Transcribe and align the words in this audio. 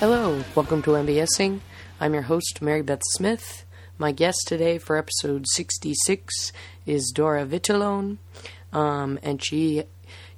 Hello, 0.00 0.42
welcome 0.54 0.80
to 0.84 0.92
MBSing. 0.92 1.60
I'm 2.00 2.14
your 2.14 2.22
host, 2.22 2.62
Mary 2.62 2.80
Beth 2.80 3.02
Smith. 3.10 3.66
My 4.00 4.12
guest 4.12 4.44
today 4.46 4.78
for 4.78 4.96
episode 4.96 5.44
66 5.46 6.52
is 6.86 7.12
Dora 7.14 7.44
Vitalone, 7.44 8.16
um, 8.72 9.18
and 9.22 9.44
she 9.44 9.82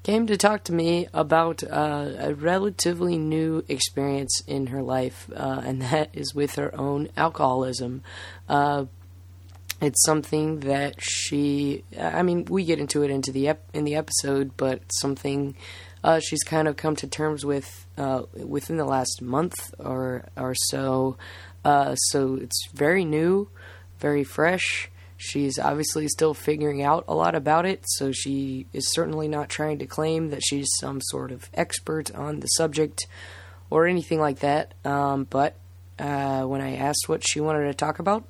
came 0.03 0.27
to 0.27 0.37
talk 0.37 0.65
to 0.65 0.73
me 0.73 1.07
about 1.15 1.63
uh, 1.63 2.11
a 2.19 2.35
relatively 2.35 3.17
new 3.19 3.65
experience 3.69 4.43
in 4.49 4.67
her 4.67 4.83
life, 4.83 5.31
uh, 5.37 5.63
and 5.65 5.81
that 5.81 6.11
is 6.13 6.35
with 6.35 6.57
her 6.57 6.75
own 6.75 7.09
alcoholism. 7.17 8.03
Uh, 8.49 8.87
it's 9.81 10.05
something 10.05 10.61
that 10.61 10.97
she, 10.99 11.85
I 11.97 12.25
mean, 12.25 12.47
we 12.47 12.65
get 12.65 12.81
into 12.81 13.05
it 13.05 13.13
into 13.13 13.31
the 13.31 13.47
ep- 13.47 13.71
in 13.73 13.85
the 13.85 13.95
episode, 13.95 14.57
but 14.57 14.83
something 14.93 15.55
uh, 16.03 16.19
she's 16.19 16.43
kind 16.43 16.67
of 16.67 16.77
come 16.77 16.97
to 16.97 17.07
terms 17.07 17.45
with 17.45 17.87
uh, 17.97 18.23
within 18.35 18.77
the 18.77 18.85
last 18.85 19.23
month 19.23 19.73
or 19.79 20.25
or 20.37 20.55
so. 20.57 21.17
Uh, 21.65 21.95
so 21.95 22.35
it's 22.35 22.69
very 22.73 23.05
new, 23.05 23.49
very 23.99 24.25
fresh. 24.25 24.91
She's 25.17 25.59
obviously 25.59 26.09
still 26.09 26.35
figuring 26.35 26.83
out 26.83 27.05
a 27.07 27.15
lot 27.15 27.37
about 27.37 27.65
it, 27.65 27.85
so 27.87 28.11
she 28.11 28.67
is 28.73 28.93
certainly 28.93 29.29
not 29.29 29.49
trying 29.49 29.79
to 29.79 29.87
claim 29.87 30.31
that 30.31 30.43
she's 30.43 30.69
some 30.81 31.01
sort 31.01 31.31
of 31.31 31.49
expert 31.55 32.13
on 32.15 32.41
the 32.41 32.49
subject 32.49 33.07
or 33.71 33.87
anything 33.87 34.21
like 34.21 34.41
that. 34.41 34.75
Um, 34.85 35.25
but 35.31 35.55
uh, 35.99 36.43
when 36.43 36.61
I 36.61 36.77
asked 36.77 37.09
what 37.09 37.27
she 37.27 37.41
wanted 37.41 37.67
to 37.67 37.75
talk 37.75 38.01
about, 38.01 38.25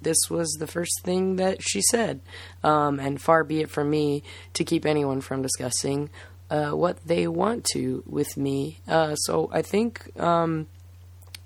this 0.00 0.16
was 0.30 0.48
the 0.58 0.66
first 0.66 1.02
thing 1.02 1.36
that 1.36 1.62
she 1.62 1.82
said. 1.82 2.20
Um, 2.64 2.98
and 2.98 3.20
far 3.20 3.44
be 3.44 3.60
it 3.60 3.70
from 3.70 3.90
me 3.90 4.22
to 4.54 4.64
keep 4.64 4.86
anyone 4.86 5.20
from 5.20 5.42
discussing 5.42 6.08
uh, 6.50 6.70
what 6.70 7.04
they 7.06 7.28
want 7.28 7.64
to 7.72 8.02
with 8.06 8.36
me. 8.36 8.78
Uh, 8.88 9.14
so 9.16 9.50
I 9.52 9.62
think 9.62 10.18
um, 10.18 10.66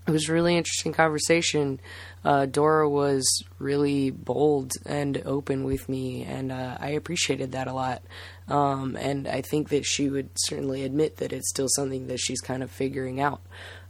it 0.06 0.10
was 0.10 0.28
a 0.28 0.32
really 0.32 0.56
interesting 0.56 0.92
conversation. 0.92 1.80
Uh, 2.24 2.46
Dora 2.46 2.88
was 2.88 3.24
really 3.58 4.10
bold 4.10 4.72
and 4.84 5.22
open 5.24 5.64
with 5.64 5.88
me, 5.88 6.24
and 6.24 6.50
uh, 6.50 6.76
I 6.80 6.90
appreciated 6.90 7.52
that 7.52 7.68
a 7.68 7.72
lot. 7.72 8.02
Um, 8.48 8.96
and 8.96 9.28
I 9.28 9.42
think 9.42 9.68
that 9.68 9.84
she 9.84 10.08
would 10.08 10.30
certainly 10.36 10.84
admit 10.84 11.18
that 11.18 11.32
it's 11.32 11.48
still 11.48 11.68
something 11.68 12.08
that 12.08 12.18
she's 12.18 12.40
kind 12.40 12.62
of 12.62 12.70
figuring 12.70 13.20
out. 13.20 13.40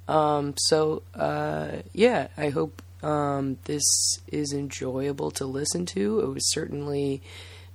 Um, 0.08 0.55
so, 0.56 1.02
uh, 1.14 1.77
yeah, 1.92 2.28
I 2.36 2.50
hope 2.50 2.83
um, 3.02 3.58
this 3.64 3.83
is 4.28 4.52
enjoyable 4.52 5.30
to 5.33 5.46
listen 5.46 5.86
to. 5.86 6.20
It 6.20 6.28
was 6.28 6.52
certainly 6.52 7.22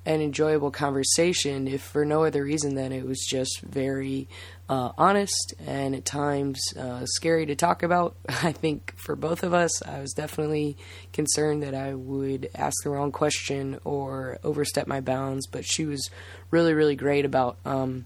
an 0.07 0.21
enjoyable 0.21 0.71
conversation, 0.71 1.67
if 1.67 1.81
for 1.81 2.05
no 2.05 2.23
other 2.23 2.41
reason 2.41 2.75
than 2.75 2.93
it 2.93 3.05
was 3.05 3.19
just 3.29 3.59
very 3.59 4.29
uh, 4.69 4.93
honest 4.97 5.53
and 5.65 5.93
at 5.93 6.05
times 6.05 6.61
uh, 6.79 7.05
scary 7.05 7.45
to 7.45 7.55
talk 7.55 7.83
about. 7.83 8.15
I 8.29 8.53
think 8.53 8.93
for 8.95 9.17
both 9.17 9.43
of 9.43 9.53
us, 9.53 9.83
I 9.83 9.99
was 9.99 10.13
definitely 10.13 10.77
concerned 11.11 11.61
that 11.63 11.75
I 11.75 11.93
would 11.93 12.49
ask 12.55 12.73
the 12.83 12.89
wrong 12.89 13.11
question 13.11 13.79
or 13.83 14.39
overstep 14.45 14.87
my 14.87 15.01
bounds, 15.01 15.45
but 15.45 15.65
she 15.65 15.83
was 15.83 16.09
really, 16.51 16.73
really 16.73 16.95
great 16.95 17.25
about 17.25 17.57
um, 17.65 18.05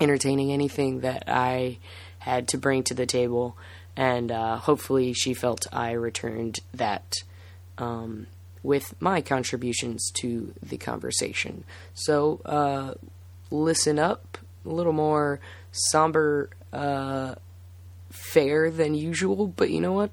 entertaining 0.00 0.52
anything 0.52 1.00
that 1.00 1.24
I 1.26 1.78
had 2.20 2.46
to 2.48 2.58
bring 2.58 2.84
to 2.84 2.94
the 2.94 3.06
table, 3.06 3.56
and 3.96 4.30
uh, 4.30 4.56
hopefully 4.56 5.14
she 5.14 5.34
felt 5.34 5.66
I 5.72 5.92
returned 5.92 6.60
that. 6.74 7.12
Um, 7.76 8.28
with 8.62 8.94
my 9.00 9.20
contributions 9.20 10.10
to 10.14 10.52
the 10.62 10.76
conversation. 10.76 11.64
So, 11.94 12.40
uh, 12.44 12.94
listen 13.50 13.98
up, 13.98 14.38
a 14.64 14.68
little 14.68 14.92
more 14.92 15.40
somber 15.72 16.50
uh, 16.72 17.34
fare 18.10 18.70
than 18.70 18.94
usual, 18.94 19.46
but 19.46 19.70
you 19.70 19.80
know 19.80 19.92
what? 19.92 20.10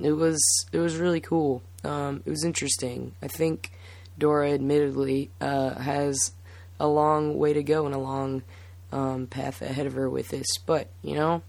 It 0.00 0.12
was 0.12 0.40
it 0.72 0.78
was 0.78 0.96
really 0.96 1.20
cool. 1.20 1.62
Um, 1.84 2.22
it 2.24 2.30
was 2.30 2.44
interesting. 2.44 3.12
I 3.22 3.28
think 3.28 3.70
Dora, 4.18 4.52
admittedly, 4.52 5.30
uh, 5.40 5.74
has 5.74 6.32
a 6.80 6.88
long 6.88 7.38
way 7.38 7.52
to 7.52 7.62
go 7.62 7.86
and 7.86 7.94
a 7.94 7.98
long 7.98 8.42
um, 8.92 9.26
path 9.26 9.62
ahead 9.62 9.86
of 9.86 9.94
her 9.94 10.08
with 10.08 10.28
this, 10.28 10.46
but 10.66 10.88
you 11.02 11.14
know. 11.14 11.42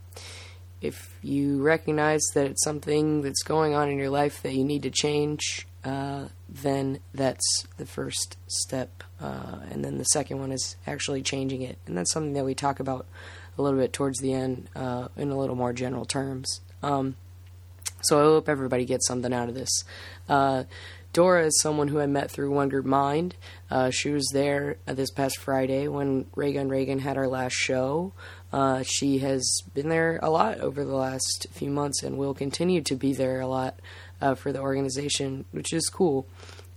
If 0.82 1.18
you 1.24 1.64
recognize 1.64 2.22
that 2.36 2.46
it's 2.46 2.64
something 2.64 3.24
that's 3.24 3.42
going 3.42 3.74
on 3.74 3.90
in 3.90 3.98
your 3.98 4.12
life 4.12 4.44
that 4.44 4.54
you 4.54 4.64
need 4.64 4.84
to 4.84 4.92
change, 4.92 5.66
uh, 5.86 6.26
then 6.50 7.00
that's 7.14 7.66
the 7.78 7.86
first 7.86 8.38
step. 8.48 9.04
Uh, 9.22 9.60
and 9.70 9.86
then 9.86 10.00
the 10.00 10.04
second 10.06 10.40
one 10.40 10.52
is 10.52 10.76
actually 10.88 11.22
changing 11.22 11.62
it. 11.62 11.78
And 11.86 11.96
that's 11.96 12.12
something 12.12 12.34
that 12.34 12.44
we 12.44 12.56
talk 12.56 12.80
about 12.80 13.06
a 13.58 13.62
little 13.62 13.80
bit 13.80 13.94
towards 13.94 14.20
the 14.20 14.34
end 14.34 14.68
uh, 14.76 15.10
in 15.16 15.30
a 15.30 15.38
little 15.38 15.56
more 15.56 15.74
general 15.74 16.06
terms. 16.06 16.62
Um, 16.82 17.16
so 18.02 18.20
I 18.20 18.24
hope 18.24 18.50
everybody 18.50 18.86
gets 18.86 19.08
something 19.08 19.32
out 19.32 19.48
of 19.48 19.56
this. 19.56 19.70
Uh, 20.28 20.64
Dora 21.14 21.46
is 21.46 21.62
someone 21.62 21.88
who 21.88 22.00
I 22.00 22.08
met 22.08 22.30
through 22.30 22.52
One 22.52 22.68
Group 22.68 22.86
Mind. 22.86 23.36
Uh, 23.72 23.90
she 23.90 24.10
was 24.10 24.28
there 24.34 24.78
this 24.86 25.12
past 25.12 25.38
Friday 25.38 25.88
when 25.88 26.26
Reagan 26.36 26.68
Reagan 26.68 27.00
had 27.00 27.16
our 27.16 27.28
last 27.28 27.54
show. 27.54 28.12
She 28.84 29.20
has 29.20 29.62
been 29.74 29.88
there 29.88 30.20
a 30.22 30.30
lot 30.30 30.60
over 30.60 30.84
the 30.84 30.96
last 30.96 31.48
few 31.52 31.70
months 31.70 32.04
and 32.04 32.18
will 32.18 32.34
continue 32.34 32.82
to 32.82 32.96
be 32.96 33.14
there 33.14 33.40
a 33.40 33.48
lot 33.48 33.80
uh, 34.22 34.36
for 34.36 34.52
the 34.52 34.60
organization, 34.60 35.46
which 35.52 35.74
is 35.74 35.90
cool. 35.90 36.28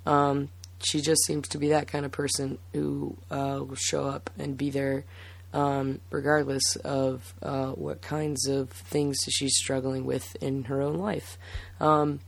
Um, 0.07 0.51
she 0.81 1.01
just 1.01 1.25
seems 1.27 1.49
to 1.49 1.59
be 1.59 1.69
that 1.69 1.89
kind 1.89 2.05
of 2.05 2.13
person 2.13 2.59
who 2.73 3.17
uh, 3.31 3.61
will 3.67 3.75
show 3.75 4.05
up 4.05 4.31
and 4.39 4.57
be 4.57 4.71
there 4.71 5.05
um, 5.53 6.01
regardless 6.11 6.77
of 6.77 7.35
uh, 7.43 7.71
what 7.71 8.03
kinds 8.03 8.47
of 8.47 8.71
things 8.71 9.17
she's 9.29 9.57
struggling 9.57 10.05
with 10.05 10.37
in 10.41 10.65
her 10.65 10.83
own 10.83 10.97
life. 10.97 11.39
Um, 11.81 12.21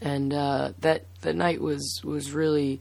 and 0.00 0.32
uh, 0.32 0.72
that 0.80 1.04
that 1.20 1.36
night 1.36 1.60
was 1.60 2.00
was 2.02 2.32
really 2.32 2.80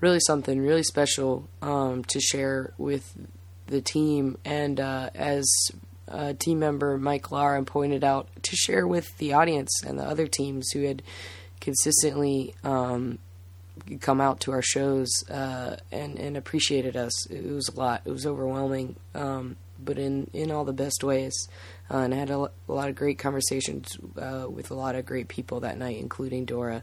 really 0.00 0.20
something 0.20 0.60
really 0.60 0.82
special 0.82 1.48
um, 1.62 2.04
to 2.04 2.20
share 2.20 2.72
with 2.78 3.14
the 3.66 3.80
team. 3.80 4.38
And 4.44 4.80
uh, 4.80 5.10
as 5.14 5.46
uh, 6.10 6.32
team 6.38 6.58
member 6.58 6.98
Mike 6.98 7.30
Lara 7.30 7.62
pointed 7.64 8.04
out, 8.04 8.28
to 8.42 8.56
share 8.56 8.86
with 8.86 9.16
the 9.18 9.32
audience 9.32 9.82
and 9.84 9.98
the 9.98 10.04
other 10.04 10.26
teams 10.26 10.70
who 10.70 10.82
had 10.82 11.02
consistently 11.60 12.54
um, 12.64 13.18
come 14.00 14.20
out 14.20 14.40
to 14.40 14.52
our 14.52 14.62
shows 14.62 15.08
uh, 15.30 15.76
and 15.92 16.18
and 16.18 16.36
appreciated 16.36 16.96
us. 16.96 17.26
It 17.26 17.44
was 17.44 17.68
a 17.68 17.78
lot. 17.78 18.02
It 18.04 18.10
was 18.10 18.26
overwhelming, 18.26 18.96
um, 19.14 19.56
but 19.82 19.98
in 19.98 20.30
in 20.32 20.50
all 20.50 20.64
the 20.64 20.72
best 20.72 21.02
ways. 21.04 21.48
Uh, 21.90 21.98
and 21.98 22.14
I 22.14 22.18
had 22.18 22.30
a, 22.30 22.36
a, 22.36 22.50
lot 22.72 22.90
of 22.90 22.96
great 22.96 23.18
conversations 23.18 23.96
uh, 24.20 24.46
with 24.48 24.70
a 24.70 24.74
lot 24.74 24.94
of 24.94 25.06
great 25.06 25.28
people 25.28 25.60
that 25.60 25.78
night, 25.78 25.98
including 25.98 26.44
Dora. 26.44 26.82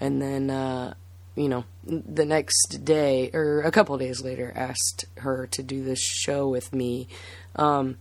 And 0.00 0.22
then, 0.22 0.48
uh, 0.48 0.94
you 1.34 1.50
know, 1.50 1.64
the 1.84 2.24
next 2.24 2.80
day 2.82 3.30
or 3.34 3.60
a 3.60 3.70
couple 3.70 3.98
days 3.98 4.22
later, 4.22 4.52
asked 4.56 5.04
her 5.18 5.46
to 5.48 5.62
do 5.62 5.84
this 5.84 6.00
show 6.00 6.48
with 6.48 6.72
me, 6.72 7.08
um, 7.56 7.98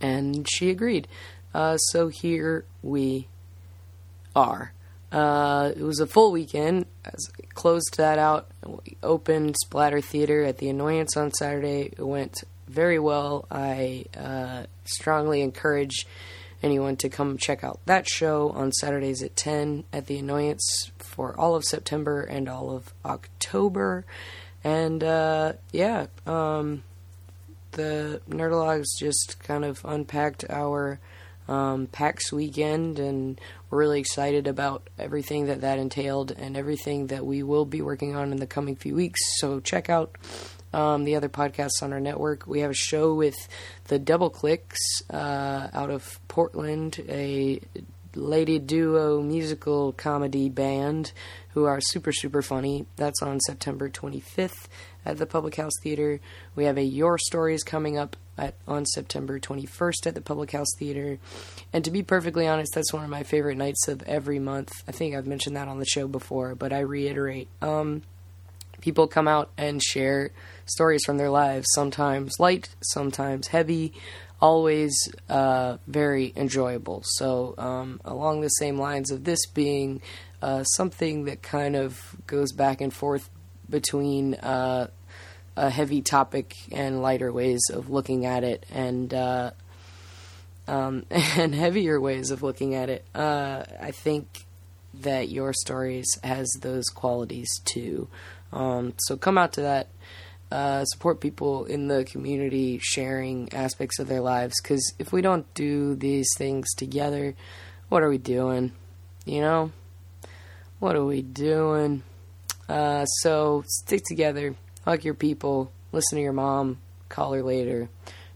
and 0.00 0.46
she 0.48 0.70
agreed. 0.70 1.08
Uh, 1.54 1.76
so 1.76 2.08
here 2.08 2.64
we 2.82 3.28
are. 4.34 4.72
Uh, 5.10 5.72
it 5.74 5.82
was 5.82 6.00
a 6.00 6.06
full 6.06 6.32
weekend. 6.32 6.86
Closed 7.54 7.96
that 7.96 8.18
out, 8.18 8.48
we 8.66 8.96
opened 9.02 9.56
Splatter 9.64 10.00
Theater 10.00 10.42
at 10.42 10.58
the 10.58 10.68
Annoyance 10.68 11.16
on 11.16 11.32
Saturday. 11.32 11.92
It 11.96 12.06
went 12.06 12.44
very 12.68 12.98
well. 12.98 13.46
I 13.50 14.06
uh, 14.16 14.64
strongly 14.84 15.40
encourage 15.40 16.06
anyone 16.62 16.96
to 16.96 17.08
come 17.08 17.38
check 17.38 17.62
out 17.62 17.80
that 17.86 18.08
show 18.08 18.50
on 18.50 18.72
Saturdays 18.72 19.22
at 19.22 19.36
10 19.36 19.84
at 19.92 20.06
the 20.06 20.18
Annoyance 20.18 20.90
for 20.98 21.38
all 21.38 21.54
of 21.54 21.64
September 21.64 22.22
and 22.22 22.48
all 22.48 22.74
of 22.74 22.92
October. 23.04 24.04
And 24.64 25.02
uh, 25.04 25.54
yeah, 25.72 26.06
um, 26.26 26.82
the 27.76 28.20
Nerdologues 28.28 28.86
just 28.98 29.38
kind 29.42 29.64
of 29.64 29.80
unpacked 29.84 30.44
our 30.48 30.98
um, 31.48 31.86
PAX 31.86 32.32
weekend, 32.32 32.98
and 32.98 33.40
we're 33.70 33.78
really 33.78 34.00
excited 34.00 34.46
about 34.46 34.88
everything 34.98 35.46
that 35.46 35.60
that 35.60 35.78
entailed 35.78 36.32
and 36.32 36.56
everything 36.56 37.08
that 37.08 37.24
we 37.24 37.42
will 37.42 37.64
be 37.64 37.82
working 37.82 38.16
on 38.16 38.32
in 38.32 38.38
the 38.38 38.46
coming 38.46 38.76
few 38.76 38.94
weeks. 38.94 39.20
So 39.38 39.60
check 39.60 39.88
out 39.88 40.16
um, 40.72 41.04
the 41.04 41.16
other 41.16 41.28
podcasts 41.28 41.82
on 41.82 41.92
our 41.92 42.00
network. 42.00 42.46
We 42.46 42.60
have 42.60 42.70
a 42.70 42.74
show 42.74 43.14
with 43.14 43.36
the 43.84 43.98
Double 43.98 44.30
Clicks 44.30 44.80
uh, 45.10 45.68
out 45.72 45.90
of 45.90 46.18
Portland, 46.26 47.00
a 47.08 47.60
lady 48.14 48.58
duo 48.58 49.20
musical 49.20 49.92
comedy 49.92 50.48
band 50.48 51.12
who 51.50 51.64
are 51.64 51.80
super, 51.80 52.12
super 52.12 52.42
funny. 52.42 52.86
That's 52.96 53.22
on 53.22 53.40
September 53.40 53.88
25th 53.90 54.66
at 55.06 55.18
the 55.18 55.26
Public 55.26 55.54
House 55.56 55.72
Theater. 55.82 56.20
We 56.54 56.64
have 56.64 56.76
a 56.76 56.82
Your 56.82 57.16
Stories 57.16 57.62
coming 57.62 57.96
up 57.96 58.16
at, 58.36 58.54
on 58.66 58.84
September 58.84 59.38
21st 59.38 60.06
at 60.06 60.14
the 60.14 60.20
Public 60.20 60.50
House 60.50 60.68
Theater. 60.78 61.18
And 61.72 61.84
to 61.84 61.90
be 61.90 62.02
perfectly 62.02 62.46
honest, 62.46 62.72
that's 62.74 62.92
one 62.92 63.04
of 63.04 63.10
my 63.10 63.22
favorite 63.22 63.56
nights 63.56 63.88
of 63.88 64.02
every 64.02 64.38
month. 64.38 64.72
I 64.86 64.92
think 64.92 65.14
I've 65.14 65.26
mentioned 65.26 65.56
that 65.56 65.68
on 65.68 65.78
the 65.78 65.86
show 65.86 66.08
before, 66.08 66.54
but 66.54 66.72
I 66.72 66.80
reiterate. 66.80 67.48
Um, 67.62 68.02
people 68.80 69.06
come 69.06 69.28
out 69.28 69.50
and 69.56 69.82
share 69.82 70.32
stories 70.66 71.02
from 71.06 71.16
their 71.16 71.30
lives, 71.30 71.66
sometimes 71.74 72.34
light, 72.38 72.68
sometimes 72.82 73.46
heavy, 73.46 73.92
always 74.40 74.94
uh, 75.28 75.78
very 75.86 76.32
enjoyable. 76.36 77.02
So, 77.04 77.54
um, 77.56 78.00
along 78.04 78.40
the 78.40 78.48
same 78.48 78.78
lines 78.78 79.10
of 79.10 79.24
this 79.24 79.46
being 79.46 80.02
uh, 80.42 80.64
something 80.64 81.24
that 81.24 81.42
kind 81.42 81.74
of 81.74 81.98
goes 82.26 82.52
back 82.52 82.80
and 82.80 82.92
forth 82.92 83.30
between 83.68 84.34
uh, 84.34 84.88
a 85.56 85.70
heavy 85.70 86.02
topic 86.02 86.54
and 86.72 87.02
lighter 87.02 87.32
ways 87.32 87.60
of 87.72 87.90
looking 87.90 88.26
at 88.26 88.44
it, 88.44 88.66
and 88.70 89.12
uh, 89.12 89.50
um, 90.68 91.04
and 91.10 91.54
heavier 91.54 92.00
ways 92.00 92.30
of 92.30 92.42
looking 92.42 92.74
at 92.74 92.88
it. 92.90 93.04
Uh, 93.14 93.64
I 93.80 93.90
think 93.90 94.44
that 95.02 95.28
your 95.28 95.52
stories 95.52 96.06
has 96.24 96.48
those 96.60 96.86
qualities 96.88 97.48
too. 97.64 98.08
Um, 98.52 98.94
so 98.98 99.16
come 99.16 99.38
out 99.38 99.54
to 99.54 99.62
that. 99.62 99.88
Uh, 100.50 100.84
support 100.84 101.20
people 101.20 101.64
in 101.64 101.88
the 101.88 102.04
community 102.04 102.78
sharing 102.80 103.52
aspects 103.52 103.98
of 103.98 104.06
their 104.06 104.20
lives 104.20 104.54
because 104.62 104.94
if 104.96 105.12
we 105.12 105.20
don't 105.20 105.52
do 105.54 105.96
these 105.96 106.28
things 106.36 106.72
together, 106.74 107.34
what 107.88 108.02
are 108.02 108.08
we 108.08 108.18
doing? 108.18 108.70
You 109.24 109.40
know? 109.40 109.72
What 110.78 110.94
are 110.94 111.04
we 111.04 111.22
doing? 111.22 112.04
Uh, 112.68 113.04
so 113.04 113.62
stick 113.66 114.02
together, 114.08 114.54
hug 114.84 115.04
your 115.04 115.14
people, 115.14 115.70
listen 115.92 116.16
to 116.16 116.22
your 116.22 116.32
mom, 116.32 116.78
call 117.08 117.32
her 117.32 117.42
later, 117.42 117.88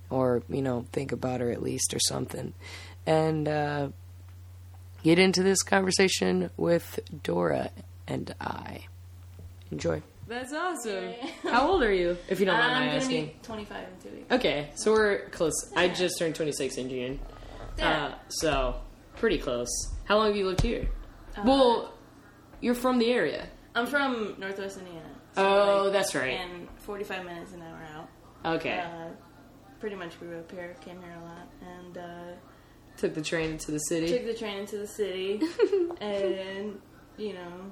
or, 0.09 0.43
you 0.49 0.63
know, 0.63 0.87
think 0.93 1.13
about 1.13 1.41
her 1.41 1.51
at 1.51 1.63
least 1.63 1.95
or 1.95 1.99
something. 2.01 2.53
And 3.07 3.49
uh, 3.49 3.89
get 5.03 5.19
into 5.19 5.43
this 5.43 5.63
conversation 5.63 6.51
with 6.57 7.01
Dora 7.23 7.71
and 8.07 8.35
I. 8.41 8.87
Enjoy. 9.73 10.03
That's 10.29 10.53
awesome. 10.53 11.13
How 11.43 11.69
old 11.69 11.83
are 11.83 11.93
you, 11.93 12.17
if 12.29 12.39
you 12.39 12.47
don't 12.47 12.57
mind 12.57 12.73
I'm 12.73 12.81
my 12.83 12.87
gonna 12.87 12.99
asking? 12.99 13.27
be 13.27 13.35
25 13.43 13.77
in 13.79 14.11
two 14.11 14.17
weeks. 14.17 14.33
Okay, 14.33 14.71
so 14.77 14.93
we're 14.93 15.29
close. 15.31 15.53
I 15.77 15.89
just 15.89 16.19
turned 16.19 16.37
26 16.37 16.77
in 16.77 16.89
June. 16.89 17.21
Yeah. 17.79 18.05
Uh, 18.07 18.15
so, 18.29 18.77
pretty 19.17 19.39
close. 19.39 19.69
How 20.05 20.19
long 20.19 20.29
have 20.29 20.37
you 20.37 20.47
lived 20.47 20.61
here? 20.61 20.89
Uh, 21.37 21.43
well, 21.45 21.93
you're 22.61 22.75
from 22.77 22.99
the 22.99 23.11
area. 23.13 23.49
I'm 23.75 23.87
from 23.87 24.35
Northwest 24.39 24.79
Indiana. 24.79 25.09
Oh, 25.37 25.91
that's 25.91 26.15
right. 26.15 26.31
And 26.41 26.69
45 26.81 27.25
minutes 27.25 27.53
an 27.53 27.63
hour 27.63 27.81
out. 27.95 28.55
Okay. 28.57 28.79
Uh, 28.81 29.11
pretty 29.79 29.97
much 29.97 30.19
grew 30.19 30.39
up 30.39 30.51
here, 30.51 30.77
came 30.85 31.01
here 31.01 31.15
a 31.21 31.25
lot, 31.25 31.49
and 31.63 31.99
uh, 31.99 32.33
Took 32.97 33.15
the 33.15 33.23
train 33.23 33.51
into 33.53 33.71
the 33.71 33.79
city. 33.79 34.09
took 34.09 34.27
the 34.27 34.35
train 34.35 34.59
into 34.59 34.77
the 34.79 34.87
city, 34.87 35.41
and 36.01 36.79
you 37.17 37.33
know, 37.35 37.71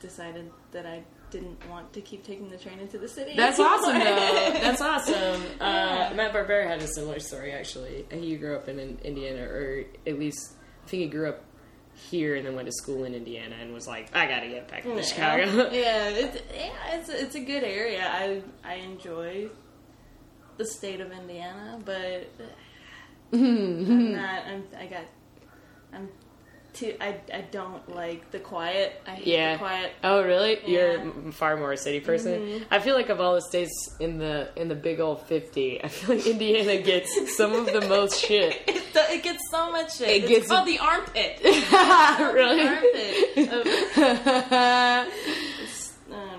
decided 0.00 0.50
that 0.72 0.86
I 0.86 1.02
didn't 1.30 1.68
want 1.68 1.92
to 1.92 2.00
keep 2.00 2.24
taking 2.24 2.48
the 2.48 2.56
train 2.56 2.80
into 2.80 2.98
the 2.98 3.08
city. 3.08 3.34
That's 3.36 3.60
awesome, 3.60 3.98
though. 3.98 4.04
That's 4.54 4.80
awesome. 4.80 5.42
Uh, 5.60 6.08
Yeah. 6.10 6.12
Matt 6.16 6.32
Barbera 6.32 6.66
had 6.66 6.80
a 6.82 6.88
similar 6.88 7.20
story, 7.20 7.52
actually. 7.52 8.06
He 8.10 8.36
grew 8.36 8.56
up 8.56 8.68
in, 8.68 8.78
in 8.80 8.98
Indiana, 9.04 9.42
or 9.42 9.84
at 10.06 10.18
least, 10.18 10.54
I 10.84 10.88
think 10.88 11.02
he 11.04 11.08
grew 11.08 11.28
up 11.28 11.44
here 12.10 12.36
and 12.36 12.46
then 12.46 12.54
went 12.54 12.66
to 12.66 12.72
school 12.72 13.04
in 13.04 13.14
Indiana 13.14 13.56
and 13.60 13.72
was 13.74 13.86
like, 13.86 14.14
I 14.16 14.26
gotta 14.26 14.48
get 14.48 14.68
back 14.68 14.82
to 14.84 14.88
Yeah. 14.94 15.02
Chicago. 15.02 15.70
yeah, 15.72 16.08
it's, 16.08 16.42
yeah, 16.54 16.94
it's 16.94 17.08
it's 17.08 17.34
a 17.34 17.40
good 17.40 17.62
area. 17.64 18.06
I 18.08 18.42
I 18.64 18.74
enjoy 18.74 19.48
the 20.56 20.64
state 20.66 21.00
of 21.00 21.10
Indiana, 21.12 21.78
but 21.84 22.28
I'm 23.32 24.12
not. 24.12 24.44
I'm, 24.46 24.64
I 24.78 24.86
got. 24.86 25.04
I'm 25.92 26.08
too. 26.72 26.94
I 27.00 27.16
I 27.32 27.40
don't 27.50 27.88
like 27.94 28.30
the 28.30 28.38
quiet. 28.38 29.00
I 29.06 29.10
hate 29.16 29.26
Yeah. 29.26 29.52
the 29.52 29.58
quiet. 29.58 29.92
Oh, 30.04 30.22
really? 30.22 30.58
You're 30.66 31.32
far 31.32 31.56
more 31.56 31.72
a 31.72 31.76
city 31.76 32.00
person. 32.00 32.40
Mm-hmm. 32.40 32.64
I 32.70 32.78
feel 32.80 32.94
like 32.94 33.08
of 33.08 33.20
all 33.20 33.34
the 33.34 33.42
states 33.42 33.72
in 34.00 34.18
the 34.18 34.48
in 34.56 34.68
the 34.68 34.74
big 34.74 35.00
old 35.00 35.26
fifty, 35.26 35.82
I 35.82 35.88
feel 35.88 36.16
like 36.16 36.26
Indiana 36.26 36.80
gets 36.82 37.36
some 37.36 37.52
of 37.52 37.66
the 37.66 37.80
most 37.88 38.18
shit. 38.24 38.56
It, 38.66 38.82
it 38.94 39.22
gets 39.22 39.42
so 39.50 39.70
much 39.72 39.96
shit. 39.98 40.08
It 40.08 40.22
it's 40.24 40.28
gets- 40.28 40.48
called 40.48 40.66
the 40.68 40.78
armpit. 40.78 41.40
really? 41.42 42.66
armpit. 42.66 43.48
Of, 43.52 43.66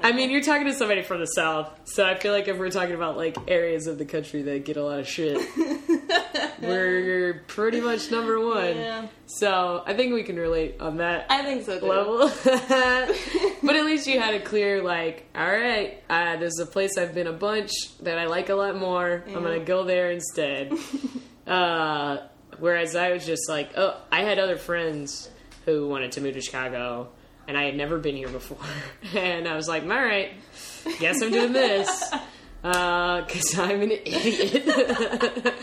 I 0.03 0.11
mean, 0.11 0.31
you're 0.31 0.41
talking 0.41 0.65
to 0.67 0.73
somebody 0.73 1.01
from 1.01 1.19
the 1.19 1.25
south, 1.27 1.69
so 1.85 2.05
I 2.05 2.15
feel 2.15 2.33
like 2.33 2.47
if 2.47 2.57
we're 2.57 2.71
talking 2.71 2.95
about 2.95 3.17
like 3.17 3.37
areas 3.47 3.87
of 3.87 3.97
the 3.97 4.05
country 4.05 4.41
that 4.43 4.65
get 4.65 4.77
a 4.77 4.83
lot 4.83 4.99
of 4.99 5.07
shit, 5.07 5.39
we're 6.61 7.43
pretty 7.47 7.81
much 7.81 8.11
number 8.11 8.39
one. 8.43 8.77
Yeah. 8.77 9.07
So 9.27 9.83
I 9.85 9.93
think 9.93 10.13
we 10.13 10.23
can 10.23 10.37
relate 10.37 10.77
on 10.79 10.97
that 10.97 11.27
I 11.29 11.43
think 11.43 11.65
so 11.65 11.79
too. 11.79 11.85
level. 11.85 12.17
but 13.63 13.75
at 13.75 13.85
least 13.85 14.07
you 14.07 14.19
had 14.19 14.33
a 14.33 14.41
clear 14.41 14.81
like, 14.81 15.27
all 15.35 15.45
right, 15.45 16.03
uh, 16.09 16.37
there's 16.37 16.59
a 16.59 16.65
place 16.65 16.97
I've 16.97 17.13
been 17.13 17.27
a 17.27 17.33
bunch 17.33 17.71
that 18.01 18.17
I 18.17 18.25
like 18.25 18.49
a 18.49 18.55
lot 18.55 18.75
more. 18.77 19.23
I'm 19.27 19.43
gonna 19.43 19.59
go 19.59 19.83
there 19.83 20.11
instead. 20.11 20.73
uh, 21.47 22.17
whereas 22.59 22.95
I 22.95 23.11
was 23.11 23.25
just 23.25 23.47
like, 23.49 23.71
oh, 23.77 23.99
I 24.11 24.23
had 24.23 24.39
other 24.39 24.57
friends 24.57 25.29
who 25.65 25.87
wanted 25.87 26.13
to 26.13 26.21
move 26.21 26.33
to 26.33 26.41
Chicago, 26.41 27.09
and 27.51 27.57
I 27.57 27.65
had 27.65 27.75
never 27.75 27.99
been 27.99 28.15
here 28.15 28.29
before, 28.29 28.65
and 29.13 29.45
I 29.45 29.57
was 29.57 29.67
like, 29.67 29.83
all 29.83 29.89
right, 29.89 30.31
guess 30.99 31.21
I'm 31.21 31.31
doing 31.33 31.51
this 31.51 32.09
because 32.61 33.59
I'm 33.59 33.81
an 33.81 33.91
idiot. 33.91 34.63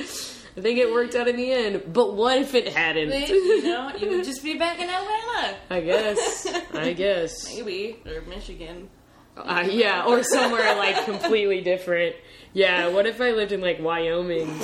I 0.54 0.60
think 0.60 0.78
it 0.78 0.92
worked 0.92 1.14
out 1.14 1.28
in 1.28 1.36
the 1.36 1.50
end, 1.50 1.82
but 1.94 2.14
what 2.14 2.36
if 2.36 2.54
it 2.54 2.68
hadn't? 2.68 3.10
you 3.10 3.62
know, 3.62 3.90
you 3.98 4.10
would 4.10 4.24
just 4.24 4.44
be 4.44 4.58
back 4.58 4.78
in 4.78 4.90
Atlanta, 4.90 5.56
I 5.70 5.80
guess. 5.80 6.46
I 6.74 6.92
guess. 6.92 7.56
maybe, 7.56 7.96
or 8.04 8.20
Michigan. 8.22 8.90
Uh, 9.34 9.66
yeah, 9.70 10.04
or 10.04 10.22
somewhere 10.24 10.76
like 10.76 11.06
completely 11.06 11.62
different. 11.62 12.16
Yeah, 12.52 12.88
what 12.88 13.06
if 13.06 13.18
I 13.22 13.30
lived 13.30 13.52
in 13.52 13.62
like 13.62 13.80
Wyoming? 13.80 14.60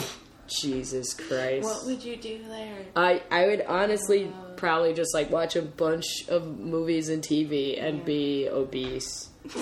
Jesus 0.48 1.14
Christ. 1.14 1.64
What 1.64 1.86
would 1.86 2.04
you 2.04 2.16
do 2.16 2.40
there? 2.48 2.76
I 2.96 3.22
I 3.30 3.46
would 3.46 3.64
honestly 3.66 4.30
probably 4.56 4.94
just 4.94 5.14
like 5.14 5.30
watch 5.30 5.56
a 5.56 5.62
bunch 5.62 6.28
of 6.28 6.58
movies 6.58 7.08
and 7.08 7.22
TV 7.22 7.82
and 7.82 8.04
be 8.04 8.48
obese. 8.48 9.28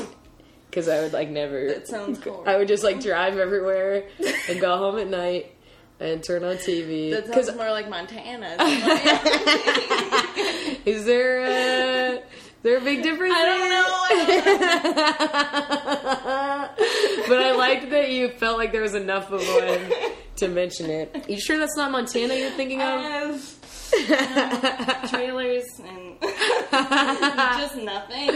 Cuz 0.72 0.88
I 0.88 1.00
would 1.02 1.12
like 1.12 1.28
never 1.28 1.68
That 1.68 1.86
sounds 1.88 2.22
horrible. 2.22 2.44
I 2.48 2.56
would 2.56 2.68
just 2.68 2.82
like 2.82 3.00
drive 3.00 3.36
everywhere 3.36 4.04
and 4.48 4.60
go 4.60 4.76
home 4.78 4.98
at 4.98 5.08
night 5.08 5.52
and 6.00 6.22
turn 6.22 6.44
on 6.44 6.56
TV. 6.56 7.10
That 7.12 7.32
sounds 7.32 7.56
more 7.56 7.70
like 7.70 7.88
Montana. 7.88 8.56
is 10.84 11.04
there 11.04 11.44
a, 11.44 12.22
there 12.62 12.78
a 12.78 12.80
big 12.80 13.02
difference? 13.02 13.34
I 13.36 13.44
don't 13.44 13.68
know. 13.68 13.88
but 17.28 17.38
I 17.38 17.54
liked 17.56 17.90
that 17.90 18.10
you 18.10 18.28
felt 18.30 18.58
like 18.58 18.72
there 18.72 18.82
was 18.82 18.94
enough 18.94 19.30
of 19.32 19.40
one 19.40 19.80
to 20.36 20.48
mention 20.48 20.90
it. 20.90 21.28
You 21.28 21.38
sure 21.40 21.58
that's 21.58 21.76
not 21.76 21.90
Montana 21.90 22.34
you're 22.34 22.50
thinking 22.50 22.80
of? 22.80 23.00
Yes. 23.00 23.58
Um, 23.94 25.08
trailers 25.08 25.64
and 25.80 26.16
just 26.22 27.76
nothing. 27.76 28.30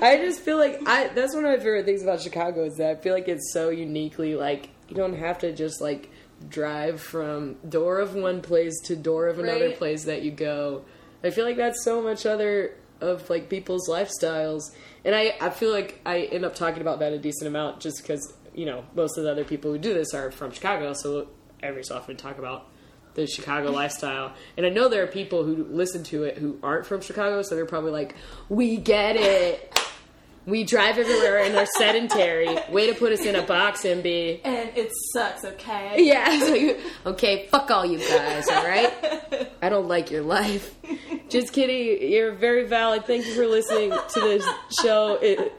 I 0.00 0.18
just 0.24 0.40
feel 0.40 0.58
like 0.58 0.80
I 0.86 1.08
that's 1.08 1.34
one 1.34 1.44
of 1.44 1.50
my 1.50 1.56
favorite 1.56 1.84
things 1.86 2.04
about 2.04 2.20
Chicago 2.20 2.64
is 2.64 2.76
that 2.76 2.90
I 2.98 3.00
feel 3.00 3.12
like 3.12 3.26
it's 3.26 3.52
so 3.52 3.70
uniquely 3.70 4.36
like 4.36 4.68
you 4.88 4.94
don't 4.94 5.14
have 5.16 5.38
to 5.40 5.52
just 5.52 5.80
like 5.80 6.08
drive 6.48 7.00
from 7.00 7.54
door 7.68 7.98
of 7.98 8.14
one 8.14 8.42
place 8.42 8.78
to 8.84 8.94
door 8.94 9.26
of 9.26 9.40
another 9.40 9.66
Right. 9.66 9.76
place 9.76 10.04
that 10.04 10.22
you 10.22 10.30
go. 10.30 10.84
I 11.24 11.30
feel 11.30 11.44
like 11.46 11.56
that's 11.56 11.82
so 11.82 12.00
much 12.00 12.24
other 12.24 12.76
of 13.02 13.28
like 13.28 13.48
people's 13.48 13.88
lifestyles. 13.88 14.62
And 15.04 15.14
I, 15.14 15.34
I 15.40 15.50
feel 15.50 15.72
like 15.72 16.00
I 16.06 16.20
end 16.22 16.44
up 16.44 16.54
talking 16.54 16.80
about 16.80 17.00
that 17.00 17.12
a 17.12 17.18
decent 17.18 17.48
amount 17.48 17.80
just 17.80 18.02
because, 18.02 18.32
you 18.54 18.64
know, 18.64 18.84
most 18.94 19.18
of 19.18 19.24
the 19.24 19.30
other 19.30 19.44
people 19.44 19.72
who 19.72 19.78
do 19.78 19.92
this 19.92 20.14
are 20.14 20.30
from 20.30 20.52
Chicago, 20.52 20.92
so 20.94 21.28
every 21.62 21.84
so 21.84 21.96
often 21.96 22.16
talk 22.16 22.38
about 22.38 22.68
the 23.14 23.26
Chicago 23.26 23.70
lifestyle. 23.72 24.32
And 24.56 24.64
I 24.64 24.68
know 24.68 24.88
there 24.88 25.02
are 25.02 25.08
people 25.08 25.44
who 25.44 25.64
listen 25.64 26.04
to 26.04 26.24
it 26.24 26.38
who 26.38 26.58
aren't 26.62 26.86
from 26.86 27.00
Chicago, 27.00 27.42
so 27.42 27.54
they're 27.54 27.66
probably 27.66 27.92
like, 27.92 28.14
We 28.48 28.76
get 28.76 29.16
it. 29.16 29.78
We 30.44 30.64
drive 30.64 30.98
everywhere 30.98 31.38
and 31.38 31.54
are 31.56 31.66
sedentary. 31.78 32.48
Way 32.70 32.88
to 32.88 32.94
put 32.94 33.12
us 33.12 33.24
in 33.24 33.36
a 33.36 33.42
box, 33.42 33.82
MB. 33.82 34.40
And 34.44 34.70
it 34.76 34.90
sucks, 35.12 35.44
okay? 35.44 35.96
Yeah. 35.98 36.38
So 36.40 36.54
you, 36.54 36.78
okay, 37.06 37.46
fuck 37.46 37.70
all 37.70 37.86
you 37.86 37.98
guys, 37.98 38.48
all 38.48 38.64
right? 38.64 39.48
I 39.62 39.68
don't 39.68 39.86
like 39.86 40.10
your 40.10 40.22
life. 40.22 40.74
Just 41.28 41.52
kidding. 41.52 42.10
You're 42.10 42.32
very 42.32 42.66
valid. 42.66 43.06
Thank 43.06 43.26
you 43.26 43.34
for 43.34 43.46
listening 43.46 43.90
to 43.90 44.20
this 44.20 44.46
show. 44.82 45.18
It 45.22 45.52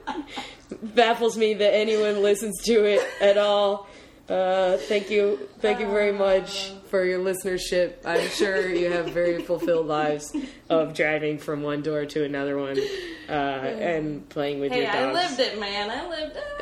baffles 0.82 1.38
me 1.38 1.54
that 1.54 1.74
anyone 1.74 2.22
listens 2.22 2.62
to 2.64 2.84
it 2.84 3.08
at 3.22 3.38
all. 3.38 3.88
Uh, 4.30 4.78
thank 4.78 5.10
you, 5.10 5.38
thank 5.60 5.82
you 5.82 5.86
very 5.88 6.14
much 6.14 6.72
for 6.88 7.04
your 7.04 7.20
listenership. 7.20 7.96
I'm 8.06 8.30
sure 8.30 8.70
you 8.70 8.90
have 8.90 9.08
very 9.10 9.42
fulfilled 9.44 9.86
lives 9.88 10.34
of 10.70 10.94
driving 10.94 11.38
from 11.38 11.62
one 11.62 11.82
door 11.82 12.06
to 12.06 12.24
another 12.24 12.58
one 12.58 12.80
uh, 13.28 13.32
and 13.32 14.28
playing 14.30 14.62
with 14.62 14.72
Hey, 14.72 14.84
your 14.84 14.94
dogs. 14.94 15.18
I 15.18 15.28
lived 15.28 15.40
it, 15.42 15.60
man. 15.60 15.90
I 15.92 16.08
lived 16.08 16.38
it. 16.38 16.44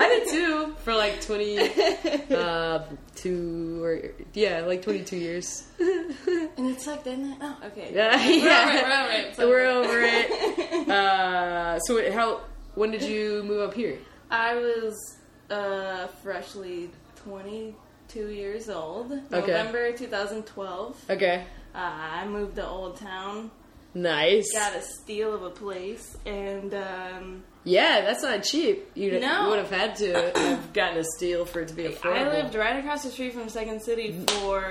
I 0.00 0.08
did 0.22 0.28
too 0.28 0.74
for 0.84 0.94
like 0.94 1.22
20, 1.22 1.58
uh, 2.34 2.80
two 3.14 3.82
or 3.82 4.02
yeah, 4.34 4.60
like 4.60 4.82
22 4.82 5.16
years. 5.16 5.66
And 5.80 6.66
it 6.70 6.82
sucked, 6.82 7.04
didn't 7.04 7.32
it? 7.32 7.38
Oh, 7.40 7.56
okay. 7.68 7.90
Yeah, 7.94 8.16
We're 8.18 8.44
yeah. 8.44 9.06
over 9.06 9.12
it, 9.12 9.48
we're 9.48 9.66
over 9.66 10.00
it. 10.02 10.30
We're 10.30 10.46
over. 10.46 10.62
it. 10.82 10.88
Uh, 10.88 11.78
so 11.80 11.96
wait, 11.96 12.12
how? 12.12 12.40
When 12.74 12.90
did 12.90 13.02
you 13.02 13.42
move 13.44 13.60
up 13.60 13.74
here? 13.74 13.98
I 14.30 14.54
was 14.54 15.17
uh, 15.50 16.06
freshly 16.22 16.90
22 17.24 18.28
years 18.28 18.68
old. 18.68 19.12
Okay. 19.12 19.28
November 19.52 19.92
2012. 19.92 21.04
Okay, 21.10 21.44
Uh, 21.74 21.78
I 21.78 22.26
moved 22.26 22.56
to 22.56 22.66
Old 22.66 22.96
Town. 22.96 23.50
nice. 23.94 24.46
Got 24.52 24.76
a 24.76 24.82
steal 24.82 25.34
of 25.34 25.42
a 25.42 25.50
place, 25.50 26.16
and 26.26 26.72
um, 26.74 27.42
Yeah, 27.64 28.00
that's 28.02 28.22
not 28.22 28.42
cheap. 28.42 28.90
You'd, 28.94 29.20
No. 29.20 29.42
you 29.44 29.48
would 29.50 29.58
have 29.58 29.70
had 29.70 29.96
to 29.96 30.12
have 30.36 30.72
gotten 30.72 30.98
a 30.98 31.04
steal 31.16 31.44
for 31.44 31.60
it 31.60 31.68
to 31.68 31.74
be 31.74 31.84
affordable. 31.84 32.16
I 32.18 32.42
lived 32.42 32.54
right 32.54 32.76
across 32.76 33.04
the 33.04 33.10
street 33.10 33.32
from 33.34 33.48
Second 33.48 33.82
City 33.82 34.12
for 34.40 34.62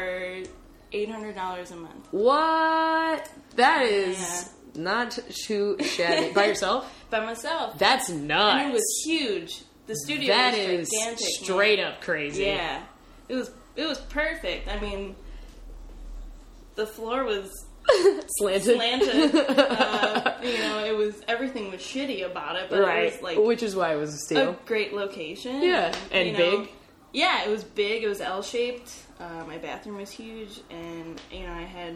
$800 0.93 1.71
a 1.71 1.75
month. 1.75 2.07
What? 2.11 3.29
That 3.55 3.83
is 3.83 4.17
Yeah. 4.73 4.81
not 4.83 5.19
too 5.45 5.77
shabby. 5.83 6.33
By 6.33 6.45
yourself? 6.45 6.91
By 7.09 7.25
myself. 7.25 7.77
That's 7.77 8.09
nuts. 8.09 8.61
And 8.61 8.69
it 8.71 8.73
was 8.73 9.01
huge. 9.05 9.61
The 9.87 9.95
studio 9.95 10.33
That 10.33 10.51
was 10.53 10.59
is 10.61 10.89
gigantic. 10.89 11.19
man. 11.19 11.43
straight 11.43 11.79
up 11.79 12.01
crazy. 12.01 12.43
Yeah, 12.43 12.83
it 13.29 13.35
was 13.35 13.51
it 13.75 13.85
was 13.87 13.97
perfect. 13.99 14.67
I 14.67 14.79
mean, 14.79 15.15
the 16.75 16.85
floor 16.85 17.23
was 17.23 17.49
Slanted. 18.37 18.75
slanted. 18.75 19.35
uh, 19.49 20.33
you 20.43 20.57
know, 20.57 20.83
it 20.83 20.95
was 20.95 21.21
everything 21.27 21.71
was 21.71 21.79
shitty 21.79 22.25
about 22.29 22.57
it, 22.57 22.69
but 22.69 22.79
right. 22.81 23.03
it 23.05 23.13
was 23.13 23.21
like 23.21 23.37
Which 23.37 23.63
is 23.63 23.75
why 23.75 23.93
it 23.93 23.97
was 23.97 24.29
a 24.31 24.49
a 24.49 24.57
great 24.65 24.93
location. 24.93 25.61
Yeah, 25.61 25.93
and 26.11 26.33
know, 26.33 26.37
big? 26.37 26.69
Yeah, 27.13 27.43
it 27.45 27.49
was 27.49 27.63
big. 27.63 28.03
It 28.03 28.07
was 28.07 28.19
L 28.19 28.41
shaped. 28.43 28.91
Uh, 29.19 29.43
my 29.47 29.57
bathroom 29.57 29.97
was 29.97 30.11
huge, 30.11 30.59
and 30.69 31.19
you 31.31 31.41
know, 31.43 31.53
I 31.53 31.61
had 31.63 31.95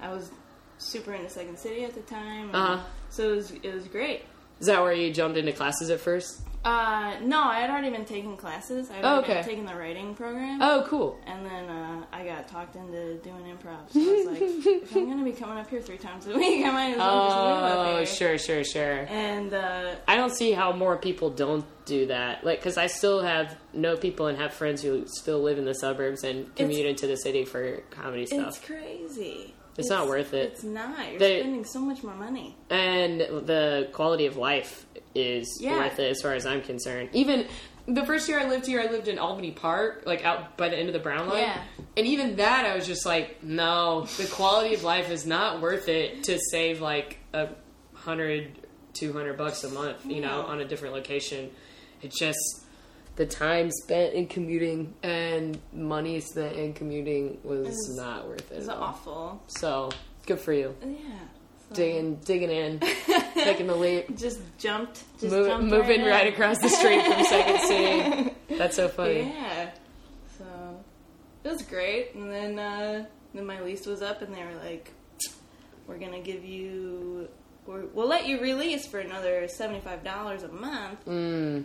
I 0.00 0.12
was 0.12 0.30
super 0.78 1.14
into 1.14 1.30
Second 1.30 1.58
City 1.58 1.84
at 1.84 1.94
the 1.94 2.02
time. 2.02 2.48
and 2.48 2.56
Uh-huh. 2.56 2.80
So 3.08 3.32
it 3.32 3.36
was 3.36 3.50
it 3.52 3.74
was 3.74 3.88
great. 3.88 4.22
Is 4.60 4.66
that 4.66 4.82
where 4.82 4.92
you 4.92 5.12
jumped 5.12 5.38
into 5.38 5.52
classes 5.52 5.88
at 5.90 5.98
first? 5.98 6.42
Uh, 6.64 7.16
no, 7.22 7.42
I 7.42 7.58
had 7.60 7.70
already 7.70 7.90
been 7.90 8.04
taking 8.04 8.36
classes. 8.36 8.88
I 8.90 8.94
had 8.94 9.04
Oh, 9.04 9.08
already 9.08 9.24
okay. 9.24 9.34
been 9.40 9.44
taking 9.44 9.64
the 9.66 9.74
writing 9.74 10.14
program. 10.14 10.60
Oh, 10.62 10.84
cool. 10.88 11.18
And 11.26 11.44
then 11.44 11.68
uh, 11.68 12.04
I 12.12 12.24
got 12.24 12.46
talked 12.48 12.76
into 12.76 13.14
doing 13.16 13.44
improv. 13.44 13.90
So 13.90 14.00
I 14.00 14.04
was 14.04 14.26
like, 14.26 14.40
if 14.82 14.94
I'm 14.94 15.08
gonna 15.08 15.24
be 15.24 15.32
coming 15.32 15.58
up 15.58 15.68
here 15.68 15.80
three 15.80 15.98
times 15.98 16.26
a 16.28 16.34
week, 16.36 16.64
I 16.64 16.70
might 16.70 16.90
as 16.92 16.98
well 16.98 17.26
just 17.28 17.36
move 17.36 17.46
up 17.48 17.86
Oh, 17.86 18.04
sure, 18.04 18.38
sure, 18.38 18.64
sure. 18.64 19.06
And 19.08 19.52
uh, 19.52 19.94
I 20.06 20.14
don't 20.16 20.34
see 20.34 20.52
how 20.52 20.72
more 20.72 20.96
people 20.96 21.30
don't 21.30 21.64
do 21.84 22.06
that. 22.06 22.44
Like, 22.44 22.60
because 22.60 22.78
I 22.78 22.86
still 22.86 23.22
have 23.22 23.56
know 23.72 23.96
people 23.96 24.28
and 24.28 24.38
have 24.38 24.54
friends 24.54 24.82
who 24.82 25.04
still 25.08 25.40
live 25.42 25.58
in 25.58 25.64
the 25.64 25.74
suburbs 25.74 26.22
and 26.22 26.54
commute 26.54 26.86
into 26.86 27.08
the 27.08 27.16
city 27.16 27.44
for 27.44 27.78
comedy 27.90 28.26
stuff. 28.26 28.48
it's 28.56 28.60
crazy. 28.64 29.54
It's 29.78 29.88
not 29.88 30.06
worth 30.06 30.34
it. 30.34 30.52
It's 30.52 30.62
not. 30.64 31.08
You're 31.10 31.18
They- 31.18 31.40
spending 31.40 31.64
so 31.64 31.80
much 31.80 32.02
more 32.04 32.14
money. 32.14 32.54
and 32.68 33.20
the 33.20 33.88
quality 33.94 34.26
of 34.26 34.36
life 34.36 34.84
is 35.14 35.58
Yeah. 35.60 35.76
worth 35.78 35.98
it 35.98 36.10
as 36.10 36.20
far 36.22 36.34
as 36.34 36.46
I'm 36.46 36.62
concerned. 36.62 37.10
Even 37.12 37.46
the 37.86 38.04
first 38.06 38.28
year 38.28 38.38
I 38.38 38.48
lived 38.48 38.66
here, 38.66 38.80
I 38.80 38.86
lived 38.90 39.08
in 39.08 39.18
Albany 39.18 39.50
Park, 39.50 40.04
like 40.06 40.24
out 40.24 40.56
by 40.56 40.68
the 40.68 40.76
end 40.78 40.88
of 40.88 40.92
the 40.92 41.00
Brown 41.00 41.28
Line. 41.28 41.42
Yeah. 41.42 41.62
And 41.96 42.06
even 42.06 42.36
that, 42.36 42.64
I 42.64 42.74
was 42.76 42.86
just 42.86 43.04
like, 43.04 43.42
no, 43.42 44.06
the 44.16 44.26
quality 44.26 44.74
of 44.74 44.84
life 44.84 45.10
is 45.10 45.26
not 45.26 45.60
worth 45.60 45.88
it 45.88 46.24
to 46.24 46.38
save 46.50 46.80
like 46.80 47.18
a 47.34 47.48
hundred, 47.94 48.52
two 48.94 49.12
hundred 49.12 49.36
bucks 49.36 49.64
a 49.64 49.68
month, 49.70 50.06
you 50.06 50.20
know, 50.20 50.42
on 50.42 50.60
a 50.60 50.64
different 50.64 50.94
location. 50.94 51.50
It's 52.02 52.18
just 52.18 52.38
the 53.16 53.26
time 53.26 53.70
spent 53.70 54.14
in 54.14 54.26
commuting 54.26 54.94
and 55.02 55.58
money 55.72 56.18
spent 56.20 56.56
in 56.56 56.72
commuting 56.72 57.38
was 57.44 57.66
It's- 57.66 57.96
not 57.96 58.26
worth 58.26 58.50
it. 58.50 58.56
It's 58.56 58.68
at 58.68 58.76
all. 58.76 58.82
awful. 58.84 59.42
So 59.48 59.90
good 60.26 60.40
for 60.40 60.52
you, 60.52 60.74
Yeah. 60.82 60.96
Digging, 61.74 62.16
digging 62.16 62.50
in, 62.50 62.80
taking 63.34 63.66
the 63.66 63.74
leap. 63.74 64.16
Just 64.16 64.40
jumped. 64.58 65.04
Just 65.20 65.32
Move, 65.32 65.46
jumped 65.46 65.70
moving 65.70 66.02
right, 66.02 66.10
right 66.10 66.32
across 66.32 66.58
the 66.58 66.68
street 66.68 67.04
from 67.04 67.24
Second 67.24 67.60
City. 67.60 68.34
That's 68.58 68.76
so 68.76 68.88
funny. 68.88 69.20
Yeah. 69.20 69.70
So 70.38 70.44
it 71.44 71.48
was 71.48 71.62
great. 71.62 72.14
And 72.14 72.30
then 72.30 72.58
uh, 72.58 73.06
then 73.34 73.46
my 73.46 73.60
lease 73.60 73.86
was 73.86 74.02
up, 74.02 74.22
and 74.22 74.34
they 74.34 74.44
were 74.44 74.60
like, 74.64 74.90
"We're 75.86 75.98
gonna 75.98 76.20
give 76.20 76.44
you, 76.44 77.28
we're, 77.66 77.86
we'll 77.86 78.08
let 78.08 78.26
you 78.26 78.40
release 78.40 78.86
for 78.86 79.00
another 79.00 79.48
seventy 79.48 79.80
five 79.80 80.04
dollars 80.04 80.42
a 80.42 80.48
month." 80.48 81.04
Mm. 81.06 81.64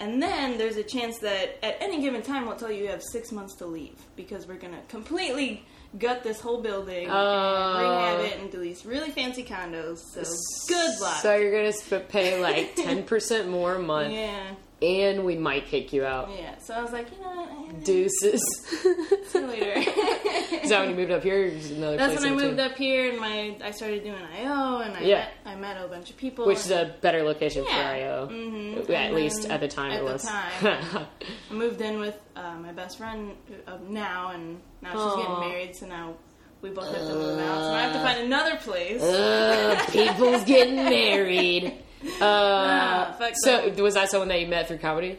And 0.00 0.20
then 0.20 0.58
there's 0.58 0.76
a 0.76 0.82
chance 0.82 1.18
that 1.18 1.64
at 1.64 1.76
any 1.80 2.00
given 2.00 2.22
time 2.22 2.46
we'll 2.46 2.56
tell 2.56 2.72
you 2.72 2.82
you 2.84 2.88
have 2.88 3.02
six 3.02 3.30
months 3.30 3.54
to 3.56 3.66
leave 3.66 3.94
because 4.16 4.48
we're 4.48 4.56
gonna 4.58 4.80
completely 4.88 5.64
gut 5.98 6.22
this 6.22 6.40
whole 6.40 6.62
building 6.62 7.08
Oh. 7.10 7.76
and 7.76 8.22
rehab 8.24 8.32
it 8.38 8.44
into 8.44 8.58
these 8.58 8.84
really 8.86 9.10
fancy 9.10 9.44
condos. 9.44 9.98
So 9.98 10.22
good 10.68 11.00
luck. 11.00 11.16
So 11.20 11.36
you're 11.36 11.52
gonna 11.52 12.00
pay 12.04 12.40
like 12.40 12.74
ten 12.76 13.02
percent 13.04 13.48
more 13.48 13.74
a 13.74 13.78
month, 13.82 14.12
yeah, 14.12 14.52
and 14.82 15.24
we 15.24 15.36
might 15.36 15.66
kick 15.66 15.92
you 15.92 16.04
out. 16.04 16.28
yeah. 16.36 16.58
So 16.58 16.74
I 16.74 16.82
was 16.82 16.92
like, 16.92 17.06
you 17.16 17.22
know 17.22 17.42
what? 17.42 17.84
Deuces. 17.84 18.42
See 19.26 19.38
you 19.38 19.46
later. 19.46 19.72
Is 20.62 20.70
that 20.70 20.80
when 20.80 20.90
you 20.90 20.96
moved 20.96 21.10
up 21.10 21.22
here? 21.22 21.42
Or 21.42 21.44
is 21.46 21.70
another 21.70 21.96
That's 21.96 22.12
place 22.14 22.24
when 22.24 22.32
I 22.32 22.36
moved 22.36 22.56
between? 22.56 22.70
up 22.72 22.76
here 22.76 23.10
and 23.10 23.18
my 23.18 23.56
I 23.64 23.70
started 23.70 24.04
doing 24.04 24.22
IO 24.36 24.78
and 24.80 24.96
I 24.96 25.00
Yeah. 25.00 25.16
met 25.18 25.32
I 25.46 25.54
met 25.56 25.82
a 25.82 25.88
bunch 25.88 26.10
of 26.10 26.16
people. 26.16 26.46
Which 26.46 26.58
is 26.58 26.70
a 26.70 26.94
better 27.00 27.22
location 27.22 27.64
Yeah. 27.66 27.74
for 27.74 27.94
IO. 27.96 28.26
Mhm. 28.28 28.80
At 28.82 28.90
And 28.90 29.14
least 29.14 29.48
at 29.48 29.60
the 29.60 29.68
time 29.68 29.92
at 29.92 30.00
it 30.02 30.06
the 30.06 30.12
was. 30.12 30.24
time. 30.24 30.50
I 31.50 31.54
moved 31.54 31.80
in 31.80 31.98
with 31.98 32.16
uh, 32.36 32.54
my 32.56 32.72
best 32.72 32.98
friend 32.98 33.32
uh, 33.66 33.78
now 33.88 34.30
and 34.34 34.60
now 34.82 34.90
she's 34.92 35.22
getting 35.24 35.40
married 35.40 35.76
so 35.76 35.86
now 35.86 36.14
we 36.60 36.70
both 36.70 36.94
have 36.94 37.06
to 37.08 37.14
move 37.14 37.38
out. 37.40 37.58
So 37.60 37.72
I 37.72 37.80
have 37.82 37.92
to 37.94 38.00
find 38.00 38.20
another 38.20 38.56
place. 38.56 39.02
uh, 39.02 39.84
people's 39.90 40.44
getting 40.44 40.76
married. 40.76 41.72
Uh, 42.04 42.24
Ah, 42.24 43.16
so 43.44 43.68
was 43.82 43.94
that 43.94 44.10
someone 44.10 44.28
that 44.28 44.40
you 44.40 44.46
met 44.48 44.68
through 44.68 44.78
comedy? 44.78 45.18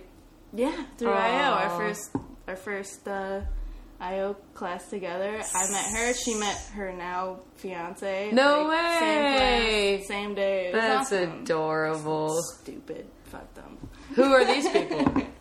yeah, 0.54 0.84
through 0.98 1.12
IO, 1.12 1.52
our 1.52 1.70
first 1.80 2.12
our 2.48 2.56
first 2.56 3.08
uh, 3.08 3.42
IO 4.00 4.36
class 4.54 4.90
together. 4.90 5.42
I 5.56 5.72
met 5.72 5.86
her. 5.98 6.14
She 6.14 6.36
met 6.36 6.58
her 6.76 6.92
now 6.94 7.40
fiance. 7.56 8.32
No 8.34 8.68
like, 8.68 8.70
way. 8.70 9.00
Same 9.00 9.98
class, 9.98 10.08
same 10.08 10.36
day. 10.36 10.72
That's 10.74 11.12
awesome. 11.14 11.42
adorable. 11.44 12.42
Stupid. 12.62 13.06
Fuck 13.26 13.54
them. 13.54 13.78
Who 14.16 14.24
are 14.34 14.46
these 14.46 14.68
people? 14.70 15.24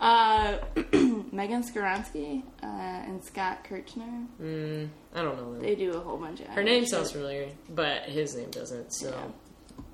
Uh, 0.00 0.56
Megan 1.30 1.62
Skoronsky 1.62 2.42
uh, 2.62 2.66
and 2.66 3.22
Scott 3.22 3.64
Kirchner. 3.64 4.24
mm, 4.40 4.88
I 5.14 5.20
don't 5.22 5.36
know 5.36 5.52
them. 5.52 5.60
They 5.60 5.74
do 5.74 5.92
a 5.92 6.00
whole 6.00 6.16
bunch 6.16 6.40
of. 6.40 6.46
Her 6.46 6.62
name 6.62 6.84
shit. 6.84 6.88
sounds 6.88 7.12
familiar, 7.12 7.50
but 7.68 8.04
his 8.04 8.34
name 8.34 8.50
doesn't. 8.50 8.92
So 8.94 9.10
Yeah. 9.10 9.26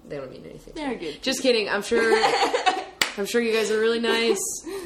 They 0.08 0.16
don't 0.16 0.30
mean 0.30 0.44
anything. 0.44 0.74
They're 0.74 0.94
good. 0.94 1.22
Just 1.22 1.42
kidding. 1.42 1.68
I'm 1.68 1.82
sure. 1.82 2.14
I'm 3.18 3.24
sure 3.24 3.40
you 3.40 3.52
guys 3.52 3.70
are 3.70 3.80
really 3.80 4.00
nice, 4.00 4.38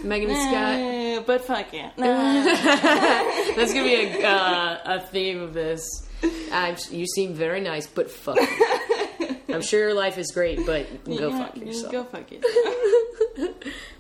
Megan 0.04 0.30
and 0.30 0.38
Scott. 0.38 1.26
But 1.26 1.44
fuck 1.44 1.74
it. 1.74 1.92
That's 1.96 3.74
gonna 3.74 3.84
be 3.84 4.22
a 4.22 4.24
uh, 4.28 4.78
a 4.84 5.00
theme 5.00 5.42
of 5.42 5.52
this. 5.52 6.08
i 6.52 6.76
you 6.90 7.06
seem 7.06 7.34
very 7.34 7.60
nice, 7.60 7.88
but 7.88 8.08
fuck. 8.08 8.38
you. 8.38 9.36
I'm 9.48 9.62
sure 9.62 9.80
your 9.80 9.94
life 9.94 10.16
is 10.16 10.30
great, 10.30 10.64
but 10.64 11.04
go 11.04 11.30
Yeah, 11.30 11.44
fuck 11.44 11.56
you 11.56 11.66
yourself. 11.66 11.92
Go 11.92 12.04
fuck 12.04 12.30
yourself. 12.30 13.54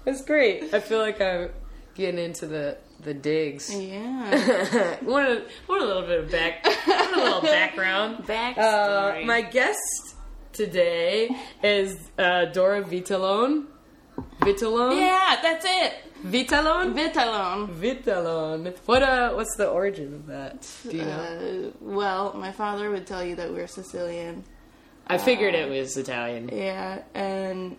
That's 0.04 0.24
great. 0.24 0.72
I 0.72 0.78
feel 0.78 1.00
like 1.00 1.20
I'm 1.20 1.50
getting 1.96 2.24
into 2.24 2.46
the 2.46 2.78
the 3.00 3.14
digs. 3.14 3.74
yeah. 3.74 4.96
want 5.02 5.28
a 5.28 5.42
want 5.66 5.82
a 5.82 5.86
little 5.86 6.02
bit 6.02 6.20
of 6.20 6.30
back, 6.30 6.64
want 6.86 7.16
a 7.16 7.18
little 7.18 7.42
background. 7.42 8.30
Uh, 8.30 9.22
my 9.24 9.40
guest 9.40 10.14
today 10.52 11.30
is 11.62 12.10
uh, 12.18 12.46
Dora 12.46 12.82
Vitalone. 12.82 13.66
Vitalone. 14.40 14.96
yeah, 14.96 15.38
that's 15.42 15.64
it. 15.66 15.94
Vitalone. 16.24 16.94
Vitalone. 16.94 17.68
Vitalone. 17.78 18.76
What 18.84 19.02
uh? 19.02 19.32
What's 19.32 19.56
the 19.56 19.68
origin 19.68 20.14
of 20.14 20.26
that? 20.26 20.68
Do 20.88 20.96
you 20.96 21.04
know? 21.04 21.70
Uh, 21.70 21.70
well, 21.80 22.34
my 22.34 22.52
father 22.52 22.90
would 22.90 23.06
tell 23.06 23.24
you 23.24 23.36
that 23.36 23.50
we're 23.52 23.66
Sicilian. 23.66 24.44
I 25.06 25.18
figured 25.18 25.54
it 25.54 25.68
was 25.68 25.96
Italian. 25.96 26.50
Yeah, 26.52 27.02
and 27.14 27.76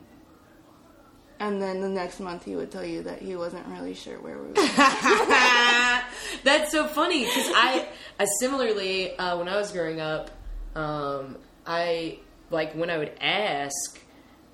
and 1.39 1.61
then 1.61 1.81
the 1.81 1.89
next 1.89 2.19
month 2.19 2.45
he 2.45 2.55
would 2.55 2.71
tell 2.71 2.85
you 2.85 3.03
that 3.03 3.19
he 3.19 3.35
wasn't 3.35 3.65
really 3.67 3.93
sure 3.93 4.19
where 4.19 4.37
we 4.37 4.49
were. 4.49 4.53
That's 6.43 6.71
so 6.71 6.87
funny 6.87 7.25
because 7.25 7.47
I, 7.55 7.87
I 8.19 8.25
similarly 8.39 9.17
uh, 9.17 9.37
when 9.37 9.47
I 9.47 9.57
was 9.57 9.71
growing 9.71 10.01
up, 10.01 10.29
um, 10.75 11.37
I 11.65 12.19
like 12.51 12.73
when 12.73 12.89
I 12.89 12.97
would 12.97 13.13
ask 13.19 13.99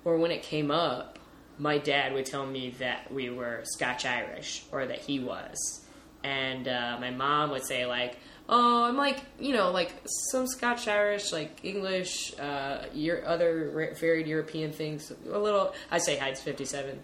or 0.04 0.16
when 0.16 0.30
it 0.30 0.42
came 0.42 0.70
up, 0.70 1.18
my 1.58 1.78
dad 1.78 2.12
would 2.12 2.26
tell 2.26 2.46
me 2.46 2.70
that 2.78 3.12
we 3.12 3.30
were 3.30 3.60
Scotch 3.64 4.04
Irish 4.06 4.64
or 4.70 4.86
that 4.86 5.00
he 5.00 5.18
was, 5.20 5.84
and 6.22 6.68
uh, 6.68 6.98
my 7.00 7.10
mom 7.10 7.50
would 7.50 7.64
say 7.64 7.84
like, 7.86 8.16
"Oh, 8.48 8.84
I'm 8.84 8.96
like 8.96 9.20
you 9.40 9.52
know 9.52 9.70
like 9.70 9.92
some 10.30 10.46
Scotch 10.46 10.86
Irish, 10.86 11.32
like 11.32 11.64
English, 11.64 12.38
uh, 12.38 12.84
your 12.94 13.26
other 13.26 13.94
varied 13.98 14.26
European 14.26 14.72
things. 14.72 15.12
A 15.30 15.38
little, 15.38 15.74
I 15.90 15.98
say 15.98 16.16
Heinz 16.16 16.40
57." 16.40 17.00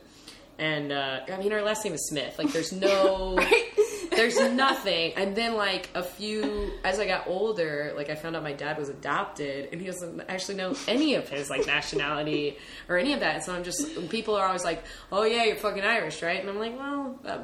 And 0.59 0.93
uh, 0.93 1.21
I 1.33 1.37
mean, 1.39 1.53
our 1.53 1.63
last 1.63 1.85
name 1.85 1.95
is 1.95 2.07
Smith. 2.09 2.39
Like, 2.39 2.53
there's 2.53 2.73
no, 2.73 3.37
there's 4.17 4.39
nothing. 4.53 5.13
And 5.17 5.37
then, 5.37 5.55
like 5.55 5.91
a 5.95 6.03
few, 6.03 6.73
as 6.85 6.99
I 6.99 7.07
got 7.07 7.27
older, 7.27 7.93
like 7.97 8.11
I 8.11 8.15
found 8.15 8.37
out 8.37 8.43
my 8.43 8.53
dad 8.53 8.79
was 8.79 8.89
adopted, 8.89 9.69
and 9.73 9.81
he 9.81 9.87
doesn't 9.87 10.23
actually 10.29 10.57
know 10.57 10.75
any 10.89 11.15
of 11.15 11.29
his 11.29 11.51
like 11.51 11.67
nationality 11.67 12.59
or 12.89 12.97
any 12.97 13.13
of 13.13 13.21
that. 13.21 13.45
So 13.45 13.55
I'm 13.55 13.65
just, 13.65 14.09
people 14.11 14.35
are 14.35 14.47
always 14.47 14.65
like, 14.65 14.85
"Oh 15.13 15.25
yeah, 15.25 15.45
you're 15.45 15.57
fucking 15.57 15.85
Irish, 15.85 16.23
right?" 16.23 16.41
And 16.41 16.49
I'm 16.49 16.59
like, 16.59 16.79
"Well, 16.79 17.19
uh, 17.25 17.39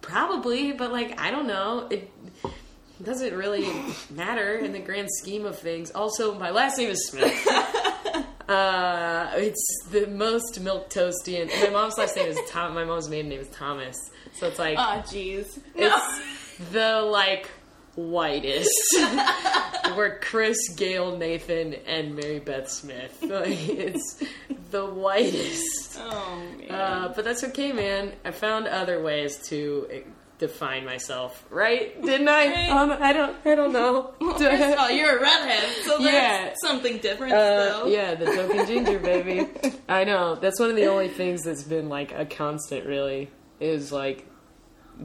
probably, 0.00 0.72
but 0.72 0.92
like 0.92 1.20
I 1.20 1.30
don't 1.30 1.46
know." 1.46 1.88
It 1.90 2.10
doesn't 3.02 3.34
really 3.34 3.68
matter 4.10 4.56
in 4.56 4.72
the 4.72 4.78
grand 4.78 5.08
scheme 5.10 5.44
of 5.44 5.58
things. 5.58 5.90
Also, 5.90 6.38
my 6.38 6.50
last 6.50 6.78
name 6.78 6.90
is 6.90 7.06
Smith. 7.08 7.48
Uh, 8.48 9.30
it's 9.36 9.86
the 9.90 10.06
most 10.06 10.60
milk 10.60 10.90
toasty, 10.90 11.40
and 11.40 11.50
my 11.62 11.70
mom's 11.70 11.96
last 11.98 12.16
name 12.16 12.28
is 12.28 12.38
Tom. 12.50 12.74
My 12.74 12.84
mom's 12.84 13.08
maiden 13.08 13.30
name 13.30 13.40
is 13.40 13.48
Thomas, 13.48 13.96
so 14.34 14.46
it's 14.48 14.58
like 14.58 14.76
Oh, 14.78 15.02
jeez. 15.06 15.58
No. 15.76 15.86
it's 15.96 16.70
the 16.70 17.00
like 17.02 17.48
whitest. 17.96 18.70
We're 19.96 20.18
Chris, 20.18 20.56
Gail, 20.76 21.16
Nathan, 21.16 21.74
and 21.86 22.16
Mary 22.16 22.40
Beth 22.40 22.68
Smith. 22.70 23.18
Like, 23.22 23.68
it's 23.68 24.22
the 24.70 24.84
whitest. 24.86 25.98
Oh, 26.00 26.42
man. 26.58 26.70
Uh, 26.70 27.12
but 27.14 27.24
that's 27.24 27.44
okay, 27.44 27.72
man. 27.72 28.12
I 28.24 28.30
found 28.32 28.66
other 28.66 29.02
ways 29.02 29.36
to 29.48 30.04
define 30.38 30.84
myself. 30.84 31.44
Right? 31.50 32.00
Didn't 32.02 32.28
I? 32.28 32.46
Right. 32.48 32.68
Um, 32.70 32.90
I 33.00 33.12
don't. 33.12 33.36
I 33.46 33.54
don't 33.54 33.72
know. 33.72 34.12
First 34.20 34.42
of 34.42 34.78
all, 34.78 34.90
you're 34.98 35.18
a 35.18 35.20
redhead, 35.22 35.68
so 35.84 35.98
that's 35.98 36.02
Yeah. 36.04 36.54
something 36.62 36.98
different, 36.98 37.32
Uh, 37.32 37.36
though. 37.38 37.86
yeah, 37.86 38.14
the 38.14 38.26
token 38.26 38.66
ginger 38.66 38.98
baby. 38.98 39.46
I 39.88 40.04
know. 40.04 40.34
That's 40.36 40.58
one 40.60 40.70
of 40.70 40.76
the 40.76 40.86
only 40.86 41.08
things 41.08 41.42
that's 41.44 41.62
been 41.62 41.88
like 41.88 42.12
a 42.12 42.24
constant. 42.26 42.86
Really, 42.86 43.30
is 43.60 43.92
like 43.92 44.26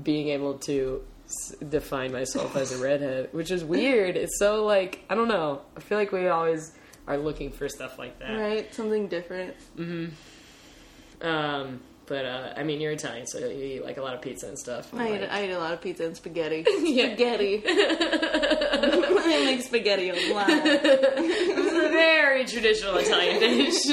being 0.03 0.29
able 0.29 0.55
to 0.59 1.03
s- 1.25 1.55
define 1.67 2.11
myself 2.11 2.55
as 2.55 2.71
a 2.71 2.83
redhead, 2.83 3.29
which 3.31 3.51
is 3.51 3.63
weird. 3.63 4.17
It's 4.17 4.37
so 4.39 4.65
like 4.65 5.03
I 5.09 5.15
don't 5.15 5.27
know. 5.27 5.61
I 5.77 5.79
feel 5.79 5.97
like 5.97 6.11
we 6.11 6.27
always 6.27 6.73
are 7.07 7.17
looking 7.17 7.51
for 7.51 7.67
stuff 7.69 7.97
like 7.97 8.19
that. 8.19 8.35
Right? 8.35 8.73
Something 8.73 9.07
different. 9.07 9.55
Um, 11.21 11.81
but 12.09 12.25
uh, 12.25 12.53
I 12.57 12.63
mean, 12.63 12.81
you're 12.81 12.91
Italian, 12.91 13.27
so 13.27 13.37
you 13.37 13.47
eat 13.77 13.83
like 13.85 13.97
a 13.97 14.01
lot 14.01 14.15
of 14.15 14.21
pizza 14.21 14.47
and 14.47 14.57
stuff. 14.57 14.91
I 14.93 14.97
Like- 15.09 15.21
eat, 15.21 15.25
I 15.27 15.45
eat 15.45 15.51
a 15.51 15.59
lot 15.59 15.73
of 15.73 15.79
pizza 15.81 16.05
and 16.05 16.17
spaghetti. 16.17 16.63
Spaghetti. 16.67 17.63
I 19.31 19.41
make 19.45 19.61
spaghetti 19.61 20.09
a 20.09 20.33
lot. 20.33 20.49
It's 20.49 21.71
a 21.75 21.89
very 21.89 22.45
traditional 22.45 22.97
Italian 22.97 23.39
dish. 23.39 23.83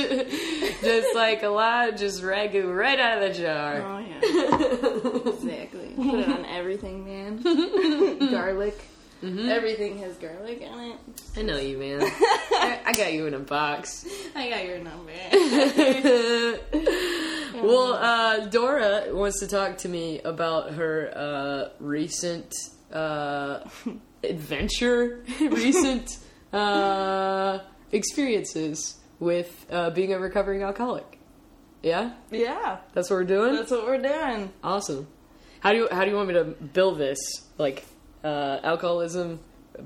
just 0.82 1.14
like 1.14 1.42
a 1.42 1.49
lot, 1.49 1.96
just 1.96 2.23
ragu 2.23 2.75
right 2.75 2.99
out 2.99 3.23
of 3.23 3.28
the 3.35 3.42
jar. 3.42 3.82
Oh, 3.82 3.99
yeah. 3.99 5.32
exactly. 5.32 5.92
Put 5.96 6.20
it 6.20 6.28
on 6.28 6.44
everything, 6.46 7.04
man. 7.04 8.30
garlic. 8.30 8.78
Everything 9.23 9.99
has 9.99 10.16
garlic 10.16 10.61
in 10.61 10.78
it. 10.78 10.96
I 11.37 11.42
know 11.42 11.56
you, 11.56 11.78
man. 11.78 12.02
I, 12.02 12.80
I 12.87 12.92
got 12.92 13.12
you 13.12 13.26
in 13.26 13.35
a 13.35 13.38
box. 13.38 14.06
I 14.35 14.50
got 14.50 14.64
your 14.64 14.78
number. 14.78 15.12
well, 17.66 17.94
uh, 17.94 18.46
Dora 18.46 19.06
wants 19.14 19.40
to 19.40 19.46
talk 19.46 19.78
to 19.78 19.88
me 19.88 20.20
about 20.20 20.75
her 20.75 21.12
uh, 21.16 21.68
recent 21.80 22.52
uh, 22.92 23.61
adventure, 24.23 25.25
recent 25.40 26.18
uh, 26.52 27.61
experiences 27.92 28.99
with 29.18 29.66
uh, 29.70 29.90
being 29.90 30.12
a 30.12 30.18
recovering 30.18 30.62
alcoholic. 30.62 31.18
Yeah, 31.82 32.12
yeah, 32.30 32.78
that's 32.92 33.08
what 33.08 33.16
we're 33.16 33.25
doing. 33.25 33.54
that's 33.54 33.71
what 33.71 33.86
we're 33.86 34.02
doing. 34.02 34.52
Awesome. 34.62 35.06
How 35.60 35.73
do 35.73 35.78
you 35.78 35.88
how 35.91 36.04
do 36.04 36.10
you 36.10 36.17
want 36.17 36.28
me 36.28 36.34
to 36.34 36.45
build 36.45 36.99
this? 36.99 37.19
Like 37.58 37.84
uh, 38.26 38.60
alcoholism, 38.65 39.39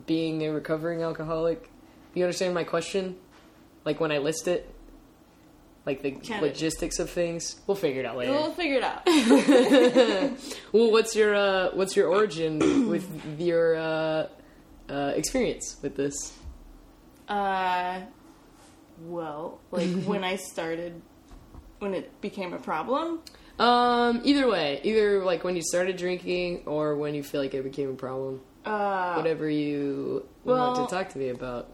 being 0.07 0.43
a 0.47 0.53
recovering 0.53 1.03
alcoholic. 1.03 1.71
You 2.15 2.25
understand 2.25 2.55
my 2.55 2.65
question? 2.65 3.17
Like 3.85 4.01
when 4.01 4.13
I 4.13 4.19
list 4.19 4.49
it, 4.49 4.73
like 5.85 6.03
the 6.03 6.13
Kinda. 6.13 6.47
logistics 6.47 6.99
of 6.99 7.11
things. 7.11 7.61
We'll 7.67 7.77
figure 7.77 8.01
it 8.01 8.07
out 8.07 8.17
later. 8.17 8.33
We'll 8.33 8.53
figure 8.53 8.77
it 8.77 8.85
out. 8.85 9.03
Well, 10.73 10.93
what's 10.93 11.17
your 11.17 11.35
uh, 11.35 11.71
what's 11.75 11.97
your 11.97 12.09
origin 12.09 12.89
with 12.93 13.07
your 13.41 13.77
uh, 13.77 14.29
uh, 14.89 15.13
experience 15.17 15.77
with 15.83 15.97
this? 15.97 16.15
Uh, 17.29 18.01
well, 19.03 19.61
like 19.71 19.91
when 20.05 20.25
I 20.25 20.37
started, 20.37 21.01
when 21.81 21.95
it 21.95 22.21
became 22.21 22.53
a 22.53 22.59
problem. 22.59 23.21
Um, 23.61 24.23
either 24.25 24.49
way, 24.49 24.81
either 24.85 25.23
like 25.25 25.45
when 25.45 25.55
you 25.55 25.63
started 25.63 25.97
drinking 25.97 26.63
or 26.67 26.97
when 26.97 27.15
you 27.15 27.23
feel 27.23 27.41
like 27.43 27.53
it 27.55 27.63
became 27.63 27.91
a 27.91 27.95
problem. 27.95 28.41
Uh, 28.65 29.15
Whatever 29.15 29.49
you 29.49 30.27
well, 30.45 30.73
want 30.75 30.89
to 30.89 30.95
talk 30.95 31.09
to 31.11 31.19
me 31.19 31.29
about. 31.29 31.69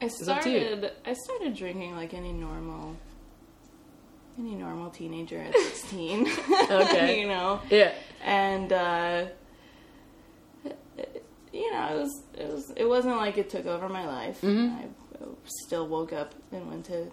I 0.00 0.06
up 0.06 0.10
to 0.12 0.16
you. 0.18 0.24
started. 0.24 0.92
I 1.06 1.12
started 1.12 1.54
drinking 1.56 1.94
like 1.96 2.14
any 2.14 2.32
normal, 2.32 2.96
any 4.38 4.54
normal 4.54 4.90
teenager 4.90 5.40
at 5.40 5.54
sixteen. 5.56 6.26
Okay. 6.70 7.20
you 7.20 7.28
know, 7.28 7.60
Yeah. 7.70 7.92
and 8.24 8.72
uh, 8.72 9.26
you 11.52 11.72
know, 11.72 11.88
it 11.88 11.96
was 12.00 12.22
it 12.36 12.48
was 12.52 12.72
it 12.76 12.88
wasn't 12.88 13.16
like 13.16 13.38
it 13.38 13.50
took 13.50 13.66
over 13.66 13.88
my 13.88 14.06
life. 14.06 14.40
Mhm. 14.40 14.76
I 14.78 14.86
still 15.44 15.86
woke 15.86 16.12
up 16.12 16.34
and 16.52 16.68
went 16.68 16.84
to 16.86 17.10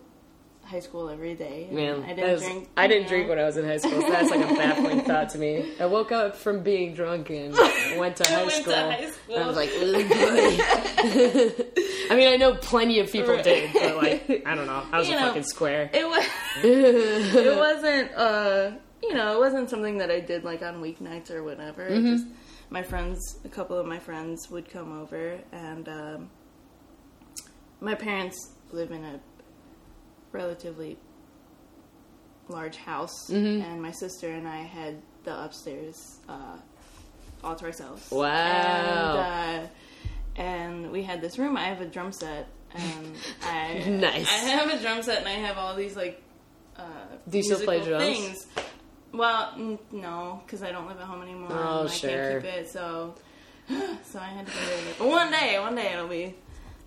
high 0.71 0.79
school 0.79 1.09
every 1.09 1.35
day. 1.35 1.67
Man, 1.71 2.03
I 2.03 2.13
didn't 2.13 2.29
is- 2.29 2.41
drink. 2.43 2.69
I 2.77 2.87
didn't 2.87 3.03
know. 3.03 3.09
drink 3.09 3.29
when 3.29 3.37
I 3.39 3.43
was 3.43 3.57
in 3.57 3.65
high 3.65 3.77
school. 3.77 4.01
So 4.01 4.09
that's 4.09 4.31
like 4.31 4.39
a 4.49 4.53
baffling 4.55 5.01
thought 5.05 5.29
to 5.31 5.37
me. 5.37 5.73
I 5.79 5.85
woke 5.85 6.11
up 6.11 6.35
from 6.35 6.63
being 6.63 6.93
drunk 6.95 7.29
and 7.29 7.53
went 7.99 8.15
to 8.17 8.23
high 8.27 8.43
went 8.45 8.51
to 8.55 8.61
school. 8.63 8.73
high 8.73 9.09
school. 9.11 9.37
I 9.37 9.47
was 9.47 9.55
like, 9.57 9.69
I 12.09 12.15
mean, 12.15 12.27
I 12.33 12.37
know 12.37 12.55
plenty 12.55 12.99
of 12.99 13.11
people 13.11 13.33
Right. 13.35 13.43
did, 13.43 13.73
but 13.73 13.95
like, 13.97 14.43
I 14.45 14.55
don't 14.55 14.65
know. 14.67 14.83
I 14.91 14.99
was 14.99 15.07
You 15.09 15.15
a 15.17 15.19
know, 15.19 15.27
fucking 15.27 15.43
square. 15.43 15.89
It 15.93 16.07
was. 16.07 16.25
it 16.63 17.57
wasn't. 17.57 18.11
Uh, 18.15 18.71
you 19.03 19.13
know, 19.13 19.35
it 19.35 19.39
wasn't 19.39 19.69
something 19.69 19.97
that 19.97 20.09
I 20.11 20.19
did 20.19 20.43
like 20.43 20.61
on 20.61 20.81
weeknights 20.81 21.31
or 21.31 21.43
whatever. 21.43 21.89
Mm-hmm. 21.89 22.05
Just 22.13 22.25
my 22.69 22.83
friends, 22.83 23.39
a 23.43 23.49
couple 23.49 23.77
of 23.77 23.85
my 23.85 23.99
friends 23.99 24.49
would 24.49 24.69
come 24.69 24.97
over, 25.01 25.39
and 25.51 25.89
um, 25.89 26.29
my 27.79 27.95
parents 27.95 28.37
live 28.71 28.91
in 28.91 29.03
a 29.03 29.19
relatively 30.31 30.97
large 32.47 32.77
house, 32.77 33.29
Mm-hmm. 33.29 33.61
and 33.61 33.81
my 33.81 33.91
sister 33.91 34.29
and 34.31 34.47
I 34.47 34.61
had 34.63 35.01
the 35.23 35.43
upstairs 35.43 36.17
uh, 36.27 36.57
all 37.43 37.55
to 37.55 37.65
ourselves. 37.65 38.09
Wow. 38.11 38.27
And, 38.27 39.65
uh, 39.65 40.41
and 40.41 40.91
we 40.91 41.03
had 41.03 41.21
this 41.21 41.37
room. 41.37 41.57
I 41.57 41.65
have 41.65 41.81
a 41.81 41.85
drum 41.85 42.11
set, 42.11 42.47
and 42.73 43.15
I 43.43 43.83
Nice. 43.87 44.27
I 44.29 44.37
have 44.49 44.69
a 44.69 44.81
drum 44.81 45.01
set, 45.03 45.19
and 45.19 45.27
I 45.27 45.31
have 45.33 45.57
all 45.57 45.75
these 45.75 45.95
like. 45.95 46.21
Uh, 46.77 46.83
Do 47.29 47.37
you 47.37 47.43
still 47.43 47.59
play 47.61 47.81
drums? 47.83 48.03
Things. 48.03 48.47
Well, 49.13 49.51
n- 49.57 49.77
no, 49.91 50.41
because 50.45 50.63
I 50.63 50.71
don't 50.71 50.87
live 50.87 50.97
at 50.97 51.03
home 51.05 51.21
anymore. 51.21 51.49
Oh, 51.51 51.81
and 51.81 51.89
I 51.89 51.91
sure. 51.93 52.09
can't 52.09 52.43
keep 52.43 52.53
it, 52.53 52.69
so 52.69 53.15
so 53.69 54.19
I 54.19 54.27
had 54.29 54.47
to 54.47 54.51
get 54.53 54.61
rid 54.69 54.79
of 54.79 54.87
it. 54.87 54.95
But 54.99 55.07
one 55.09 55.31
day, 55.31 55.59
one 55.59 55.75
day 55.75 55.93
it'll 55.93 56.07
be 56.07 56.33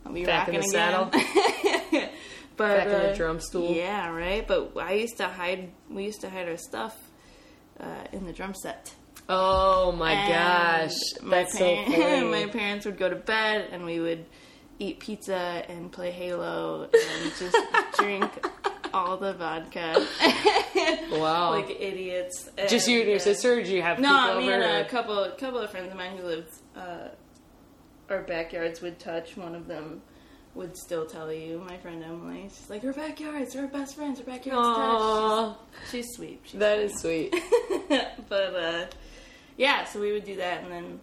I'll 0.06 0.12
be 0.12 0.24
Back 0.24 0.48
in 0.48 0.54
the 0.60 0.60
again. 0.66 2.10
but 2.56 2.76
Back 2.78 2.86
in 2.86 2.92
the 2.92 3.10
uh, 3.12 3.14
drum 3.14 3.40
stool. 3.40 3.72
Yeah, 3.72 4.10
right. 4.10 4.46
But 4.46 4.72
I 4.76 4.92
used 4.92 5.16
to 5.18 5.28
hide. 5.28 5.70
We 5.90 6.04
used 6.04 6.20
to 6.22 6.30
hide 6.30 6.48
our 6.48 6.56
stuff 6.56 6.96
uh, 7.80 7.84
in 8.12 8.26
the 8.26 8.32
drum 8.32 8.54
set. 8.54 8.94
Oh 9.28 9.92
my 9.92 10.12
And 10.12 10.32
gosh, 10.90 10.96
my 11.22 11.36
that's 11.38 11.58
so 11.58 11.76
funny. 11.86 12.24
my 12.24 12.46
parents 12.46 12.84
would 12.86 12.98
go 12.98 13.08
to 13.08 13.16
bed, 13.16 13.68
and 13.72 13.84
we 13.84 13.98
would 14.00 14.26
eat 14.78 15.00
pizza 15.00 15.64
and 15.68 15.90
play 15.90 16.10
Halo 16.10 16.84
and 16.92 17.32
just 17.38 17.56
drink 17.98 18.30
all 18.92 19.16
the 19.16 19.32
vodka 19.32 20.06
wow. 21.12 21.50
like 21.52 21.70
idiots. 21.80 22.48
Just 22.68 22.86
you 22.88 22.98
and 23.00 23.08
your 23.08 23.16
uh, 23.16 23.20
sister, 23.20 23.52
or 23.54 23.56
did 23.56 23.68
you 23.68 23.82
have 23.82 23.98
No, 23.98 24.08
people 24.26 24.40
me 24.40 24.52
over? 24.52 24.62
and 24.62 24.86
a 24.86 24.88
couple, 24.88 25.30
couple 25.38 25.58
of 25.60 25.70
friends 25.70 25.90
of 25.90 25.96
mine 25.96 26.16
who 26.16 26.24
lived. 26.24 26.50
Uh, 26.76 27.08
our 28.10 28.22
backyards 28.22 28.82
would 28.82 28.98
touch. 28.98 29.36
One 29.36 29.54
of 29.54 29.66
them 29.66 30.02
would 30.54 30.76
still 30.76 31.06
tell 31.06 31.32
you. 31.32 31.58
My 31.68 31.76
friend 31.78 32.02
Emily, 32.02 32.42
she's 32.44 32.70
like, 32.70 32.82
"Her 32.82 32.92
backyards, 32.92 33.54
her 33.54 33.66
best 33.66 33.96
friends, 33.96 34.18
her 34.18 34.24
backyards 34.24 34.68
touch." 34.68 34.78
Aw, 34.78 35.56
She's, 35.82 35.90
she's 35.90 36.14
sweet. 36.14 36.40
She's 36.44 36.60
that 36.60 36.78
is 36.78 37.00
sweet. 37.00 37.34
but 38.28 38.54
uh, 38.54 38.86
yeah, 39.56 39.84
so 39.84 40.00
we 40.00 40.12
would 40.12 40.24
do 40.24 40.36
that, 40.36 40.62
and 40.62 40.72
then 40.72 41.00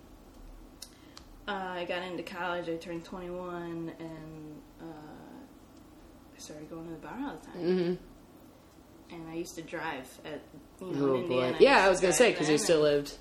uh, 1.47 1.73
I 1.75 1.85
got 1.85 2.03
into 2.03 2.23
college. 2.23 2.69
I 2.69 2.75
turned 2.75 3.03
21, 3.03 3.91
and 3.99 4.61
uh, 4.81 4.85
I 4.85 6.39
started 6.39 6.69
going 6.69 6.85
to 6.85 6.91
the 6.91 6.97
bar 6.99 7.17
all 7.25 7.37
the 7.39 7.47
time. 7.47 7.61
Mm-hmm. 7.61 9.15
and 9.15 9.29
I 9.29 9.35
used 9.35 9.55
to 9.55 9.61
drive 9.61 10.07
at 10.25 10.41
you 10.79 10.93
know 10.93 11.09
Oh 11.09 11.15
in 11.15 11.27
boy. 11.27 11.55
Yeah, 11.59 11.75
used 11.75 11.85
I 11.85 11.89
was 11.89 11.99
gonna 11.99 12.13
say 12.13 12.31
because 12.31 12.49
you 12.49 12.57
still 12.57 12.81
lived. 12.81 13.17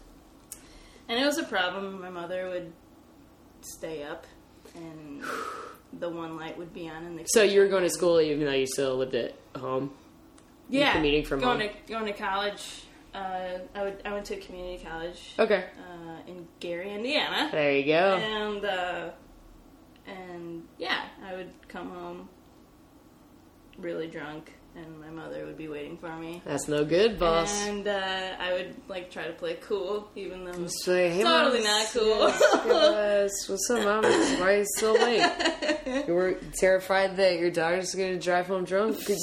and 1.09 1.19
it 1.19 1.27
was 1.27 1.39
a 1.39 1.45
problem. 1.45 2.01
My 2.01 2.11
mother 2.11 2.49
would 2.49 2.73
stay 3.63 4.05
up, 4.05 4.27
and 4.77 5.23
the 5.99 6.09
one 6.09 6.37
light 6.37 6.57
would 6.59 6.73
be 6.73 6.89
on 6.89 7.05
in 7.05 7.17
the. 7.17 7.25
So 7.27 7.43
you 7.43 7.61
were 7.61 7.69
going 7.69 7.83
to 7.83 7.91
school 7.91 8.21
even 8.21 8.45
though 8.47 8.53
you 8.53 8.67
still 8.67 8.97
lived 8.97 9.15
at 9.15 9.35
home. 9.57 9.93
Yeah, 10.69 10.93
commuting 10.93 11.25
from 11.25 11.41
going 11.41 11.61
home? 11.61 11.71
to 11.87 11.93
going 11.93 12.07
to 12.07 12.13
college. 12.13 12.83
Uh, 13.13 13.59
I 13.75 13.83
would 13.83 14.03
I 14.05 14.13
went 14.13 14.25
to 14.27 14.35
a 14.35 14.41
community 14.41 14.85
college 14.85 15.35
Okay. 15.37 15.65
uh, 15.79 16.31
in 16.31 16.47
Gary, 16.61 16.93
Indiana, 16.95 17.49
There 17.51 17.73
you 17.77 17.85
go. 17.87 18.15
and 18.17 18.65
uh, 18.65 19.11
and 20.07 20.63
yeah, 20.79 21.07
I 21.25 21.35
would 21.35 21.51
come 21.67 21.91
home 21.91 22.29
really 23.79 24.07
drunk, 24.07 24.53
and 24.77 25.01
my 25.01 25.11
mother 25.11 25.45
would 25.47 25.57
be 25.57 25.69
waiting 25.69 25.97
for 25.99 26.15
me. 26.17 26.41
That's 26.45 26.69
no 26.69 26.85
good, 26.85 27.19
boss. 27.19 27.67
And 27.67 27.87
uh, 27.87 28.37
I 28.39 28.53
would 28.53 28.75
like 28.89 29.11
try 29.11 29.25
to 29.27 29.33
play 29.33 29.55
cool, 29.61 30.09
even 30.15 30.45
though 30.45 30.53
Just 30.53 30.87
like, 30.87 31.13
hey, 31.13 31.23
totally 31.23 31.63
not 31.63 31.87
cool. 31.93 32.29
yes, 32.67 33.49
What's 33.49 33.69
up, 33.71 33.85
mom? 33.85 34.05
Why 34.05 34.41
are 34.41 34.57
you 34.59 34.67
so 34.77 34.93
late? 34.93 35.31
You 36.07 36.15
were 36.15 36.35
terrified 36.57 37.17
that 37.17 37.41
your 37.41 37.51
daughter's 37.51 37.95
going 37.95 38.13
to 38.13 38.19
drive 38.25 38.47
home 38.47 38.65
drunk? 38.65 38.99
Because 38.99 39.19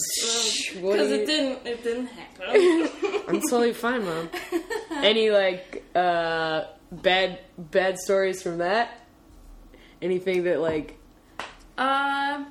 Because 0.73 1.11
it 1.11 1.25
didn't 1.25 1.65
it 1.65 1.81
didn't 1.83 2.07
happen. 2.07 2.89
I'm 3.29 3.39
totally 3.41 3.73
fine, 3.73 4.03
mom. 4.03 4.29
Any 4.91 5.29
like 5.29 5.85
uh, 5.95 6.65
bad 6.91 7.39
bad 7.57 7.97
stories 7.99 8.41
from 8.43 8.57
that? 8.57 8.99
Anything 10.01 10.43
that 10.43 10.59
like 10.59 10.97
uh, 11.77 12.43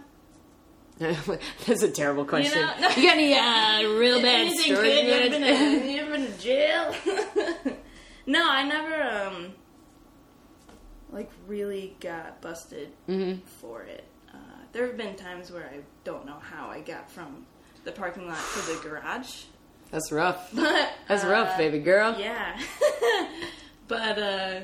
that's 1.66 1.82
a 1.82 1.90
terrible 1.90 2.24
question. 2.24 2.60
know, 2.60 2.72
no. 2.80 2.88
you 2.88 3.02
got 3.02 3.16
any 3.16 3.34
uh, 3.34 3.82
real 3.98 4.20
bad 4.22 4.46
anything 4.46 4.74
stories? 4.74 4.94
good? 4.94 5.04
You 5.06 5.12
ever 5.12 5.30
been 5.30 5.88
you 5.90 6.00
ever 6.00 6.10
been 6.12 6.26
to 6.32 6.38
jail? 6.38 6.94
no, 8.26 8.50
I 8.50 8.62
never 8.62 9.02
um 9.02 9.52
like 11.10 11.30
really 11.46 11.96
got 12.00 12.40
busted 12.40 12.88
Mhm. 13.08 13.42
for 13.60 13.82
it. 13.82 14.04
Uh, 14.32 14.38
there 14.72 14.86
have 14.86 14.96
been 14.96 15.16
times 15.16 15.50
where 15.52 15.64
I 15.66 15.80
don't 16.04 16.24
know 16.26 16.38
how 16.40 16.68
I 16.68 16.80
got 16.80 17.10
from 17.10 17.46
the 17.84 17.92
parking 17.92 18.26
lot 18.26 18.38
to 18.54 18.72
the 18.74 18.80
garage. 18.88 19.44
That's 19.90 20.10
rough. 20.10 20.50
But 20.52 20.92
That's 21.08 21.24
uh, 21.24 21.28
rough, 21.28 21.56
baby 21.58 21.78
girl. 21.78 22.16
Yeah. 22.18 22.58
but 23.86 24.18
uh 24.18 24.60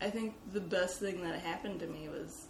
I 0.00 0.08
think 0.08 0.34
the 0.52 0.60
best 0.60 0.98
thing 0.98 1.20
that 1.22 1.38
happened 1.40 1.80
to 1.80 1.86
me 1.86 2.08
was 2.08 2.46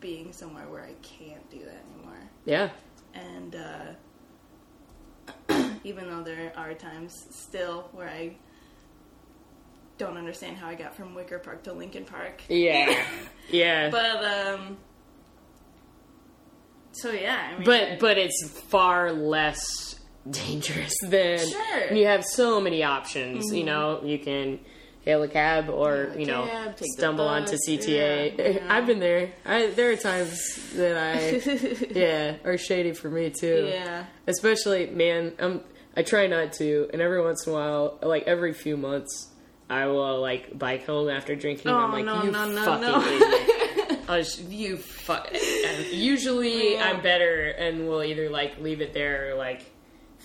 being 0.00 0.32
somewhere 0.32 0.68
where 0.68 0.82
I 0.84 0.94
can't 1.02 1.48
do 1.50 1.58
that 1.60 1.82
anymore. 1.94 2.20
Yeah. 2.44 2.70
And 3.14 3.54
uh 3.56 3.94
even 5.84 6.08
though 6.08 6.22
there 6.22 6.52
are 6.56 6.74
times 6.74 7.14
still 7.30 7.88
where 7.92 8.08
I 8.08 8.36
don't 9.98 10.16
understand 10.16 10.56
how 10.56 10.68
I 10.68 10.74
got 10.74 10.94
from 10.96 11.14
Wicker 11.14 11.38
Park 11.38 11.64
to 11.64 11.72
Lincoln 11.72 12.04
Park. 12.04 12.42
Yeah. 12.48 13.02
Yeah. 13.50 13.88
But 13.90 14.24
um 14.24 14.76
so 16.92 17.10
yeah, 17.12 17.50
I 17.50 17.54
mean 17.54 17.64
but 17.64 17.98
but 17.98 18.18
it's 18.18 18.60
far 18.68 19.12
less 19.12 19.98
dangerous 20.30 20.92
than 21.06 21.38
Sure. 21.38 21.92
you 21.94 22.06
have 22.06 22.24
so 22.24 22.60
many 22.60 22.82
options 22.82 23.50
you 23.52 23.64
know 23.64 24.02
you 24.04 24.18
can 24.18 24.58
hail 25.08 25.22
a 25.22 25.28
cab 25.28 25.70
or 25.70 26.12
you 26.18 26.26
know 26.26 26.44
cab, 26.46 26.66
take 26.76 26.80
the 26.80 26.96
stumble 26.98 27.26
onto 27.26 27.56
cta 27.66 27.88
yeah, 28.38 28.48
yeah. 28.50 28.58
i've 28.68 28.84
been 28.86 28.98
there 29.00 29.32
I, 29.46 29.68
there 29.68 29.90
are 29.90 29.96
times 29.96 30.70
that 30.74 30.96
i 30.98 31.94
yeah 31.98 32.36
are 32.44 32.58
shady 32.58 32.92
for 32.92 33.08
me 33.08 33.30
too 33.30 33.70
Yeah. 33.72 34.04
especially 34.26 34.86
man 34.90 35.32
um 35.38 35.62
i 35.96 36.02
try 36.02 36.26
not 36.26 36.52
to 36.60 36.90
and 36.92 37.00
every 37.00 37.22
once 37.22 37.46
in 37.46 37.52
a 37.52 37.56
while 37.56 37.98
like 38.02 38.24
every 38.24 38.52
few 38.52 38.76
months 38.76 39.28
i 39.70 39.86
will 39.86 40.20
like 40.20 40.58
bike 40.58 40.84
home 40.84 41.08
after 41.08 41.34
drinking 41.34 41.70
i'm 41.70 41.90
Oh, 41.90 41.94
like 41.96 42.04
no, 42.04 42.22
you 42.24 42.30
no, 42.30 42.46
no, 42.50 42.62
fucking 42.64 42.82
no. 42.82 43.02
idiot 43.02 43.54
I 44.10 44.24
you 44.48 44.78
fuck. 44.78 45.28
Usually, 45.92 46.72
Yeah. 46.74 46.84
I'm 46.88 47.02
better, 47.02 47.48
and 47.50 47.86
will 47.88 48.02
either 48.02 48.30
like 48.30 48.58
leave 48.58 48.80
it 48.80 48.94
there 48.94 49.30
or 49.30 49.34
like 49.34 49.60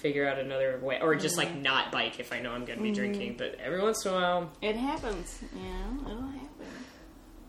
figure 0.03 0.27
out 0.27 0.37
another 0.37 0.77
way, 0.83 0.99
or 1.01 1.15
just 1.15 1.37
like 1.37 1.55
not 1.55 1.91
bike 1.91 2.19
if 2.19 2.31
I 2.33 2.39
know 2.41 2.51
I'm 2.51 2.65
going 2.65 2.77
to 2.77 2.83
be 2.83 2.91
drinking. 2.91 3.35
But 3.37 3.55
every 3.55 3.81
once 3.81 4.05
in 4.05 4.11
a 4.11 4.15
while. 4.15 4.51
It 4.61 4.75
happens, 4.75 5.39
you 5.55 5.61
know, 5.61 6.11
it'll 6.11 6.27
happen. 6.27 6.67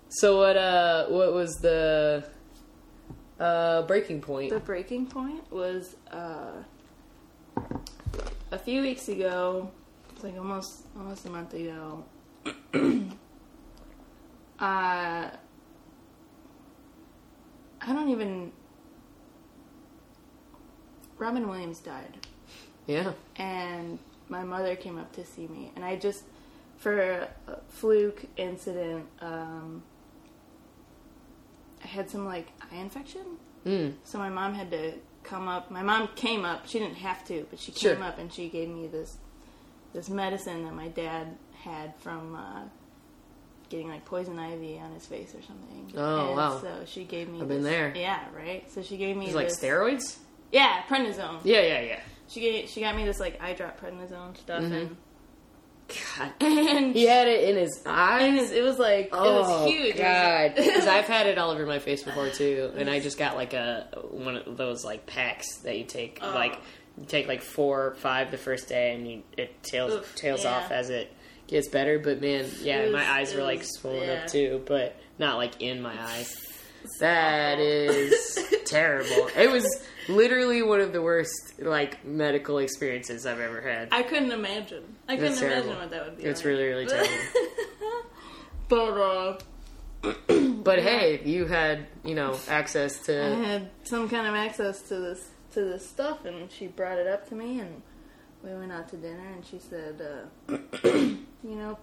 So 0.08 0.38
what? 0.38 0.56
Uh, 0.56 1.06
what 1.08 1.34
was 1.34 1.52
the 1.56 2.24
uh 3.40 3.82
breaking 3.82 4.20
point? 4.20 4.50
The 4.50 4.60
breaking 4.60 5.06
point 5.06 5.50
was 5.50 5.96
uh, 6.12 6.62
a 8.52 8.58
few 8.58 8.80
weeks 8.80 9.08
ago. 9.08 9.70
It's 10.14 10.22
like 10.22 10.38
almost 10.38 10.86
almost 10.96 11.26
a 11.26 11.30
month 11.30 11.52
ago. 11.54 12.04
uh, 14.60 15.30
I 17.80 17.92
don't 17.92 18.08
even. 18.10 18.52
Robin 21.18 21.48
Williams 21.48 21.78
died, 21.78 22.26
Yeah. 22.86 23.12
and 23.36 23.98
my 24.28 24.42
mother 24.44 24.74
came 24.76 24.98
up 24.98 25.12
to 25.12 25.24
see 25.24 25.46
me, 25.48 25.70
and 25.76 25.84
I 25.84 25.96
just, 25.96 26.24
for 26.78 27.00
a 27.00 27.28
fluke 27.68 28.24
incident, 28.36 29.06
um, 29.20 29.82
I 31.82 31.86
had 31.86 32.10
some 32.10 32.24
like 32.26 32.48
eye 32.72 32.76
infection. 32.76 33.22
Mm. 33.66 33.94
So 34.04 34.18
my 34.18 34.28
mom 34.30 34.54
had 34.54 34.70
to 34.70 34.92
come 35.22 35.48
up. 35.48 35.70
My 35.70 35.82
mom 35.82 36.08
came 36.16 36.44
up. 36.44 36.66
She 36.66 36.78
didn't 36.78 36.96
have 36.96 37.24
to, 37.26 37.46
but 37.50 37.58
she 37.58 37.72
Sure. 37.72 37.94
came 37.94 38.02
up 38.02 38.18
and 38.18 38.32
she 38.32 38.48
gave 38.48 38.68
me 38.68 38.86
this 38.86 39.16
this 39.92 40.08
medicine 40.08 40.64
that 40.64 40.74
my 40.74 40.88
dad 40.88 41.36
had 41.62 41.94
from 42.00 42.34
uh, 42.34 42.62
getting 43.68 43.88
like 43.88 44.04
poison 44.04 44.38
ivy 44.38 44.78
on 44.80 44.92
his 44.92 45.06
face 45.06 45.34
or 45.34 45.42
something. 45.42 45.92
Oh, 45.96 46.28
and 46.28 46.36
wow. 46.36 46.58
So 46.60 46.84
she 46.86 47.04
gave 47.04 47.28
me. 47.28 47.40
I've 47.40 47.48
been 47.48 47.62
there. 47.62 47.92
Yeah, 47.96 48.20
right. 48.36 48.70
So 48.72 48.82
she 48.82 48.96
gave 48.96 49.16
me 49.16 49.26
It's 49.26 49.34
like 49.34 49.48
steroids. 49.48 50.16
Yeah, 50.52 50.82
prednisone. 50.88 51.40
Yeah, 51.44 51.60
yeah, 51.60 51.80
yeah. 51.80 52.00
She 52.28 52.40
gave 52.40 52.68
she 52.68 52.80
got 52.80 52.96
me 52.96 53.04
this 53.04 53.20
like 53.20 53.40
eye 53.42 53.52
drop 53.54 53.80
prednisone 53.80 54.36
stuff 54.36 54.62
Mm-hmm. 54.62 54.94
God. 56.18 56.32
and 56.40 56.68
and 56.68 56.94
He 56.94 57.04
had 57.04 57.28
it 57.28 57.48
in 57.50 57.56
his 57.56 57.82
eyes. 57.86 58.22
and 58.22 58.38
it 58.56 58.62
was 58.62 58.78
like 58.78 59.10
Oh 59.12 59.36
it 59.36 59.40
was 59.42 59.68
huge. 59.70 59.96
God! 59.98 60.52
Because 60.56 60.86
I've 60.86 61.04
had 61.04 61.26
it 61.26 61.36
all 61.38 61.50
over 61.50 61.66
my 61.66 61.78
face 61.78 62.02
before 62.02 62.30
too, 62.30 62.72
and 62.76 62.88
I 62.88 63.00
just 63.00 63.18
got 63.18 63.36
like 63.36 63.52
a 63.52 63.88
one 64.10 64.36
of 64.36 64.56
those 64.56 64.84
like 64.84 65.04
packs 65.06 65.58
that 65.58 65.76
you 65.76 65.84
take 65.84 66.18
Oh. 66.22 66.30
like 66.30 66.58
you 66.98 67.04
take 67.06 67.28
like 67.28 67.42
four 67.42 67.88
or 67.88 67.94
five 67.96 68.30
the 68.30 68.38
first 68.38 68.68
day, 68.68 68.94
and 68.94 69.06
you, 69.06 69.22
it 69.36 69.62
tails 69.62 69.92
Oof, 69.92 70.14
tails 70.16 70.44
yeah. 70.44 70.54
off 70.56 70.70
as 70.70 70.88
it 70.90 71.12
gets 71.48 71.68
better. 71.68 71.98
But 71.98 72.20
man, 72.22 72.46
yeah, 72.62 72.84
was- 72.84 72.92
my 72.92 73.06
eyes 73.10 73.34
were 73.34 73.42
like 73.42 73.62
swollen 73.64 74.08
yeah. 74.08 74.22
up 74.22 74.28
too, 74.28 74.62
but 74.64 74.96
not 75.18 75.36
like 75.36 75.60
in 75.60 75.82
my 75.82 75.92
eye. 76.00 76.24
That 77.00 77.58
is 77.58 78.38
terrible. 78.66 79.28
It 79.36 79.50
was 79.50 79.66
literally 80.08 80.62
one 80.62 80.80
of 80.80 80.92
the 80.92 81.02
worst 81.02 81.54
like 81.58 82.04
medical 82.04 82.58
experiences 82.58 83.26
I've 83.26 83.40
ever 83.40 83.60
had. 83.60 83.88
I 83.92 84.02
couldn't 84.02 84.32
imagine. 84.32 84.96
I 85.08 85.16
couldn't 85.16 85.32
That's 85.32 85.42
imagine 85.42 85.76
what 85.76 85.90
that 85.90 86.04
would 86.04 86.18
be. 86.18 86.24
It's 86.24 86.40
like. 86.40 86.46
really 86.46 86.64
really 86.64 86.86
terrible. 86.86 87.10
but 88.68 88.76
uh, 88.76 89.38
But 90.62 90.78
hey, 90.82 91.20
you 91.24 91.46
had 91.46 91.86
you 92.04 92.14
know 92.14 92.38
access 92.48 92.98
to. 93.06 93.24
I 93.24 93.34
had 93.34 93.70
some 93.84 94.08
kind 94.08 94.26
of 94.26 94.34
access 94.34 94.82
to 94.82 94.96
this 94.96 95.30
to 95.52 95.60
this 95.60 95.88
stuff, 95.88 96.24
and 96.24 96.50
she 96.50 96.66
brought 96.66 96.98
it 96.98 97.06
up 97.06 97.28
to 97.28 97.34
me, 97.34 97.60
and 97.60 97.82
we 98.42 98.54
went 98.54 98.72
out 98.72 98.88
to 98.90 98.96
dinner, 98.96 99.26
and 99.28 99.44
she 99.44 99.58
said, 99.58 100.00
uh, 100.00 100.56
you 100.84 101.18
know, 101.42 101.78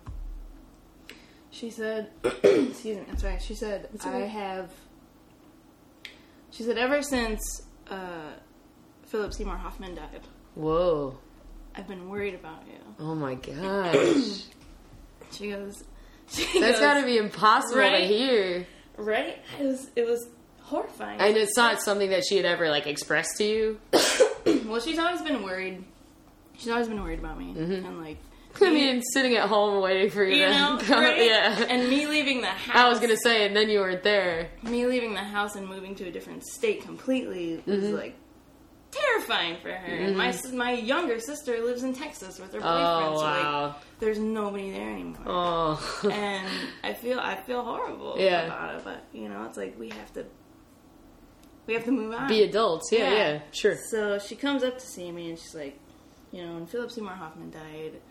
she 1.50 1.70
said, 1.70 2.10
excuse 2.24 2.98
me, 2.98 3.04
I'm 3.10 3.18
sorry. 3.18 3.40
She 3.40 3.56
said, 3.56 3.90
I 4.06 4.20
have. 4.20 4.72
She 6.52 6.64
said, 6.64 6.78
ever 6.78 7.02
since 7.02 7.64
uh, 7.92 8.32
Philip 9.06 9.34
Seymour 9.34 9.58
Hoffman 9.58 9.96
died, 9.96 10.22
whoa. 10.56 11.18
I've 11.76 11.88
been 11.88 12.10
worried 12.10 12.34
about 12.36 12.64
you. 12.68 12.78
Oh 13.00 13.16
my 13.16 13.36
gosh. 13.36 14.44
She 15.32 15.52
goes, 15.52 15.84
she 16.30 16.44
That's 16.60 16.74
goes, 16.74 16.80
gotta 16.80 17.06
be 17.06 17.18
impossible 17.18 17.76
to 17.76 17.80
Right? 17.80 18.04
hear. 18.10 18.66
right. 18.98 19.38
It 19.60 19.64
was 19.66 19.90
it 19.96 20.06
was 20.08 20.28
horrifying. 20.62 21.20
And 21.22 21.38
it's 21.38 21.56
not 21.56 21.82
something 21.82 22.10
that 22.10 22.24
she 22.28 22.36
had 22.38 22.46
ever 22.46 22.70
like 22.70 22.88
expressed 22.88 23.38
to 23.38 23.44
you. 23.44 23.80
Well, 24.66 24.80
she's 24.82 24.98
always 24.98 25.22
been 25.22 25.44
worried. 25.44 25.84
She's 26.58 26.70
always 26.72 26.88
been 26.88 27.02
worried 27.04 27.20
about 27.20 27.38
me, 27.38 27.54
Mm-hmm. 27.54 27.86
and 27.86 28.02
like, 28.02 28.18
I 28.60 28.70
mean, 28.70 29.02
sitting 29.14 29.36
at 29.36 29.48
home 29.48 29.82
waiting 29.82 30.10
for 30.10 30.24
you, 30.24 30.36
you 30.38 30.46
to 30.46 30.52
know, 30.52 30.78
come. 30.82 31.04
right? 31.04 31.24
Yeah. 31.26 31.66
And 31.70 31.90
me 31.90 32.08
leaving 32.08 32.42
the 32.42 32.48
house. 32.48 32.76
I 32.76 32.90
was 32.90 33.00
gonna 33.00 33.18
say, 33.18 33.46
and 33.46 33.56
then 33.56 33.70
you 33.70 33.80
weren't 33.80 34.04
there. 34.04 34.50
me 34.64 34.86
leaving 34.86 35.14
the 35.14 35.20
house 35.24 35.56
and 35.56 35.68
moving 35.68 35.96
to 35.96 36.08
a 36.08 36.12
different 36.12 36.44
state 36.46 36.82
completely 36.84 37.62
was 37.66 37.84
Mm-hmm. 37.84 37.96
like 37.96 38.16
terrifying 38.92 39.56
for 39.62 39.70
her. 39.72 39.96
And 39.96 40.18
my 40.18 40.34
my 40.54 40.74
younger 40.74 41.18
sister 41.20 41.64
lives 41.64 41.84
in 41.84 41.94
Texas 41.94 42.40
with 42.40 42.52
her 42.54 42.60
boyfriend, 42.60 42.84
Oh 42.84 43.16
so 43.18 43.24
like, 43.24 43.44
wow. 43.44 43.76
there's 44.00 44.20
nobody 44.20 44.72
there 44.72 44.92
anymore. 44.92 45.22
Oh. 45.26 46.02
and 46.12 46.48
I 46.84 46.94
feel 46.94 47.20
I 47.20 47.36
feel 47.38 47.64
horrible 47.64 48.16
Yeah. 48.18 48.48
about 48.48 48.76
it, 48.76 48.82
but 48.84 49.04
you 49.14 49.30
know, 49.30 49.46
it's 49.46 49.56
like 49.58 49.80
we 49.80 49.90
have 49.90 50.12
to 50.14 50.26
we 51.68 51.74
have 51.76 51.86
to 51.86 51.92
move 51.92 52.14
on. 52.14 52.28
Be 52.28 52.44
adults. 52.44 52.90
Yeah, 52.92 53.00
Yeah. 53.00 53.14
yeah, 53.34 53.40
sure. 53.52 53.78
So 53.92 54.20
she 54.20 54.36
comes 54.36 54.62
up 54.64 54.78
to 54.80 54.86
see 54.86 55.10
me 55.12 55.30
and 55.30 55.40
she's 55.40 55.56
like, 55.56 55.80
you 56.32 56.44
know, 56.46 56.56
when 56.56 56.66
Philip 56.66 56.92
Seymour 56.92 57.14
Hoffman 57.14 57.52
died, 57.52 58.02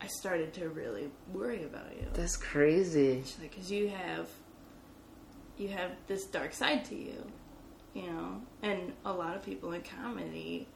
I 0.00 0.06
started 0.06 0.52
to 0.54 0.68
really 0.68 1.10
worry 1.32 1.64
about 1.64 1.90
you. 1.98 2.06
That's 2.14 2.36
crazy. 2.36 3.22
She's 3.24 3.38
like, 3.40 3.50
because 3.50 3.70
you 3.70 3.88
have, 3.88 4.28
you 5.56 5.68
have 5.68 5.90
this 6.06 6.24
dark 6.26 6.52
side 6.52 6.84
to 6.86 6.94
you, 6.94 7.24
you 7.94 8.02
know, 8.02 8.40
and 8.62 8.92
a 9.04 9.12
lot 9.12 9.34
of 9.36 9.44
people 9.44 9.72
in 9.72 9.82
comedy 9.82 10.68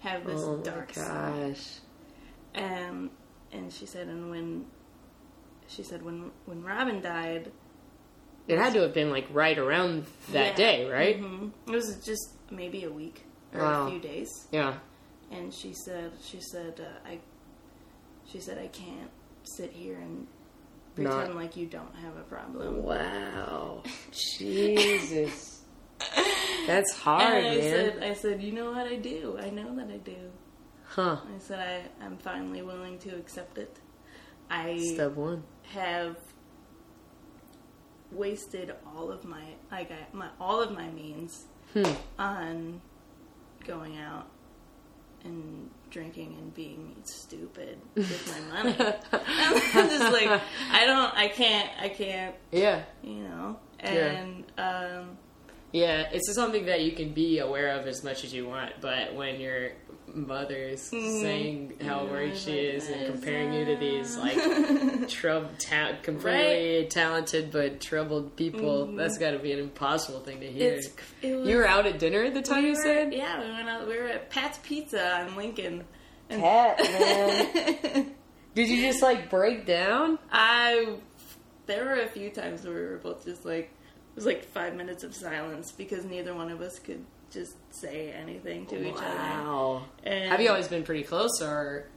have 0.00 0.24
this 0.24 0.40
Oh 0.42 0.56
my 0.58 0.62
dark 0.62 0.94
side. 0.94 1.54
gosh. 1.54 1.68
And 2.54 3.10
and 3.52 3.72
she 3.72 3.86
said, 3.86 4.06
and 4.08 4.30
when 4.30 4.66
she 5.66 5.82
said 5.82 6.02
when 6.02 6.30
when 6.46 6.62
Robin 6.62 7.00
died, 7.00 7.50
It 8.46 8.58
had 8.58 8.72
to 8.74 8.80
have 8.82 8.94
been 8.94 9.10
like 9.10 9.26
right 9.32 9.58
around 9.58 10.06
that 10.30 10.50
Yeah. 10.50 10.54
day, 10.56 10.90
right? 10.90 11.20
mhm, 11.20 11.50
it 11.66 11.72
was 11.72 11.96
just 12.04 12.34
maybe 12.50 12.84
a 12.84 12.90
week 12.90 13.24
or 13.54 13.60
Wow. 13.60 13.86
a 13.86 13.90
few 13.90 14.00
days. 14.00 14.28
Yeah. 14.52 14.74
and 15.30 15.52
she 15.52 15.74
said 15.74 16.12
she 16.22 16.40
said 16.40 16.80
uh, 16.80 17.08
I 17.08 17.18
she 18.30 18.40
said 18.40 18.58
I 18.58 18.68
can't 18.68 19.10
sit 19.42 19.72
here 19.72 19.96
and 19.98 20.26
Not- 20.96 21.12
pretend 21.16 21.34
like 21.36 21.56
you 21.56 21.66
don't 21.66 21.94
have 21.96 22.16
a 22.16 22.22
problem. 22.22 22.82
Wow. 22.82 23.82
Jesus. 24.12 25.62
That's 26.66 26.92
hard, 26.92 27.22
and 27.44 27.46
I 27.46 27.56
man. 27.56 27.60
said 27.60 28.02
I 28.02 28.12
said 28.14 28.42
you 28.42 28.52
know 28.52 28.70
what 28.72 28.86
I 28.86 28.96
do 28.96 29.36
I 29.40 29.50
know 29.50 29.74
that 29.76 29.88
I 29.90 29.96
do. 29.96 30.16
huh. 30.84 31.16
I 31.34 31.38
said 31.38 31.58
I 31.58 32.04
I'm 32.04 32.16
finally 32.18 32.62
willing 32.62 32.98
to 33.00 33.10
accept 33.16 33.58
it. 33.58 33.78
I 34.50 34.78
Step 34.94 35.14
one. 35.16 35.42
have 35.72 36.16
wasted 38.12 38.72
all 38.86 39.10
of 39.10 39.24
my 39.24 39.42
I 39.70 39.84
got 39.84 40.12
my 40.14 40.28
all 40.40 40.60
of 40.62 40.72
my 40.72 40.88
means 40.90 41.46
Hmm. 41.74 41.82
on 42.18 42.80
going 43.66 43.98
out 43.98 44.26
and 45.24 45.68
drinking 45.90 46.36
and 46.38 46.54
being 46.54 46.94
stupid 47.04 47.78
with 47.94 48.32
my 48.52 48.62
money. 48.62 48.76
I'm 49.12 49.88
just 49.88 50.12
like 50.12 50.40
I 50.70 50.86
don't 50.86 51.14
I 51.14 51.28
can't 51.28 51.70
I 51.80 51.88
can't 51.88 52.34
Yeah. 52.52 52.82
you 53.02 53.22
know 53.22 53.58
Yeah. 53.82 53.88
and 53.90 54.44
um 54.58 55.18
Yeah, 55.72 56.08
it's 56.12 56.34
something 56.34 56.66
that 56.66 56.82
you 56.82 56.92
can 56.92 57.12
be 57.12 57.38
aware 57.40 57.78
of 57.78 57.86
as 57.86 58.02
much 58.04 58.24
as 58.24 58.32
you 58.32 58.46
want, 58.48 58.72
but 58.80 59.14
when 59.14 59.40
your 59.40 59.72
mother's 60.14 60.90
hmm. 60.90 61.20
saying 61.20 61.72
how 61.82 62.04
Yeah, 62.04 62.10
worried 62.10 62.36
she 62.36 62.50
like, 62.50 62.60
is 62.74 62.88
and 62.88 63.02
"Is 63.02 63.10
comparing 63.10 63.52
you 63.52 63.64
to 63.66 63.76
these 63.76 64.16
like 64.16 65.08
troub- 65.08 65.58
ta- 65.58 65.96
completely 66.02 66.86
talented 66.90 67.50
but 67.50 67.80
troubled 67.80 68.36
people, 68.36 68.86
mm-hmm. 68.86 68.96
that's 68.96 69.18
got 69.18 69.32
to 69.32 69.38
be 69.38 69.52
an 69.52 69.58
impossible 69.58 70.20
thing 70.20 70.40
to 70.40 70.50
hear. 70.50 70.74
it 71.22 71.34
was, 71.34 71.48
you 71.48 71.56
were 71.56 71.66
out 71.66 71.86
at 71.86 71.98
dinner 71.98 72.22
at 72.24 72.34
the 72.34 72.42
time 72.42 72.62
we 72.62 72.70
you 72.70 72.74
were- 72.76 72.82
said? 72.82 73.12
yeah 73.12 73.42
we 73.44 73.50
went 73.52 73.68
out 73.68 73.86
we 73.86 73.96
were 73.98 74.06
at 74.06 74.30
Pat's 74.30 74.58
Pizza 74.62 75.26
in 75.28 75.36
Lincoln 75.36 75.84
and 76.30 76.42
Pat, 76.42 76.78
man. 76.82 78.14
Did 78.54 78.68
you 78.68 78.82
just 78.82 79.02
like 79.02 79.30
break 79.30 79.66
down? 79.66 80.18
I 80.30 80.96
there 81.66 81.84
were 81.84 82.00
a 82.00 82.08
few 82.08 82.30
times 82.30 82.64
where 82.64 82.74
we 82.74 82.80
were 82.80 82.96
both 82.98 83.24
just 83.24 83.44
like 83.44 83.64
it 83.64 84.16
was 84.16 84.26
like 84.26 84.44
five 84.44 84.74
minutes 84.74 85.04
of 85.04 85.14
silence 85.14 85.70
because 85.70 86.04
neither 86.04 86.34
one 86.34 86.50
of 86.50 86.60
us 86.60 86.78
could 86.78 87.04
just 87.30 87.56
say 87.70 88.12
anything 88.12 88.66
to 88.66 88.86
each 88.86 88.94
other. 88.94 89.04
Wow. 89.04 89.82
Have 90.04 90.40
you 90.40 90.48
always 90.48 90.68
been 90.68 90.82
pretty 90.82 91.02
close 91.02 91.42
or? 91.42 91.88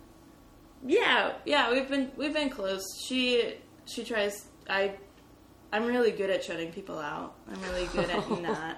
Yeah, 0.86 1.34
yeah, 1.46 1.72
we've 1.72 1.88
been 1.88 2.12
we've 2.18 2.34
been 2.34 2.50
close. 2.50 2.84
She 3.08 3.56
she 3.86 4.04
tries. 4.04 4.46
I 4.70 4.96
I'm 5.72 5.86
really 5.86 6.12
good 6.12 6.30
at 6.30 6.44
shutting 6.44 6.72
people 6.72 7.00
out. 7.00 7.36
I'm 7.50 7.62
really 7.62 7.88
good 7.88 8.10
at 8.10 8.42
not. 8.42 8.78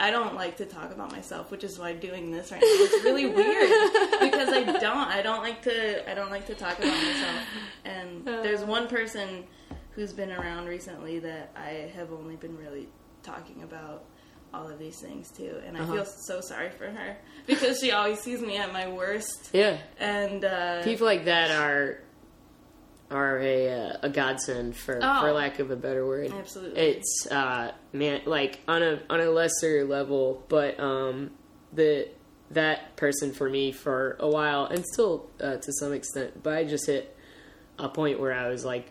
I 0.00 0.10
don't 0.10 0.34
like 0.34 0.56
to 0.56 0.64
talk 0.64 0.90
about 0.90 1.12
myself, 1.12 1.52
which 1.52 1.62
is 1.62 1.78
why 1.78 1.92
doing 1.92 2.32
this 2.32 2.50
right 2.50 2.60
now 2.60 2.66
is 2.66 3.04
really 3.04 3.26
weird 3.26 3.70
because 4.20 4.48
I 4.48 4.64
don't. 4.64 5.08
I 5.08 5.22
don't 5.22 5.42
like 5.42 5.62
to. 5.62 6.10
I 6.10 6.14
don't 6.14 6.30
like 6.30 6.46
to 6.46 6.54
talk 6.54 6.78
about 6.78 6.92
myself. 6.92 7.44
And 7.84 8.28
uh. 8.28 8.42
there's 8.42 8.62
one 8.62 8.88
person 8.88 9.44
who's 9.92 10.12
been 10.12 10.32
around 10.32 10.66
recently 10.66 11.20
that 11.20 11.52
I 11.54 11.90
have 11.94 12.12
only 12.12 12.36
been 12.36 12.56
really 12.56 12.88
talking 13.22 13.62
about 13.62 14.04
all 14.52 14.68
of 14.68 14.78
these 14.78 15.00
things 15.00 15.30
too, 15.30 15.60
and 15.66 15.76
I 15.76 15.80
Uh-huh. 15.80 15.92
feel 15.94 16.04
so 16.04 16.40
sorry 16.40 16.70
for 16.70 16.86
her 16.86 17.16
because 17.46 17.78
she 17.80 17.92
always 17.92 18.18
sees 18.20 18.40
me 18.40 18.56
at 18.56 18.72
my 18.72 18.88
worst. 18.88 19.50
Yeah. 19.52 19.78
And 19.98 20.44
uh, 20.44 20.82
People 20.82 21.06
like 21.06 21.24
that 21.26 21.50
are 21.50 22.00
are 23.10 23.38
a 23.40 23.68
uh, 23.90 23.96
a 24.02 24.08
godsend 24.08 24.76
for 24.76 25.00
Oh. 25.02 25.20
for 25.20 25.32
lack 25.32 25.58
of 25.58 25.70
a 25.70 25.76
better 25.76 26.06
word. 26.06 26.32
Absolutely. 26.32 26.80
It's 26.80 27.26
uh 27.30 27.72
man 27.92 28.22
like 28.26 28.60
on 28.68 28.82
a 28.82 29.00
on 29.10 29.20
a 29.20 29.30
lesser 29.30 29.84
level, 29.84 30.44
but 30.48 30.78
um 30.78 31.30
the 31.72 32.08
that 32.52 32.96
person 32.96 33.32
for 33.32 33.48
me 33.48 33.70
for 33.72 34.16
a 34.18 34.28
while 34.28 34.64
and 34.66 34.84
still 34.84 35.28
uh, 35.40 35.56
to 35.56 35.72
some 35.78 35.92
extent, 35.92 36.42
but 36.42 36.54
I 36.54 36.64
just 36.64 36.86
hit 36.86 37.16
a 37.78 37.88
point 37.88 38.18
where 38.20 38.32
I 38.32 38.48
was 38.48 38.64
like 38.64 38.90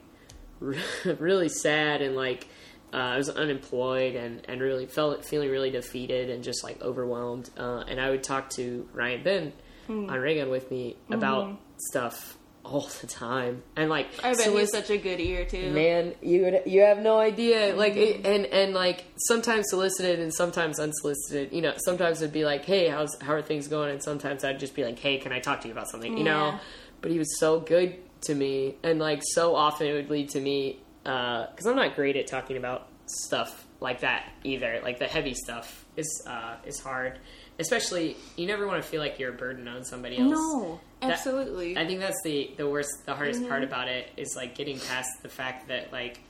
really 0.59 1.49
sad 1.49 2.01
and 2.01 2.15
like 2.15 2.47
uh, 2.93 2.97
I 2.97 3.17
was 3.17 3.29
unemployed 3.29 4.15
and, 4.15 4.41
and 4.47 4.61
really 4.61 4.85
felt 4.85 5.23
feeling 5.25 5.49
really 5.49 5.71
defeated 5.71 6.29
and 6.29 6.43
just 6.43 6.63
like 6.63 6.81
overwhelmed. 6.81 7.49
Uh, 7.57 7.83
and 7.87 7.99
I 7.99 8.09
would 8.09 8.23
talk 8.23 8.49
to 8.51 8.87
Ryan 8.93 9.23
Ben 9.23 9.53
Hmm. 9.87 10.07
on 10.07 10.19
Reagan 10.19 10.49
with 10.51 10.69
me 10.69 10.97
about 11.09 11.57
stuff 11.77 12.37
all 12.63 12.87
the 13.01 13.07
time. 13.07 13.63
And 13.75 13.89
like, 13.89 14.07
I 14.23 14.33
bet 14.33 14.39
so 14.41 14.55
he's 14.55 14.69
such 14.69 14.91
a 14.91 14.97
good 14.97 15.19
ear 15.19 15.45
too. 15.45 15.71
man, 15.71 16.13
you 16.21 16.43
would, 16.43 16.61
you 16.67 16.81
have 16.81 16.99
no 16.99 17.17
idea. 17.17 17.73
Like, 17.75 17.95
it, 17.95 18.23
and 18.23 18.45
and 18.45 18.75
like 18.75 19.05
sometimes 19.17 19.65
solicited 19.69 20.19
and 20.19 20.31
sometimes 20.31 20.79
unsolicited. 20.79 21.51
You 21.51 21.63
know, 21.63 21.73
sometimes 21.77 22.21
it'd 22.21 22.31
be 22.33 22.45
like, 22.45 22.65
hey, 22.65 22.87
how's 22.89 23.19
how 23.19 23.33
are 23.33 23.41
things 23.41 23.67
going? 23.67 23.89
And 23.89 24.03
sometimes 24.03 24.43
I'd 24.43 24.59
just 24.59 24.75
be 24.75 24.83
like, 24.83 24.99
hey, 24.99 25.17
can 25.17 25.31
I 25.31 25.39
talk 25.39 25.61
to 25.61 25.67
you 25.67 25.73
about 25.73 25.89
something? 25.89 26.15
You 26.15 26.23
know. 26.23 26.59
But 27.01 27.09
he 27.09 27.17
was 27.17 27.39
so 27.39 27.59
good 27.59 27.95
to 28.25 28.35
me, 28.35 28.75
and 28.83 28.99
like 28.99 29.21
so 29.23 29.55
often 29.55 29.87
it 29.87 29.93
would 29.93 30.09
lead 30.11 30.29
to 30.31 30.39
me 30.39 30.77
because 31.09 31.65
I'm 31.65 31.75
not 31.75 31.95
great 31.95 32.15
at 32.15 32.27
talking 32.27 32.57
about 32.57 32.87
stuff 33.05 33.65
like 33.79 34.01
that 34.01 34.29
either. 34.43 34.79
Like 34.83 34.99
the 34.99 35.07
heavy 35.07 35.33
stuff 35.33 35.85
is 35.97 36.23
uh, 36.27 36.55
is 36.65 36.79
hard. 36.79 37.19
Especially, 37.57 38.15
you 38.37 38.47
never 38.47 38.65
want 38.67 38.81
to 38.81 38.87
feel 38.87 39.01
like 39.01 39.19
you're 39.19 39.31
a 39.33 39.37
burden 39.37 39.67
on 39.67 39.83
somebody 39.83 40.17
else. 40.17 40.31
No, 40.31 40.79
That- 41.01 41.11
absolutely. 41.11 41.77
I 41.77 41.85
think 41.85 41.99
that's 41.99 42.21
the 42.23 42.51
the 42.57 42.69
worst, 42.69 42.89
the 43.05 43.13
hardest 43.15 43.41
part 43.47 43.61
Mm-hmm. 43.63 43.71
about 43.71 43.87
it 43.89 44.09
is 44.17 44.33
like 44.35 44.55
getting 44.55 44.79
past 44.79 45.09
the 45.23 45.29
fact 45.29 45.67
that 45.67 45.91
like, 45.91 46.21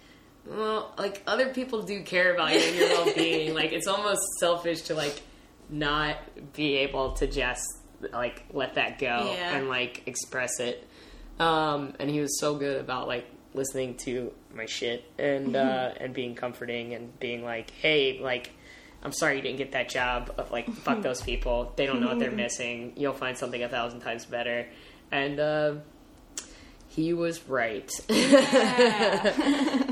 well, 0.47 0.93
like 0.97 1.21
other 1.27 1.53
people 1.53 1.83
do 1.83 2.01
care 2.03 2.33
about 2.33 2.53
you 2.53 2.59
and 2.59 2.75
your 2.75 2.89
well 3.05 3.13
being. 3.15 3.53
like 3.53 3.73
it's 3.73 3.87
almost 3.87 4.21
selfish 4.39 4.81
to 4.83 4.95
like 4.95 5.21
not 5.69 6.17
be 6.53 6.77
able 6.77 7.11
to 7.13 7.27
just 7.27 7.63
like 8.11 8.43
let 8.51 8.73
that 8.75 8.97
go 8.97 9.31
Yeah. 9.35 9.55
and 9.55 9.67
like 9.69 10.03
express 10.07 10.59
it. 10.59 10.87
Um, 11.39 11.93
and 11.99 12.09
he 12.09 12.19
was 12.21 12.39
so 12.39 12.55
good 12.55 12.79
about 12.81 13.07
like 13.07 13.25
listening 13.53 13.95
to 13.95 14.31
my 14.53 14.65
shit 14.65 15.03
and 15.17 15.55
uh, 15.55 15.91
and 15.97 16.13
being 16.13 16.35
comforting 16.35 16.93
and 16.93 17.17
being 17.19 17.43
like, 17.43 17.71
hey, 17.71 18.19
like. 18.19 18.51
I'm 19.01 19.13
sorry 19.13 19.37
you 19.37 19.41
didn't 19.41 19.59
get 19.59 19.71
that 19.71 19.87
job. 19.87 20.33
Of 20.37 20.51
like, 20.51 20.69
fuck 20.69 21.01
those 21.01 21.21
people. 21.21 21.71
They 21.77 21.85
don't 21.85 22.01
know 22.01 22.07
what 22.07 22.19
they're 22.19 22.31
missing. 22.31 22.91
You'll 22.97 23.13
find 23.13 23.37
something 23.37 23.63
a 23.63 23.69
thousand 23.69 24.01
times 24.01 24.25
better. 24.25 24.67
And 25.09 25.39
uh, 25.39 25.75
he 26.89 27.13
was 27.13 27.47
right. 27.47 27.89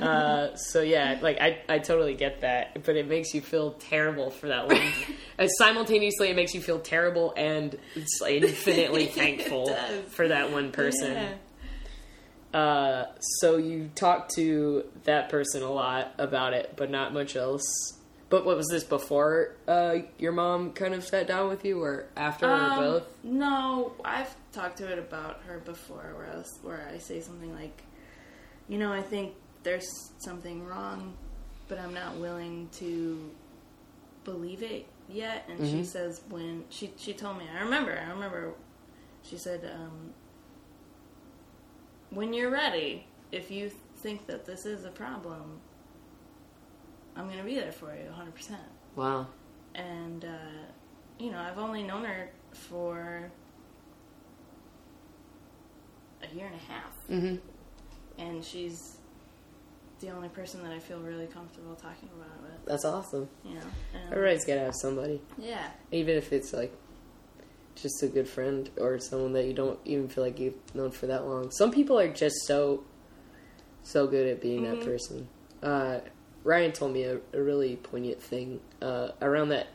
uh, 0.02 0.56
so 0.56 0.82
yeah, 0.82 1.20
like 1.22 1.40
I, 1.40 1.60
I 1.70 1.80
totally 1.80 2.16
get 2.16 2.42
that, 2.42 2.84
but 2.84 2.96
it 2.96 3.08
makes 3.08 3.34
you 3.34 3.42
feel 3.42 3.74
terrible 3.74 4.32
for 4.32 4.48
that 4.48 4.68
one. 4.68 4.82
uh, 5.40 5.48
simultaneously, 5.48 6.30
it 6.30 6.36
makes 6.36 6.54
you 6.56 6.62
feel 6.62 6.80
terrible 6.80 7.34
and 7.38 7.78
infinitely 7.96 9.06
thankful 9.14 9.74
for 10.10 10.28
that 10.28 10.52
one 10.52 10.72
person. 10.72 11.14
Yeah. 11.14 11.34
Uh, 12.58 13.06
so 13.40 13.58
you 13.58 13.90
talked 13.94 14.34
to 14.34 14.84
that 15.04 15.30
person 15.30 15.62
a 15.62 15.70
lot 15.72 16.12
about 16.18 16.54
it, 16.54 16.74
but 16.76 16.90
not 16.90 17.14
much 17.14 17.36
else. 17.36 17.64
But 18.30 18.46
what 18.46 18.58
was 18.58 18.68
this 18.68 18.84
before 18.84 19.56
uh, 19.68 19.98
your 20.18 20.32
mom 20.32 20.74
kind 20.74 20.94
of 20.96 21.04
sat 21.04 21.28
down 21.28 21.50
with 21.50 21.64
you, 21.64 21.82
or 21.82 22.08
after, 22.18 22.48
or 22.50 22.54
Um, 22.56 22.80
both? 22.80 23.04
No, 23.24 23.94
I've 24.04 24.36
talked 24.52 24.80
to 24.80 24.92
it 24.92 24.98
about 24.98 25.42
her 25.48 25.60
before, 25.60 26.14
where 26.18 26.30
I, 26.34 26.38
was, 26.38 26.60
where 26.64 26.90
I 26.92 26.98
say 26.98 27.22
something 27.22 27.54
like, 27.54 27.84
you 28.68 28.80
know, 28.80 28.92
I 28.92 29.02
think 29.02 29.36
there's 29.62 29.88
something 30.18 30.66
wrong, 30.66 31.14
but 31.68 31.78
I'm 31.80 31.94
not 31.94 32.18
willing 32.18 32.70
to 32.80 33.30
believe 34.24 34.64
it 34.64 34.88
yet. 35.08 35.48
And 35.48 35.66
she 35.66 35.84
says 35.86 36.22
when 36.30 36.64
she 36.70 36.92
she 36.98 37.14
told 37.14 37.38
me, 37.38 37.46
I 37.56 37.62
remember, 37.64 37.98
I 37.98 38.10
remember, 38.10 38.54
she 39.24 39.38
said, 39.38 39.62
um, 39.74 40.14
when 42.10 42.34
you're 42.34 42.50
ready, 42.52 43.06
if 43.32 43.52
you 43.52 43.70
think 43.98 44.28
that 44.28 44.46
this 44.46 44.66
is 44.66 44.86
a 44.86 44.90
problem, 44.90 45.60
I'm 47.16 47.26
going 47.26 47.40
to 47.40 47.44
be 47.44 47.56
there 47.56 47.72
for 47.72 47.94
you 47.94 48.10
100% 48.12 48.56
Wow. 48.96 49.28
and 49.76 50.24
uh, 50.26 50.28
you 51.20 51.32
know 51.32 51.40
I've 51.40 51.58
only 51.58 51.84
known 51.84 52.06
her 52.06 52.30
for 52.52 53.32
a 56.24 56.36
year 56.36 56.46
and 56.48 56.56
a 56.56 56.72
half, 56.72 56.94
Mm-hmm. 57.10 57.36
and 58.22 58.44
she's 58.44 58.98
the 60.00 60.10
only 60.10 60.30
person 60.30 60.62
that 60.64 60.72
I 60.72 60.80
feel 60.80 61.00
really 61.00 61.28
comfortable 61.28 61.76
talking 61.76 62.10
about 62.16 62.28
it 62.38 62.42
with. 62.42 62.66
That's 62.66 62.86
awesome. 62.86 63.28
You 63.46 63.56
know. 63.56 63.62
Everybody's 64.12 64.46
gotta 64.46 64.60
have 64.62 64.76
somebody, 64.76 65.22
yeah. 65.38 65.70
even 65.92 66.16
if 66.18 66.32
it's 66.34 66.54
like 66.54 66.76
just 67.82 68.02
a 68.04 68.08
good 68.08 68.28
friend 68.28 68.70
or 68.78 69.00
someone 69.00 69.34
that 69.34 69.46
you 69.46 69.54
don't 69.54 69.80
even 69.86 70.08
feel 70.08 70.24
like 70.24 70.40
you've 70.40 70.56
known 70.76 70.92
for 70.92 71.08
that 71.08 71.26
long. 71.26 71.52
Some 71.52 71.72
people 71.72 72.00
are 72.00 72.12
just 72.12 72.36
so 72.46 72.84
so 73.84 74.06
good 74.06 74.28
at 74.28 74.42
being 74.42 74.64
that 74.64 74.84
person. 74.84 75.30
Uh, 75.64 76.00
Ryan 76.44 76.72
told 76.74 76.94
me 76.94 77.04
a, 77.04 77.20
a 77.34 77.42
really 77.42 77.78
poignant 77.78 78.22
thing 78.22 78.60
uh, 78.82 79.10
around 79.22 79.50
that 79.50 79.68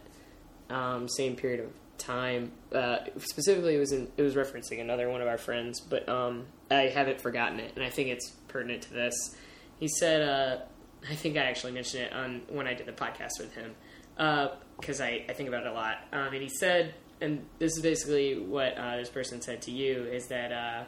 um, 0.68 1.08
same 1.08 1.34
period 1.34 1.60
of 1.60 1.70
time. 1.96 2.52
Uh, 2.72 2.98
specifically, 3.18 3.74
it 3.74 3.78
was 3.78 3.92
in, 3.92 4.08
it 4.16 4.22
was 4.22 4.34
referencing 4.34 4.80
another 4.80 5.08
one 5.08 5.22
of 5.22 5.28
our 5.28 5.38
friends, 5.38 5.80
but 5.80 6.06
um, 6.08 6.46
I 6.70 6.88
haven't 6.88 7.22
forgotten 7.22 7.58
it, 7.58 7.72
and 7.74 7.84
I 7.84 7.88
think 7.88 8.08
it's 8.08 8.30
pertinent 8.48 8.82
to 8.82 8.92
this. 8.92 9.14
He 9.80 9.88
said, 9.88 10.22
uh, 10.22 10.62
I 11.10 11.14
think 11.14 11.36
I 11.36 11.44
actually 11.44 11.72
mentioned 11.72 12.04
it 12.04 12.12
on 12.12 12.42
when 12.48 12.66
I 12.66 12.74
did 12.74 12.86
the 12.86 12.92
podcast 12.92 13.38
with 13.38 13.54
him 13.54 13.74
because 14.78 15.00
I, 15.00 15.24
I 15.28 15.32
think 15.32 15.48
about 15.48 15.64
it 15.64 15.70
a 15.70 15.72
lot. 15.72 15.96
Um, 16.12 16.32
and 16.34 16.42
he 16.42 16.48
said, 16.48 16.94
and 17.22 17.46
this 17.58 17.76
is 17.76 17.82
basically 17.82 18.38
what 18.38 18.76
uh, 18.76 18.96
this 18.96 19.08
person 19.08 19.40
said 19.40 19.62
to 19.62 19.70
you 19.70 20.04
is 20.04 20.26
that 20.26 20.52
uh, 20.52 20.84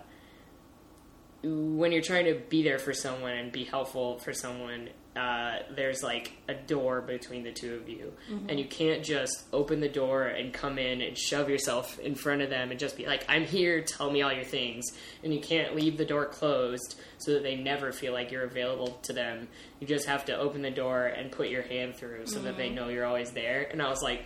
when 1.44 1.92
you're 1.92 2.02
trying 2.02 2.24
to 2.26 2.34
be 2.48 2.62
there 2.62 2.78
for 2.78 2.92
someone 2.92 3.32
and 3.32 3.52
be 3.52 3.64
helpful 3.64 4.18
for 4.18 4.32
someone, 4.32 4.88
uh, 5.14 5.58
there's 5.76 6.02
like 6.02 6.32
a 6.48 6.54
door 6.54 7.00
between 7.00 7.44
the 7.44 7.52
two 7.52 7.74
of 7.74 7.88
you, 7.88 8.12
and 8.48 8.58
you 8.58 8.64
can't 8.66 9.04
just 9.04 9.44
open 9.52 9.78
the 9.78 9.88
door 9.88 10.24
and 10.24 10.52
come 10.52 10.76
in 10.76 11.02
and 11.02 11.16
shove 11.16 11.48
yourself 11.48 12.00
in 12.00 12.16
front 12.16 12.42
of 12.42 12.50
them 12.50 12.72
and 12.72 12.80
just 12.80 12.96
be 12.96 13.06
like, 13.06 13.24
"I'm 13.28 13.44
here, 13.44 13.80
tell 13.82 14.10
me 14.10 14.22
all 14.22 14.32
your 14.32 14.42
things," 14.44 14.84
and 15.22 15.32
you 15.32 15.40
can't 15.40 15.76
leave 15.76 15.98
the 15.98 16.04
door 16.04 16.26
closed 16.26 17.00
so 17.18 17.34
that 17.34 17.44
they 17.44 17.54
never 17.54 17.92
feel 17.92 18.12
like 18.12 18.32
you're 18.32 18.42
available 18.42 18.98
to 19.02 19.12
them. 19.12 19.46
You 19.78 19.86
just 19.86 20.06
have 20.06 20.24
to 20.24 20.36
open 20.36 20.62
the 20.62 20.70
door 20.72 21.06
and 21.06 21.30
put 21.30 21.48
your 21.48 21.62
hand 21.62 21.94
through 21.94 22.26
so 22.26 22.40
that 22.40 22.56
they 22.56 22.70
know 22.70 22.88
you're 22.88 23.06
always 23.06 23.30
there. 23.30 23.68
And 23.70 23.80
I 23.80 23.88
was 23.90 24.02
like, 24.02 24.24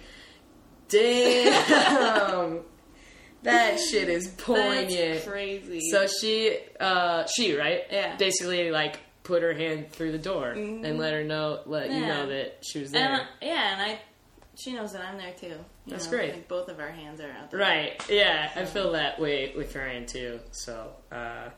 "Damn." 0.89 2.61
That 3.45 3.79
shit 3.79 4.09
is 4.09 4.27
poignant. 4.29 4.89
That's 4.91 5.25
crazy. 5.25 5.81
So 5.93 6.09
she, 6.09 6.59
uh, 6.81 7.25
she 7.27 7.57
right, 7.57 7.83
Yeah. 7.89 8.17
basically 8.17 8.73
like 8.73 8.99
put 9.23 9.43
her 9.43 9.55
hand 9.55 9.93
through 9.93 10.11
the 10.11 10.19
door 10.19 10.51
and 10.51 10.99
let 10.99 11.13
her 11.13 11.23
know, 11.23 11.61
let 11.65 11.89
you 11.93 12.01
know 12.01 12.27
that 12.27 12.59
she 12.63 12.81
was 12.81 12.91
there. 12.91 13.05
and 13.09 13.21
uh, 13.23 13.25
yeah, 13.41 13.73
and 13.75 13.93
I, 13.93 13.99
she 14.57 14.73
knows 14.73 14.93
that 14.93 15.03
I'm 15.03 15.19
there 15.19 15.33
too. 15.33 15.55
That's 15.87 16.07
know, 16.07 16.11
great. 16.11 16.33
Like 16.35 16.49
both 16.49 16.69
of 16.69 16.81
our 16.81 16.91
hands 16.91 17.21
are 17.21 17.31
out 17.31 17.53
there. 17.53 17.61
right? 17.61 18.05
Yeah, 18.11 18.51
I 18.57 18.65
feel 18.65 18.91
that 18.93 19.21
way 19.21 19.53
with 19.57 19.75
Ryan 19.75 20.05
too. 20.07 20.41
So, 20.51 20.91
uh, 21.13 21.51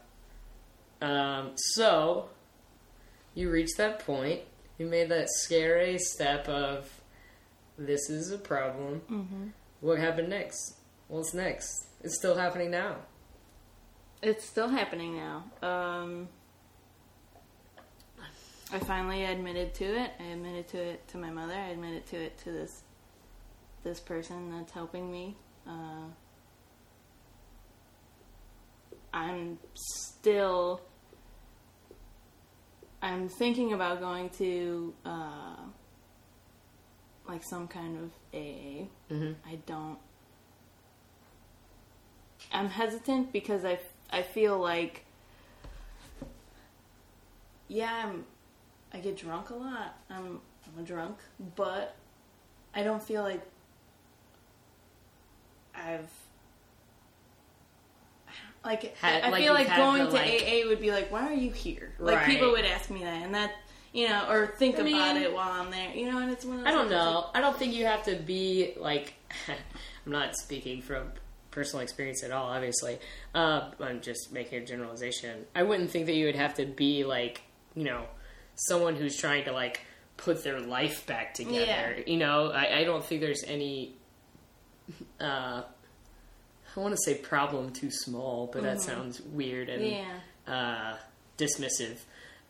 um, 1.02 1.52
so 1.56 2.28
you 3.34 3.50
reached 3.50 3.78
that 3.78 4.00
point. 4.04 4.40
You 4.76 4.84
made 4.84 5.08
that 5.08 5.30
scary 5.30 5.98
step 5.98 6.46
of 6.46 6.90
this 7.80 8.10
is 8.10 8.30
a 8.30 8.38
problem. 8.38 9.00
Mm-hmm. 9.10 9.46
What 9.80 9.98
happened 9.98 10.28
next? 10.28 10.76
What's 11.08 11.32
next? 11.32 11.86
It's 12.02 12.16
still 12.16 12.36
happening 12.36 12.70
now. 12.70 12.96
It's 14.22 14.44
still 14.44 14.68
happening 14.68 15.16
now. 15.16 15.44
Um, 15.62 16.28
I 18.70 18.78
finally 18.80 19.24
admitted 19.24 19.74
to 19.76 19.84
it. 19.84 20.10
I 20.20 20.24
admitted 20.24 20.68
to 20.68 20.78
it 20.78 21.08
to 21.08 21.18
my 21.18 21.30
mother. 21.30 21.54
I 21.54 21.68
admitted 21.68 22.06
to 22.08 22.16
it 22.16 22.38
to 22.44 22.52
this 22.52 22.82
this 23.82 23.98
person 23.98 24.50
that's 24.52 24.72
helping 24.72 25.10
me. 25.10 25.36
Uh, 25.66 26.04
I'm 29.14 29.58
still. 29.74 30.82
I'm 33.02 33.30
thinking 33.30 33.72
about 33.72 34.00
going 34.00 34.28
to 34.30 34.92
uh, 35.06 35.56
like 37.30 37.42
some 37.44 37.68
kind 37.68 37.96
of 37.96 38.10
AA. 38.34 38.86
Mm-hmm. 39.10 39.32
I 39.48 39.56
don't. 39.66 39.98
I'm 42.52 42.68
hesitant 42.68 43.32
because 43.32 43.64
I 43.64 43.78
I 44.10 44.22
feel 44.22 44.58
like 44.58 45.04
yeah 47.68 48.06
I'm 48.06 48.24
I 48.92 48.98
get 48.98 49.16
drunk 49.16 49.50
a 49.50 49.54
lot. 49.54 49.94
I'm 50.10 50.40
I'm 50.66 50.82
a 50.82 50.86
drunk, 50.86 51.18
but 51.56 51.94
I 52.74 52.82
don't 52.82 53.02
feel 53.02 53.22
like 53.22 53.42
I've 55.74 56.10
like 58.64 58.96
Had- 58.96 59.22
I 59.24 59.30
like 59.30 59.42
feel 59.42 59.54
like 59.54 59.68
going 59.76 60.06
to 60.06 60.12
like- 60.12 60.42
AA 60.42 60.66
would 60.68 60.80
be 60.80 60.90
like, 60.90 61.10
why 61.10 61.26
are 61.26 61.32
you 61.32 61.50
here? 61.52 61.94
Like 61.98 62.16
Right. 62.16 62.26
people 62.26 62.50
would 62.50 62.64
ask 62.64 62.90
me 62.90 63.04
that, 63.04 63.22
and 63.22 63.34
that 63.34 63.52
you 63.92 64.08
know, 64.08 64.26
or 64.28 64.46
think 64.46 64.78
I 64.78 64.88
about 64.88 65.16
it 65.16 65.32
while 65.32 65.50
I'm 65.50 65.70
there, 65.70 65.90
you 65.94 66.10
know. 66.10 66.18
And 66.18 66.30
it's 66.30 66.44
one 66.44 66.58
of 66.58 66.64
those 66.64 66.72
I 66.72 66.76
don't 66.76 66.90
know. 66.90 67.26
I 67.34 67.40
don't 67.40 67.56
think 67.56 67.74
you 67.74 67.86
have 67.86 68.04
to 68.04 68.16
be 68.16 68.74
like. 68.78 69.14
I'm 70.06 70.12
not 70.12 70.34
speaking 70.36 70.80
from 70.82 71.12
personal 71.50 71.82
experience 71.82 72.22
at 72.24 72.30
all. 72.30 72.46
Obviously, 72.46 72.98
uh, 73.34 73.70
I'm 73.80 74.00
just 74.00 74.32
making 74.32 74.62
a 74.62 74.66
generalization. 74.66 75.44
I 75.54 75.62
wouldn't 75.64 75.90
think 75.90 76.06
that 76.06 76.14
you 76.14 76.26
would 76.26 76.36
have 76.36 76.54
to 76.54 76.66
be 76.66 77.04
like 77.04 77.42
you 77.74 77.84
know 77.84 78.04
someone 78.54 78.96
who's 78.96 79.16
trying 79.16 79.44
to 79.44 79.52
like 79.52 79.80
put 80.16 80.42
their 80.44 80.60
life 80.60 81.06
back 81.06 81.34
together. 81.34 81.96
Yeah. 81.96 82.02
You 82.06 82.18
know, 82.18 82.50
I, 82.50 82.78
I 82.80 82.84
don't 82.84 83.04
think 83.04 83.20
there's 83.20 83.44
any. 83.46 83.94
Uh, 85.20 85.62
I 86.76 86.80
want 86.80 86.94
to 86.94 87.00
say 87.04 87.14
problem 87.14 87.72
too 87.72 87.90
small, 87.90 88.48
but 88.52 88.62
that 88.62 88.80
sounds 88.80 89.20
weird 89.20 89.68
and 89.68 89.84
Yeah. 89.86 90.20
uh, 90.46 90.96
dismissive. 91.36 91.98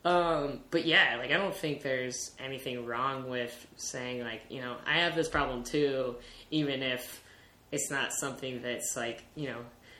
Um, 0.04 0.60
but 0.70 0.86
yeah, 0.86 1.16
like 1.18 1.30
I 1.30 1.36
don't 1.36 1.54
think 1.54 1.82
there's 1.82 2.30
anything 2.38 2.86
wrong 2.86 3.28
with 3.28 3.66
saying 3.76 4.22
like, 4.24 4.42
you 4.48 4.60
know, 4.62 4.76
I 4.86 5.00
have 5.00 5.14
this 5.14 5.28
problem 5.28 5.62
too, 5.62 6.16
even 6.50 6.82
if 6.82 7.22
it's 7.70 7.90
not 7.90 8.12
something 8.12 8.62
that's 8.62 8.94
like, 8.96 9.22
you 9.36 9.48
know, 9.48 9.58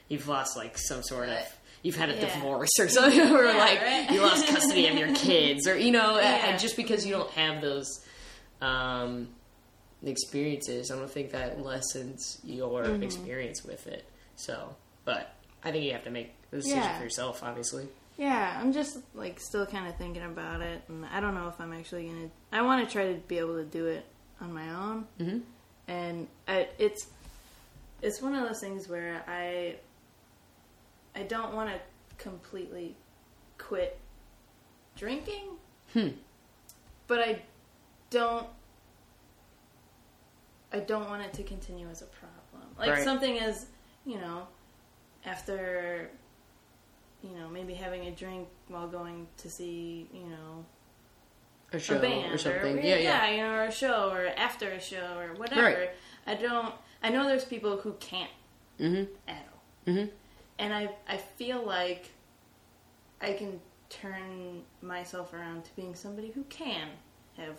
you've 0.09 0.27
lost 0.27 0.57
like 0.57 0.79
some 0.79 1.03
sort 1.03 1.29
of 1.29 1.39
you've 1.83 1.97
had 1.97 2.09
a 2.11 2.15
Yeah. 2.15 2.33
divorce 2.35 2.71
or 2.79 2.89
something 2.97 3.21
or 3.31 3.45
Yeah, 3.45 3.57
like 3.59 3.81
right. 3.83 4.11
you 4.11 4.23
lost 4.23 4.47
custody 4.49 4.87
of 4.89 4.97
your 4.97 5.15
kids 5.15 5.69
or 5.69 5.77
you 5.77 5.91
know, 5.91 6.19
Yeah. 6.19 6.47
and 6.49 6.59
just 6.59 6.77
because 6.77 7.05
you 7.05 7.13
don't 7.13 7.31
have 7.33 7.61
those 7.61 7.87
um 8.63 9.29
experiences, 10.03 10.91
I 10.91 10.97
don't 10.97 11.11
think 11.11 11.31
that 11.33 11.61
lessens 11.63 12.39
your 12.43 12.85
Mm-hmm. 12.85 13.03
experience 13.03 13.63
with 13.65 13.87
it. 13.87 14.05
So, 14.37 14.75
but 15.05 15.35
I 15.63 15.71
think 15.73 15.85
you 15.85 15.93
have 15.93 16.05
to 16.05 16.11
make 16.11 16.33
the 16.51 16.57
decision 16.59 16.91
for 16.97 17.03
yourself, 17.03 17.43
obviously. 17.43 17.87
Yeah, 18.21 18.59
I'm 18.61 18.71
just 18.75 18.99
like 19.15 19.41
still 19.41 19.65
kind 19.65 19.89
of 19.89 19.97
thinking 19.97 20.23
about 20.23 20.61
it, 20.61 20.83
and 20.89 21.07
I 21.07 21.21
don't 21.21 21.35
know 21.35 21.49
if 21.49 21.59
I'm 21.59 21.73
actually 21.73 22.05
gonna. 22.07 22.29
I 22.53 22.61
want 22.61 22.87
to 22.87 22.93
try 22.93 23.11
to 23.15 23.19
be 23.21 23.39
able 23.39 23.55
to 23.57 23.65
do 23.65 23.87
it 23.87 24.05
on 24.43 24.53
my 24.53 24.69
own, 24.75 25.07
Mm-hmm. 25.19 25.39
and 25.89 26.29
I, 26.47 26.69
it's 26.79 27.07
it's 28.03 28.21
one 28.21 28.35
of 28.35 28.47
those 28.47 28.61
things 28.61 28.91
where 28.91 29.23
I 29.27 29.77
I 31.19 31.23
don't 31.23 31.55
want 31.55 31.71
to 31.71 31.81
completely 32.23 32.95
quit 33.57 33.99
drinking, 34.97 35.57
Hmm. 35.95 36.09
but 37.07 37.21
I 37.21 37.41
don't. 38.11 38.47
I 40.75 40.81
don't 40.81 41.09
want 41.09 41.23
it 41.23 41.33
to 41.33 41.43
continue 41.43 41.89
as 41.89 42.03
a 42.03 42.07
problem. 42.07 42.69
Like 42.79 42.91
Right. 42.91 43.03
something 43.03 43.39
as, 43.39 43.67
you 44.05 44.17
know, 44.21 44.47
after 45.25 46.11
you 47.23 47.31
know, 47.37 47.49
maybe 47.49 47.75
having 47.75 48.07
a 48.07 48.11
drink 48.11 48.49
while 48.69 48.89
going 48.89 49.27
to 49.39 49.51
see, 49.51 50.09
you 50.13 50.27
know, 50.29 50.65
A 51.73 51.79
show 51.79 51.97
a 51.97 52.01
band 52.01 52.33
or 52.33 52.39
something. 52.39 52.79
or 52.79 52.81
yeah, 52.81 52.97
yeah. 52.97 53.31
you 53.31 53.37
know, 53.43 53.55
or 53.55 53.65
a 53.65 53.73
show 53.73 54.11
or 54.11 54.27
after 54.37 54.69
a 54.71 54.81
show 54.81 55.17
or 55.19 55.35
whatever. 55.35 55.63
Right. 55.63 55.91
I 56.27 56.35
don't. 56.35 56.75
I 57.03 57.11
know 57.11 57.27
there's 57.27 57.45
people 57.45 57.77
who 57.79 57.93
can't 57.95 58.31
Mm-hmm. 58.79 59.13
at 59.29 59.47
all, 59.53 59.93
Mm-hmm. 59.93 60.09
and 60.59 60.73
I 60.75 60.91
I 61.09 61.17
feel 61.19 61.63
like 61.65 62.11
I 63.21 63.33
can 63.35 63.61
turn 63.91 64.63
myself 64.83 65.33
around 65.35 65.65
to 65.65 65.77
being 65.77 65.95
somebody 65.95 66.31
who 66.31 66.45
can 66.45 66.89
have 67.37 67.57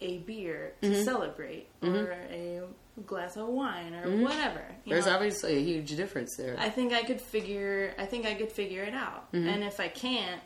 a 0.00 0.18
beer 0.18 0.72
to 0.82 0.88
Mm-hmm. 0.90 1.02
celebrate 1.04 1.68
or 1.82 2.12
a 2.30 2.62
glass 3.06 3.36
of 3.36 3.48
wine 3.48 3.94
or 3.94 4.08
whatever. 4.22 4.60
you 4.60 4.74
Mm-hmm. 4.74 4.90
There's 4.90 5.06
know? 5.06 5.14
obviously 5.14 5.56
a 5.56 5.60
huge 5.60 5.96
difference 5.96 6.36
there. 6.36 6.56
I 6.58 6.68
think 6.70 6.92
I 6.92 7.02
could 7.02 7.20
figure. 7.20 7.94
I 7.98 8.06
think 8.06 8.26
I 8.26 8.34
could 8.34 8.52
figure 8.52 8.82
it 8.82 8.94
out. 8.94 9.32
Mm-hmm. 9.32 9.48
And 9.48 9.64
if 9.64 9.80
I 9.80 9.88
can't, 9.88 10.40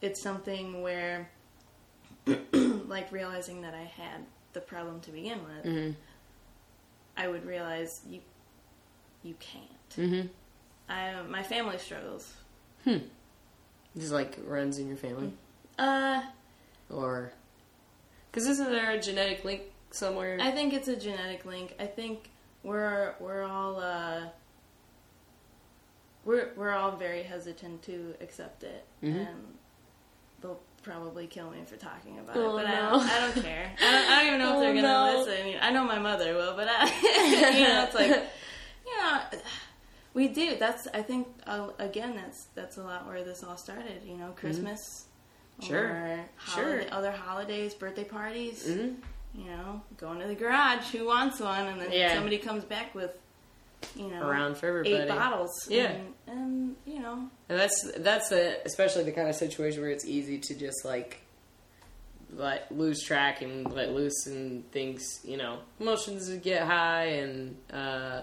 it's 0.00 0.22
something 0.22 0.80
where, 0.82 1.30
like 2.52 3.12
realizing 3.12 3.62
that 3.62 3.74
I 3.74 3.82
had 3.84 4.24
the 4.52 4.60
problem 4.60 5.00
to 5.00 5.10
begin 5.10 5.38
with, 5.44 5.64
mm-hmm. 5.64 5.90
I 7.16 7.28
would 7.28 7.44
realize 7.44 8.00
you, 8.08 8.20
you 9.22 9.34
can't. 9.40 9.90
Mm-hmm. 9.96 10.28
I 10.88 11.22
my 11.28 11.42
family 11.42 11.78
struggles. 11.78 12.32
Hmm. 12.84 12.98
Just 13.96 14.12
like 14.12 14.38
runs 14.44 14.78
in 14.78 14.88
your 14.88 14.96
family, 14.96 15.32
Uh, 15.78 16.22
or 16.88 17.32
because 18.30 18.46
isn't 18.46 18.70
there 18.70 18.92
a 18.92 19.00
genetic 19.00 19.44
link 19.44 19.62
somewhere? 19.90 20.38
I 20.40 20.50
think 20.50 20.72
it's 20.72 20.88
a 20.88 20.96
genetic 20.96 21.44
link. 21.44 21.74
I 21.80 21.86
think 21.86 22.30
we're 22.62 23.14
we're 23.20 23.42
all 23.42 23.78
uh, 23.80 24.22
we're 26.24 26.50
we're 26.56 26.72
all 26.72 26.96
very 26.96 27.22
hesitant 27.22 27.82
to 27.82 28.14
accept 28.20 28.62
it, 28.64 28.84
Mhm. 29.02 29.28
and 29.28 29.58
the 30.40 30.56
probably 30.82 31.26
kill 31.26 31.50
me 31.50 31.58
for 31.66 31.76
talking 31.76 32.18
about 32.18 32.36
Oh, 32.36 32.56
it, 32.56 32.62
but 32.62 32.66
I, 32.66 32.76
don't, 32.90 33.02
I 33.02 33.20
don't 33.20 33.42
care. 33.44 33.72
I 33.80 33.92
don't, 33.92 34.10
I 34.10 34.16
don't 34.18 34.26
even 34.28 34.38
know 34.38 34.54
if 34.54 34.60
they're 34.60 34.70
Oh, 34.70 34.74
gonna 34.74 35.12
no. 35.12 35.18
listen. 35.24 35.58
I 35.60 35.70
know 35.70 35.84
my 35.84 35.98
mother 35.98 36.34
will, 36.34 36.54
but 36.54 36.68
I, 36.70 36.84
you 37.58 37.64
know, 37.68 37.84
it's 37.84 37.94
like, 37.94 38.08
you 38.86 38.96
know, 38.96 39.20
we 40.14 40.28
do. 40.28 40.56
That's 40.56 40.86
I 40.94 41.02
think 41.02 41.26
uh, 41.46 41.68
again, 41.78 42.14
that's 42.16 42.44
that's 42.54 42.76
a 42.76 42.82
lot 42.82 43.06
where 43.06 43.22
this 43.24 43.42
all 43.42 43.56
started. 43.56 44.02
You 44.06 44.16
know, 44.16 44.32
Christmas, 44.36 45.04
Mm-hmm. 45.60 45.66
Sure. 45.72 45.86
or 45.88 46.24
Sure. 46.54 46.82
other 46.92 47.10
holidays, 47.10 47.74
birthday 47.74 48.04
parties. 48.04 48.64
Mhm. 48.68 48.94
You 49.34 49.44
know, 49.44 49.82
going 49.96 50.18
to 50.20 50.26
the 50.26 50.34
garage. 50.34 50.86
Who 50.92 51.06
wants 51.06 51.38
one? 51.40 51.66
And 51.66 51.80
then 51.80 51.92
Yeah. 51.92 52.14
somebody 52.14 52.38
comes 52.38 52.64
back 52.64 52.94
with, 52.94 53.16
you 53.94 54.08
know, 54.08 54.26
Around 54.26 54.56
for 54.56 54.66
everybody. 54.68 54.94
eight 54.94 55.08
bottles. 55.08 55.50
Yeah. 55.68 55.92
and, 55.92 56.14
and 56.26 56.76
you 56.86 56.98
know, 57.00 57.28
And 57.48 57.58
that's 57.58 57.90
that's 57.98 58.28
the 58.30 58.60
especially 58.66 59.04
the 59.04 59.12
kind 59.12 59.28
of 59.28 59.34
situation 59.36 59.80
where 59.82 59.90
it's 59.90 60.04
easy 60.06 60.38
to 60.38 60.54
just 60.54 60.84
like 60.84 61.20
let 62.34 62.70
lose 62.72 63.02
track 63.02 63.40
and 63.42 63.72
let 63.72 63.92
loose 63.94 64.26
and 64.26 64.68
things, 64.72 65.04
you 65.24 65.36
know, 65.36 65.60
emotions 65.80 66.28
get 66.42 66.62
high 66.62 67.04
and 67.04 67.56
uh 67.72 68.22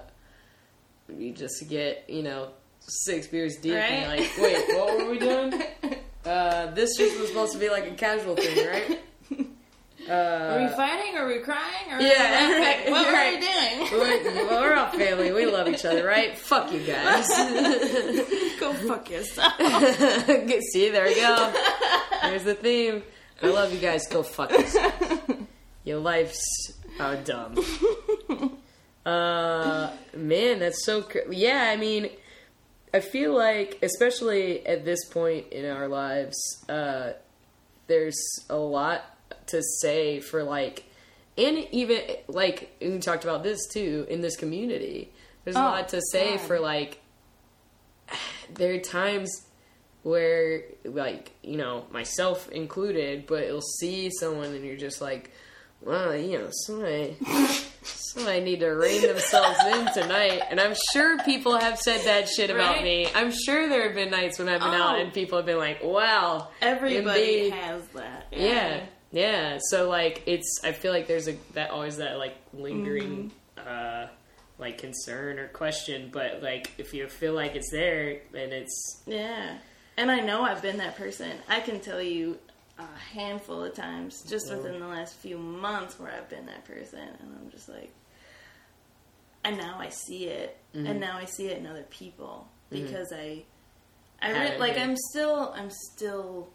you 1.17 1.31
just 1.33 1.67
get, 1.69 2.03
you 2.09 2.23
know, 2.23 2.49
six 2.79 3.27
beers 3.27 3.55
deep 3.57 3.73
and 3.73 4.07
Right? 4.09 4.19
you're 4.37 4.49
like, 4.51 4.67
wait, 4.67 4.75
what 4.77 4.97
were 4.97 5.09
we 5.11 5.19
doing? 5.19 5.63
Uh 6.25 6.71
this 6.71 6.97
just 6.97 7.19
was 7.19 7.27
supposed 7.29 7.53
to 7.53 7.59
be 7.59 7.69
like 7.69 7.85
a 7.85 7.93
casual 7.93 8.35
thing, 8.35 8.67
right? 8.67 8.99
are 10.09 10.57
we 10.59 10.65
Uh, 10.65 10.75
fighting? 10.75 11.17
Are 11.17 11.27
we 11.27 11.39
crying? 11.39 11.91
Are 11.91 12.01
yeah, 12.01 12.49
we 12.49 12.55
right, 12.57 12.91
What 12.91 13.07
right. 13.13 13.33
were 13.33 13.39
we 13.39 13.45
doing? 13.45 14.33
we're, 14.35 14.47
well, 14.47 14.61
we're 14.61 14.75
all 14.75 14.91
family. 14.91 15.31
We 15.31 15.45
love 15.45 15.67
each 15.67 15.85
other, 15.85 16.05
right? 16.05 16.37
Fuck 16.37 16.71
you 16.71 16.79
guys. 16.81 17.27
Go 18.59 18.73
fuck 18.73 19.09
yourself. 19.09 19.53
See, 20.71 20.89
there 20.89 21.05
we 21.05 21.15
go. 21.15 21.53
There's 22.23 22.43
the 22.43 22.55
theme. 22.55 23.03
I 23.41 23.47
love 23.47 23.73
you 23.73 23.79
guys. 23.79 24.07
Go 24.07 24.23
fuck 24.23 24.51
yourself. 24.51 25.29
Your 25.83 25.99
life's 25.99 26.41
uh, 26.99 27.15
dumb. 27.15 27.57
Uh, 29.05 29.91
man, 30.15 30.57
that's 30.57 30.83
so. 30.83 31.03
Cr- 31.03 31.31
yeah, 31.31 31.69
I 31.71 31.77
mean, 31.77 32.09
I 32.91 33.01
feel 33.01 33.35
like, 33.37 33.77
especially 33.83 34.65
at 34.65 34.83
this 34.83 35.05
point 35.05 35.49
in 35.51 35.69
our 35.69 35.87
lives, 35.87 36.35
uh, 36.67 37.11
there's 37.85 38.17
a 38.49 38.55
lot 38.57 39.03
to 39.47 39.61
say 39.81 40.19
for 40.19 40.43
like, 40.43 40.85
and 41.37 41.57
even 41.71 42.01
like, 42.27 42.75
we 42.81 42.97
talked 42.99 43.23
about 43.23 43.43
this 43.43 43.67
too 43.67 44.05
in 44.09 44.21
this 44.21 44.35
community. 44.37 45.11
There's 45.43 45.55
a 45.55 45.59
Oh, 45.59 45.63
lot 45.63 45.89
to 45.89 46.01
say 46.11 46.37
God. 46.37 46.41
for 46.41 46.59
like, 46.59 47.01
there 48.53 48.73
are 48.73 48.79
times 48.79 49.29
where 50.03 50.61
like 50.83 51.31
you 51.41 51.57
know 51.57 51.83
myself 51.91 52.47
included 52.49 53.25
but 53.25 53.47
you'll 53.47 53.59
see 53.79 54.11
someone 54.19 54.53
and 54.53 54.63
you're 54.63 54.75
just 54.77 55.01
like 55.01 55.31
well 55.81 56.15
you 56.15 56.37
know 56.37 56.47
somebody 56.67 57.17
somebody 57.81 58.39
need 58.41 58.59
to 58.59 58.67
rein 58.67 59.01
themselves 59.01 59.57
in 59.65 59.91
tonight 59.95 60.43
and 60.51 60.59
i'm 60.59 60.75
sure 60.93 61.17
people 61.23 61.57
have 61.57 61.79
said 61.79 62.05
that 62.05 62.29
shit 62.29 62.51
about 62.51 62.75
Right? 62.75 62.83
me 62.83 63.07
i'm 63.15 63.31
sure 63.31 63.67
there 63.67 63.87
have 63.87 63.95
been 63.95 64.11
nights 64.11 64.37
when 64.37 64.47
i've 64.47 64.59
been 64.61 64.75
out 64.75 64.95
Oh. 64.95 65.01
and 65.01 65.11
people 65.11 65.39
have 65.39 65.45
been 65.47 65.57
like 65.57 65.83
wow 65.83 66.49
Everybody 66.61 67.45
indeed." 67.47 67.53
has 67.53 67.87
that. 67.95 68.27
yeah 68.31 68.39
yeah 68.43 68.85
so 69.69 69.87
like 69.89 70.23
it's 70.25 70.59
i 70.63 70.71
feel 70.71 70.91
like 70.91 71.07
there's 71.07 71.27
a 71.27 71.35
that 71.53 71.69
always 71.71 71.97
that 71.97 72.17
like 72.17 72.35
lingering 72.53 73.31
uh 73.57 74.07
like 74.59 74.77
concern 74.77 75.39
or 75.39 75.47
question 75.49 76.09
but 76.11 76.41
like 76.43 76.71
if 76.77 76.93
you 76.93 77.07
feel 77.07 77.33
like 77.33 77.55
it's 77.55 77.71
there 77.71 78.19
then 78.31 78.51
it's 78.53 79.03
Yeah. 79.05 79.57
And 79.97 80.11
I 80.11 80.19
know 80.19 80.43
I've 80.43 80.61
been 80.61 80.77
that 80.79 80.97
person. 80.97 81.31
I 81.47 81.61
can 81.61 81.79
tell 81.79 82.01
you 82.01 82.37
a 82.77 82.85
handful 83.13 83.63
of 83.63 83.73
times 83.73 84.21
just 84.27 84.47
Yeah. 84.49 84.57
within 84.57 84.79
the 84.81 84.87
last 84.87 85.15
few 85.15 85.37
months 85.37 85.97
where 85.99 86.11
I've 86.11 86.29
been 86.29 86.45
that 86.47 86.65
person 86.65 86.99
and 86.99 87.29
I'm 87.39 87.49
just 87.49 87.69
like 87.69 87.91
and 89.43 89.57
now 89.57 89.77
I 89.79 89.89
see 89.89 90.25
it 90.25 90.57
Mm-hmm. 90.75 90.87
and 90.87 90.99
now 90.99 91.17
I 91.17 91.23
see 91.23 91.47
it 91.47 91.57
in 91.57 91.65
other 91.67 91.83
people 91.89 92.49
because 92.69 93.13
I 93.13 93.43
I 94.21 94.31
re- 94.31 94.57
like 94.57 94.77
I'm 94.77 94.95
still 95.11 95.53
I'm 95.55 95.69
still 95.69 96.49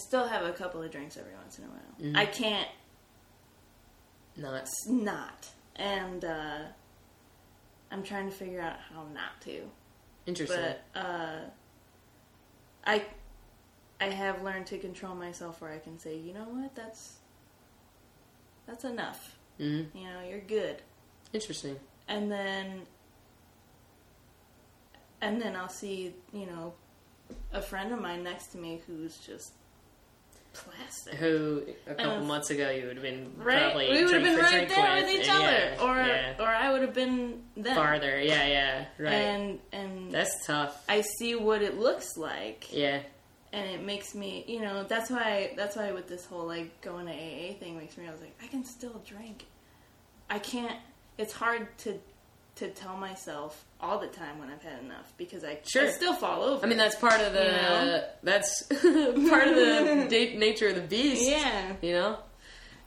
still 0.00 0.26
have 0.26 0.44
a 0.44 0.52
couple 0.52 0.82
of 0.82 0.90
drinks 0.90 1.16
every 1.16 1.34
once 1.34 1.58
in 1.58 1.64
a 1.64 1.68
while. 1.68 1.80
Mm-hmm. 2.00 2.16
I 2.16 2.26
can't 2.26 2.68
not 4.36 4.68
not 4.88 5.48
and 5.76 6.24
uh 6.24 6.58
I'm 7.90 8.02
trying 8.02 8.26
to 8.30 8.34
figure 8.34 8.60
out 8.60 8.76
how 8.92 9.04
not 9.12 9.40
to. 9.42 9.62
interesting 10.26 10.58
but 10.94 11.00
uh, 11.00 11.38
I 12.86 13.04
I 14.00 14.06
have 14.06 14.42
learned 14.42 14.66
to 14.68 14.78
control 14.78 15.14
myself 15.14 15.60
where 15.60 15.72
I 15.72 15.78
can 15.78 15.98
say, 15.98 16.16
you 16.16 16.32
know 16.32 16.44
what, 16.44 16.74
that's 16.74 17.16
that's 18.66 18.84
enough. 18.84 19.36
hmm 19.58 19.82
You 19.94 20.04
know, 20.04 20.20
you're 20.28 20.40
good, 20.40 20.80
Interesting. 21.32 21.78
and 22.08 22.30
then 22.30 22.82
and 25.20 25.40
then 25.42 25.54
I'll 25.56 25.68
see, 25.68 26.14
you 26.32 26.46
know, 26.46 26.72
a 27.52 27.60
friend 27.60 27.92
of 27.92 28.00
mine 28.00 28.22
next 28.22 28.46
to 28.52 28.58
me 28.58 28.80
who's 28.86 29.18
just 29.18 29.52
plastic. 30.52 31.14
Who 31.14 31.62
a 31.86 31.94
couple 31.94 32.12
Um, 32.12 32.26
months 32.26 32.50
ago 32.50 32.70
you 32.70 32.86
would 32.86 32.96
have 32.96 33.02
been 33.02 33.32
Right, 33.36 33.62
probably 33.62 33.90
we 33.90 34.04
would 34.04 34.14
have 34.14 34.22
been 34.22 34.36
right 34.38 34.68
there 34.68 34.94
with, 34.96 35.10
each 35.10 35.28
other, 35.28 35.42
yeah, 35.42 35.82
or 35.82 35.96
yeah. 35.96 36.34
or 36.38 36.46
I 36.48 36.70
would 36.72 36.82
have 36.82 36.94
been 36.94 37.42
them. 37.56 37.74
farther. 37.74 38.20
Yeah, 38.20 38.46
yeah, 38.46 38.84
right. 38.98 39.12
And 39.12 39.58
and 39.72 40.12
That's 40.12 40.46
tough. 40.46 40.84
I 40.88 41.02
see 41.02 41.34
what 41.36 41.62
it 41.62 41.78
looks 41.78 42.16
like, 42.16 42.72
Yeah, 42.72 43.00
and 43.52 43.68
it 43.70 43.82
makes 43.82 44.14
me 44.14 44.44
you 44.46 44.60
know 44.60 44.84
that's 44.84 45.10
why 45.10 45.52
that's 45.56 45.76
why 45.76 45.92
with 45.92 46.08
this 46.08 46.24
whole 46.26 46.46
like 46.46 46.80
going 46.80 47.06
to 47.06 47.12
aa 47.12 47.54
thing 47.58 47.76
makes 47.78 47.96
me 47.96 48.06
i 48.06 48.10
was 48.10 48.20
like 48.20 48.34
i 48.42 48.46
can 48.46 48.64
still 48.64 49.02
drink 49.04 49.46
i 50.28 50.38
can't 50.38 50.78
it's 51.18 51.32
hard 51.32 51.66
to 51.78 51.98
to 52.60 52.68
tell 52.70 52.96
myself 52.96 53.64
all 53.80 53.98
the 53.98 54.06
time 54.06 54.38
when 54.38 54.48
i've 54.50 54.62
had 54.62 54.80
enough 54.82 55.12
because 55.18 55.44
i, 55.44 55.58
Sure. 55.64 55.86
I 55.86 55.90
still 55.90 56.14
fall 56.14 56.42
over 56.42 56.64
I 56.64 56.68
mean 56.68 56.78
that's 56.78 56.94
part 56.96 57.20
of 57.20 57.32
the 57.34 57.44
You 57.44 57.52
know? 57.52 58.04
that's 58.22 58.62
part 59.30 59.48
of 59.48 59.56
the 59.56 60.06
da- 60.10 60.36
nature 60.38 60.68
of 60.68 60.76
the 60.76 60.80
beast. 60.82 61.22
yeah 61.28 61.72
you 61.82 61.92
know, 61.92 62.18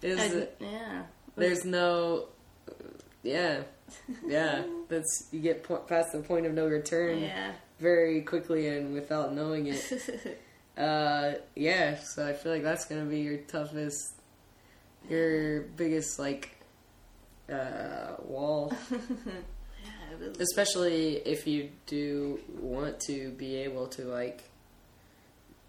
is 0.02 0.20
I- 0.20 0.28
that 0.30 0.56
yeah 0.60 1.04
there's 1.36 1.66
no, 1.66 2.28
yeah, 3.24 3.64
yeah. 4.26 4.62
That's 4.88 5.28
you 5.32 5.40
get 5.40 5.64
po- 5.64 5.78
past 5.78 6.12
the 6.12 6.20
point 6.20 6.46
of 6.46 6.54
no 6.54 6.68
return 6.68 7.20
yeah 7.24 7.54
very 7.80 8.22
quickly 8.22 8.68
and 8.68 8.94
without 8.94 9.34
knowing 9.34 9.68
it. 9.68 10.40
Uh, 10.76 11.34
yeah, 11.56 12.00
so 12.00 12.26
I 12.28 12.34
feel 12.34 12.52
like 12.52 12.64
that's 12.64 12.86
gonna 12.86 13.06
be 13.06 13.20
your 13.20 13.38
toughest, 13.38 14.14
your 15.08 15.62
biggest 15.62 16.18
like 16.18 16.58
uh, 17.48 18.16
wall, 18.24 18.74
it 20.22 20.40
especially 20.40 21.16
if 21.18 21.48
you 21.48 21.70
do 21.88 22.40
want 22.60 23.00
to 23.00 23.32
be 23.32 23.56
able 23.58 23.88
to 23.88 24.04
like 24.04 24.44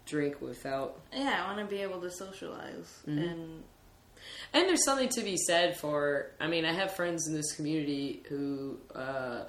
drink 0.05 0.39
without. 0.41 0.99
yeah 1.13 1.43
i 1.43 1.47
want 1.53 1.59
to 1.67 1.73
be 1.75 1.81
able 1.81 1.99
to 2.01 2.11
socialize 2.11 2.99
Mm-hmm. 3.07 3.17
and 3.19 3.63
And 4.53 4.67
there's 4.67 4.83
something 4.85 5.09
to 5.09 5.21
be 5.23 5.37
said 5.37 5.77
for. 5.77 6.31
I 6.39 6.47
mean, 6.47 6.65
I 6.65 6.73
have 6.73 6.95
friends 6.95 7.27
in 7.27 7.33
this 7.35 7.55
community 7.55 8.23
who 8.29 8.77
uh, 8.95 9.43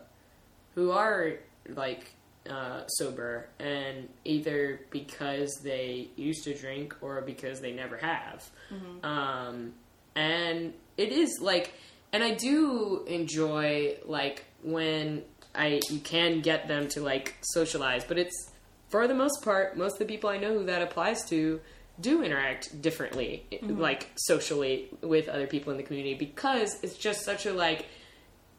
who 0.75 0.91
are 0.91 1.35
like 1.69 2.11
uh, 2.51 2.87
sober, 2.87 3.49
and 3.59 4.09
either 4.25 4.81
because 4.91 5.51
they 5.63 6.09
used 6.17 6.45
to 6.45 6.55
drink 6.55 6.95
or 7.01 7.21
because 7.23 7.61
they 7.61 7.73
never 7.73 7.97
have. 7.97 8.51
Um, 9.03 9.73
and 10.15 10.75
it 10.97 11.11
is 11.13 11.39
like, 11.41 11.73
and 12.13 12.23
I 12.23 12.33
do 12.35 13.05
enjoy 13.07 13.97
like 14.05 14.45
when 14.67 15.23
I 15.55 15.81
you 15.91 16.01
can 16.01 16.41
get 16.41 16.69
them 16.69 16.89
to 16.89 17.01
like 17.01 17.37
socialize, 17.41 18.05
but 18.05 18.19
it's 18.19 18.51
for 18.89 19.09
the 19.09 19.15
most 19.15 19.43
part, 19.43 19.77
most 19.77 19.95
of 19.95 19.99
the 20.01 20.05
people 20.07 20.29
I 20.29 20.39
know 20.39 20.59
who 20.59 20.67
that 20.67 20.83
applies 20.83 21.25
to 21.31 21.61
do 22.01 22.23
interact 22.23 22.83
differently, 22.83 23.47
mm-hmm. 23.51 23.81
like 23.81 24.11
socially 24.17 24.89
with 25.01 25.29
other 25.29 25.47
people 25.47 25.71
in 25.71 25.79
the 25.79 25.83
community 25.83 26.15
because 26.15 26.79
it's 26.83 26.97
just 26.97 27.25
such 27.25 27.47
a 27.47 27.53
like 27.53 27.87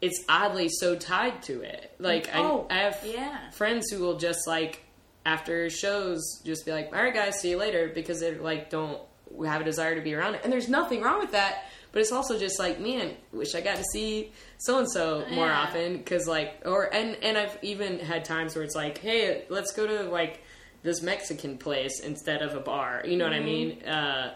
it's 0.01 0.23
oddly 0.27 0.69
so 0.69 0.95
tied 0.95 1.41
to 1.43 1.61
it. 1.61 1.93
Like 1.99 2.29
Oh, 2.33 2.65
I, 2.69 2.75
I 2.75 2.79
have 2.83 2.99
yeah. 3.05 3.49
friends 3.51 3.89
who 3.91 3.99
will 3.99 4.17
just 4.17 4.47
like 4.47 4.83
after 5.25 5.69
shows 5.69 6.41
just 6.45 6.65
be 6.65 6.71
like, 6.71 6.95
"All 6.95 7.03
right, 7.03 7.13
guys, 7.13 7.41
see 7.41 7.51
you 7.51 7.57
later," 7.57 7.91
because 7.93 8.21
they 8.21 8.35
like 8.35 8.69
don't 8.69 9.01
have 9.45 9.61
a 9.61 9.63
desire 9.63 9.93
to 9.95 10.01
be 10.01 10.13
around 10.13 10.35
it, 10.35 10.41
and 10.43 10.53
there's 10.53 10.69
nothing 10.69 11.01
wrong 11.01 11.19
with 11.19 11.31
that. 11.31 11.65
But 11.97 12.01
it's 12.01 12.11
also 12.11 12.37
just 12.37 12.59
like, 12.59 12.79
man, 12.79 13.15
wish 13.33 13.55
I 13.55 13.61
got 13.61 13.77
to 13.77 13.83
see 13.91 14.31
so 14.59 14.77
and 14.77 14.87
so 14.87 15.25
more 15.31 15.47
Yeah. 15.47 15.61
often 15.61 15.97
because 15.97 16.27
like, 16.27 16.61
or 16.63 16.93
and 16.93 17.15
and 17.23 17.35
I've 17.35 17.57
even 17.63 17.97
had 17.97 18.23
times 18.23 18.55
where 18.55 18.63
it's 18.63 18.75
like, 18.75 18.99
hey, 18.99 19.45
let's 19.49 19.71
go 19.71 19.87
to 19.87 20.03
like 20.03 20.43
this 20.83 21.01
Mexican 21.01 21.57
place 21.57 21.99
instead 22.01 22.43
of 22.43 22.53
a 22.53 22.59
bar. 22.59 23.01
You 23.03 23.17
know 23.17 23.23
what 23.23 23.33
I 23.33 23.39
mean? 23.39 23.81
Uh, 23.81 24.35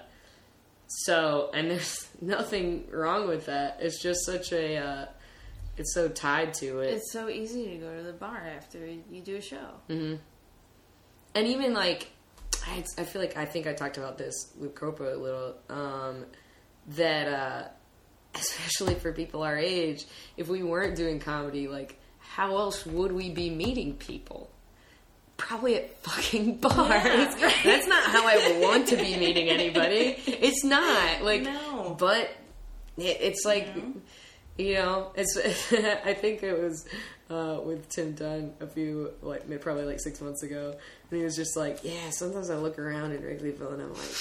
so, 0.87 1.51
and 1.53 1.69
there's 1.69 2.09
nothing 2.19 2.87
wrong 2.89 3.27
with 3.27 3.45
that. 3.45 3.77
It's 3.79 4.01
just 4.01 4.25
such 4.25 4.51
a, 4.53 4.77
uh, 4.77 5.05
it's 5.77 5.93
so 5.93 6.09
tied 6.09 6.55
to 6.55 6.79
it. 6.79 6.95
it's 6.95 7.11
so 7.11 7.29
easy 7.29 7.67
to 7.69 7.75
go 7.77 7.95
to 7.95 8.01
the 8.01 8.13
bar 8.13 8.41
after 8.57 8.83
you 8.87 9.21
do 9.21 9.35
a 9.35 9.41
show 9.41 9.69
and 9.87 10.19
even 11.35 11.75
like 11.75 12.07
I, 12.67 12.83
I 12.97 13.03
feel 13.03 13.21
like 13.21 13.37
I 13.37 13.45
think 13.45 13.67
I 13.67 13.73
talked 13.73 13.97
about 13.99 14.17
this 14.17 14.51
with 14.59 14.73
Copa 14.73 15.13
a 15.13 15.15
little. 15.15 15.55
Um, 15.69 16.25
that 16.89 17.27
uh, 17.27 17.67
especially 18.35 18.95
for 18.95 19.11
people 19.11 19.43
our 19.43 19.57
age, 19.57 20.05
if 20.37 20.47
we 20.47 20.63
weren't 20.63 20.95
doing 20.95 21.19
comedy, 21.19 21.67
like 21.67 21.99
how 22.19 22.57
else 22.57 22.85
would 22.85 23.11
we 23.11 23.29
be 23.29 23.49
meeting 23.49 23.93
people? 23.95 24.49
Probably 25.37 25.75
at 25.75 25.97
fucking 26.03 26.57
bars. 26.57 26.77
Yeah, 26.77 27.43
right. 27.45 27.55
That's 27.63 27.87
not 27.87 28.03
how 28.03 28.27
I 28.27 28.59
want 28.61 28.87
to 28.89 28.95
be 28.95 29.15
meeting 29.17 29.49
anybody. 29.49 30.15
It's 30.27 30.63
not 30.63 31.23
like, 31.23 31.41
No. 31.41 31.95
but 31.97 32.29
it, 32.97 33.17
it's 33.21 33.43
like, 33.43 33.67
you 34.57 34.73
know, 34.75 35.11
it's. 35.15 35.35
I 36.05 36.13
think 36.13 36.43
it 36.43 36.61
was 36.61 36.85
uh, 37.29 37.59
with 37.63 37.89
Tim 37.89 38.13
Dunn 38.13 38.53
a 38.59 38.67
few, 38.67 39.11
like 39.23 39.47
maybe 39.47 39.61
probably 39.61 39.85
like 39.85 39.99
six 39.99 40.21
months 40.21 40.43
ago, 40.43 40.75
and 41.09 41.17
he 41.17 41.23
was 41.23 41.35
just 41.35 41.57
like, 41.57 41.79
"Yeah, 41.83 42.11
sometimes 42.11 42.49
I 42.51 42.57
look 42.57 42.77
around 42.77 43.13
in 43.13 43.21
Wrigleyville 43.23 43.73
and 43.73 43.81
I'm 43.81 43.93
like." 43.93 44.11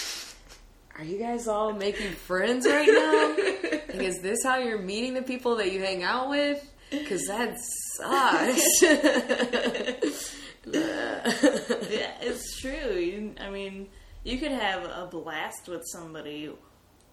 Are 1.01 1.05
you 1.05 1.19
guys 1.19 1.49
all 1.49 1.73
making 1.73 2.13
friends 2.13 2.67
right 2.67 2.87
now? 2.87 3.71
like, 3.99 4.03
is 4.07 4.21
this 4.21 4.41
how 4.45 4.59
you're 4.59 4.83
meeting 4.83 5.15
the 5.15 5.23
people 5.23 5.57
that 5.57 5.73
you 5.73 5.81
hang 5.81 6.03
out 6.03 6.29
with? 6.29 6.63
Because 6.91 7.27
that 7.27 7.57
sucks. 7.97 8.83
yeah, 10.67 12.13
it's 12.21 12.61
true. 12.61 12.93
You, 12.99 13.35
I 13.41 13.49
mean, 13.49 13.89
you 14.25 14.37
could 14.39 14.53
have 14.53 14.85
a 14.85 15.09
blast 15.11 15.69
with 15.69 15.85
somebody, 15.87 16.51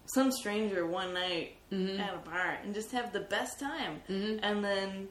some 0.06 0.30
stranger 0.32 0.86
one 0.86 1.14
night 1.14 1.54
Mm-hmm. 1.70 2.00
at 2.00 2.14
a 2.14 2.18
bar, 2.18 2.58
and 2.64 2.72
just 2.72 2.92
have 2.92 3.12
the 3.12 3.20
best 3.20 3.60
time, 3.60 4.00
and 4.08 4.64
then 4.64 5.08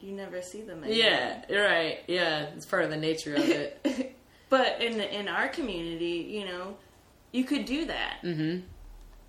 you 0.00 0.12
never 0.14 0.40
see 0.40 0.62
them 0.62 0.82
again. 0.82 0.96
yeah, 0.96 1.44
you're 1.50 1.62
right. 1.62 1.98
Yeah, 2.08 2.46
it's 2.56 2.64
part 2.64 2.84
of 2.84 2.90
the 2.90 2.96
nature 2.96 3.34
of 3.34 3.46
it. 3.46 4.16
But 4.48 4.80
in 4.80 4.98
in 4.98 5.28
our 5.28 5.48
community, 5.48 6.26
you 6.30 6.46
know, 6.46 6.78
you 7.32 7.44
could 7.44 7.64
do 7.64 7.84
that, 7.86 8.18
hmm 8.22 8.58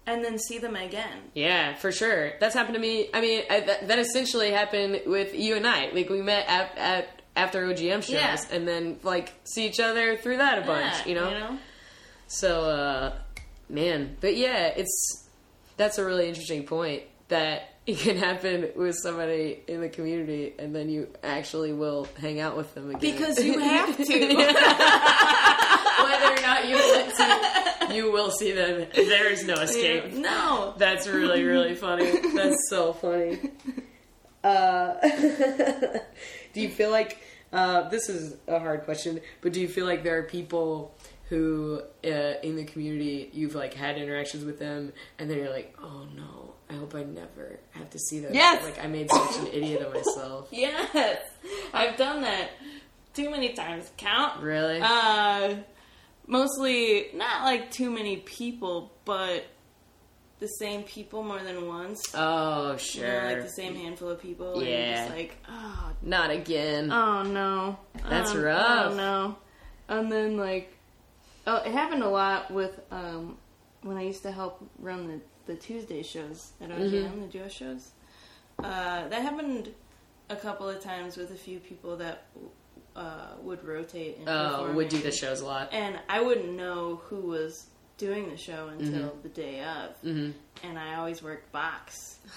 and 0.09 0.23
then 0.23 0.39
see 0.39 0.57
them 0.57 0.73
again. 0.77 1.17
Yeah, 1.33 1.75
for 1.75 1.91
sure. 1.91 2.31
That's 2.39 2.55
happened 2.55 2.75
to 2.75 2.79
me. 2.79 3.09
I 3.13 3.19
mean, 3.19 3.43
I, 3.49 3.59
that, 3.59 3.89
that 3.89 3.99
essentially 3.99 4.51
happened 4.51 5.01
with 5.05 5.35
you 5.35 5.57
and 5.57 5.67
I. 5.67 5.89
Like, 5.91 6.09
we 6.09 6.21
met 6.21 6.45
at, 6.47 6.77
at 6.77 7.21
after 7.35 7.65
OGM 7.67 8.03
shows, 8.03 8.11
Yeah. 8.11 8.37
and 8.51 8.65
then 8.65 8.99
like 9.03 9.33
see 9.43 9.65
each 9.67 9.81
other 9.81 10.15
through 10.15 10.37
that 10.37 10.59
a 10.59 10.61
bunch. 10.61 10.93
Yeah, 11.05 11.07
you 11.09 11.15
know. 11.15 11.57
So, 12.27 12.69
uh, 12.69 13.13
man, 13.69 14.15
but 14.21 14.37
yeah, 14.37 14.67
it's 14.77 15.27
that's 15.75 15.97
a 15.97 16.05
really 16.05 16.29
interesting 16.29 16.63
point 16.63 17.03
that 17.27 17.73
it 17.85 17.97
can 17.99 18.15
happen 18.15 18.69
with 18.77 18.95
somebody 18.95 19.59
in 19.67 19.81
the 19.81 19.89
community, 19.89 20.53
and 20.57 20.73
then 20.73 20.87
you 20.89 21.09
actually 21.21 21.73
will 21.73 22.07
hang 22.17 22.39
out 22.39 22.55
with 22.55 22.73
them 22.75 22.91
again 22.91 22.99
Because 23.11 23.43
you 23.43 23.59
have 23.59 23.97
to. 23.97 24.03
whether 26.03 26.33
or 26.33 26.41
not 26.41 26.67
you 26.67 26.75
want 26.75 27.15
to, 27.15 27.66
you 27.91 28.11
will 28.11 28.31
see 28.31 28.51
them. 28.51 28.87
There 28.93 29.31
is 29.31 29.45
no 29.45 29.55
escape. 29.55 30.13
no. 30.13 30.73
That's 30.77 31.07
really 31.07 31.43
really 31.43 31.75
funny. 31.75 32.11
That's 32.33 32.69
so 32.69 32.93
funny. 32.93 33.39
Uh, 34.43 34.95
do 36.53 36.61
you 36.61 36.69
feel 36.69 36.91
like 36.91 37.19
uh, 37.51 37.89
this 37.89 38.09
is 38.09 38.35
a 38.47 38.59
hard 38.59 38.83
question, 38.85 39.19
but 39.41 39.53
do 39.53 39.59
you 39.61 39.67
feel 39.67 39.85
like 39.85 40.03
there 40.03 40.17
are 40.17 40.23
people 40.23 40.95
who 41.29 41.81
uh, 42.05 42.07
in 42.41 42.55
the 42.55 42.63
community 42.63 43.29
you've 43.33 43.55
like 43.55 43.73
had 43.73 43.97
interactions 43.97 44.45
with 44.45 44.59
them, 44.59 44.93
and 45.19 45.29
then 45.29 45.37
you're 45.37 45.49
like, 45.49 45.75
oh 45.81 46.07
no, 46.15 46.53
I 46.69 46.73
hope 46.73 46.95
I 46.95 47.03
never 47.03 47.59
have 47.71 47.89
to 47.89 47.99
see 47.99 48.19
them. 48.19 48.33
Yes. 48.33 48.63
like 48.63 48.83
I 48.83 48.87
made 48.87 49.09
such 49.11 49.39
an 49.39 49.47
idiot 49.47 49.81
of 49.81 49.93
myself. 49.93 50.49
Yes, 50.51 51.21
I've 51.73 51.97
done 51.97 52.21
that 52.21 52.49
too 53.13 53.29
many 53.29 53.53
times. 53.53 53.89
Count. 53.97 54.41
Really? 54.41 54.79
Uh, 54.81 55.55
mostly 56.27 57.07
not 57.13 57.43
like 57.43 57.71
too 57.71 57.89
many 57.89 58.17
people, 58.17 58.91
but 59.05 59.45
the 60.39 60.47
same 60.47 60.83
people 60.83 61.23
more 61.23 61.39
than 61.41 61.67
once. 61.67 61.99
oh 62.13 62.65
You 62.65 62.71
know, 62.73 62.77
sure. 62.77 63.23
like 63.25 63.41
the 63.43 63.49
same 63.49 63.75
handful 63.75 64.09
of 64.09 64.21
people. 64.21 64.61
Yeah. 64.63 65.05
just 65.05 65.15
like, 65.15 65.35
oh, 65.49 65.93
Not 66.03 66.29
again. 66.29 66.91
oh 66.91 67.23
no. 67.23 67.79
That's 68.07 68.31
Um, 68.31 68.41
rough. 68.41 68.91
Oh 68.91 68.95
no. 68.95 69.35
And 69.89 70.11
then 70.11 70.37
like, 70.37 70.73
oh, 71.47 71.55
it 71.57 71.71
happened 71.71 72.03
a 72.03 72.09
lot 72.09 72.51
with 72.51 72.79
um 72.91 73.37
when 73.81 73.97
I 73.97 74.03
used 74.03 74.23
to 74.23 74.31
help 74.31 74.63
run 74.79 75.07
the 75.07 75.21
the 75.53 75.55
Tuesday 75.59 76.03
shows 76.03 76.51
at 76.61 76.69
OGM, 76.69 76.91
Mm-hmm. 76.91 77.21
the 77.21 77.27
duo 77.27 77.47
shows. 77.47 77.91
Uh, 78.59 79.07
that 79.07 79.21
happened 79.21 79.69
a 80.29 80.35
couple 80.35 80.67
of 80.67 80.81
times 80.81 81.15
with 81.15 81.31
a 81.31 81.35
few 81.35 81.57
people 81.59 81.95
that 81.97 82.25
uh, 82.97 83.35
would 83.43 83.63
rotate. 83.63 84.17
And 84.19 84.27
Oh, 84.29 84.71
would 84.73 84.89
do 84.89 84.97
the 84.99 85.11
shows 85.11 85.39
a 85.41 85.45
lot. 85.45 85.69
and 85.71 85.97
I 86.09 86.19
wouldn't 86.21 86.51
know 86.53 86.97
who 87.05 87.21
was 87.21 87.67
doing 87.97 88.29
the 88.29 88.37
show 88.37 88.67
until 88.67 89.09
Mm-hmm. 89.09 89.21
the 89.23 89.29
day 89.29 89.63
of, 89.63 89.91
hmm 90.01 90.31
and 90.63 90.77
I 90.79 90.95
always 90.95 91.21
worked 91.23 91.51
box. 91.51 92.17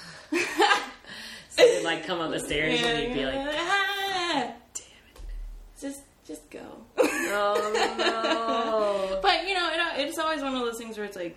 So 1.53 1.67
they'd 1.67 1.83
like 1.85 2.07
come 2.07 2.21
on 2.21 2.31
the 2.31 2.39
stairs 2.39 2.81
and 2.81 3.03
you'd 3.09 3.15
be 3.15 3.25
like, 3.27 3.35
ah, 3.39 4.53
damn 4.75 4.85
it. 5.15 5.21
just 5.81 6.03
just 6.27 6.49
go. 6.51 6.61
Oh 6.97 7.95
no. 7.99 9.19
But 9.23 9.49
you 9.49 9.55
know, 9.55 9.69
it, 9.73 10.07
it's 10.09 10.19
always 10.19 10.43
one 10.43 10.55
of 10.55 10.61
those 10.61 10.79
things 10.79 10.97
where 10.97 11.07
it's 11.07 11.17
like 11.17 11.37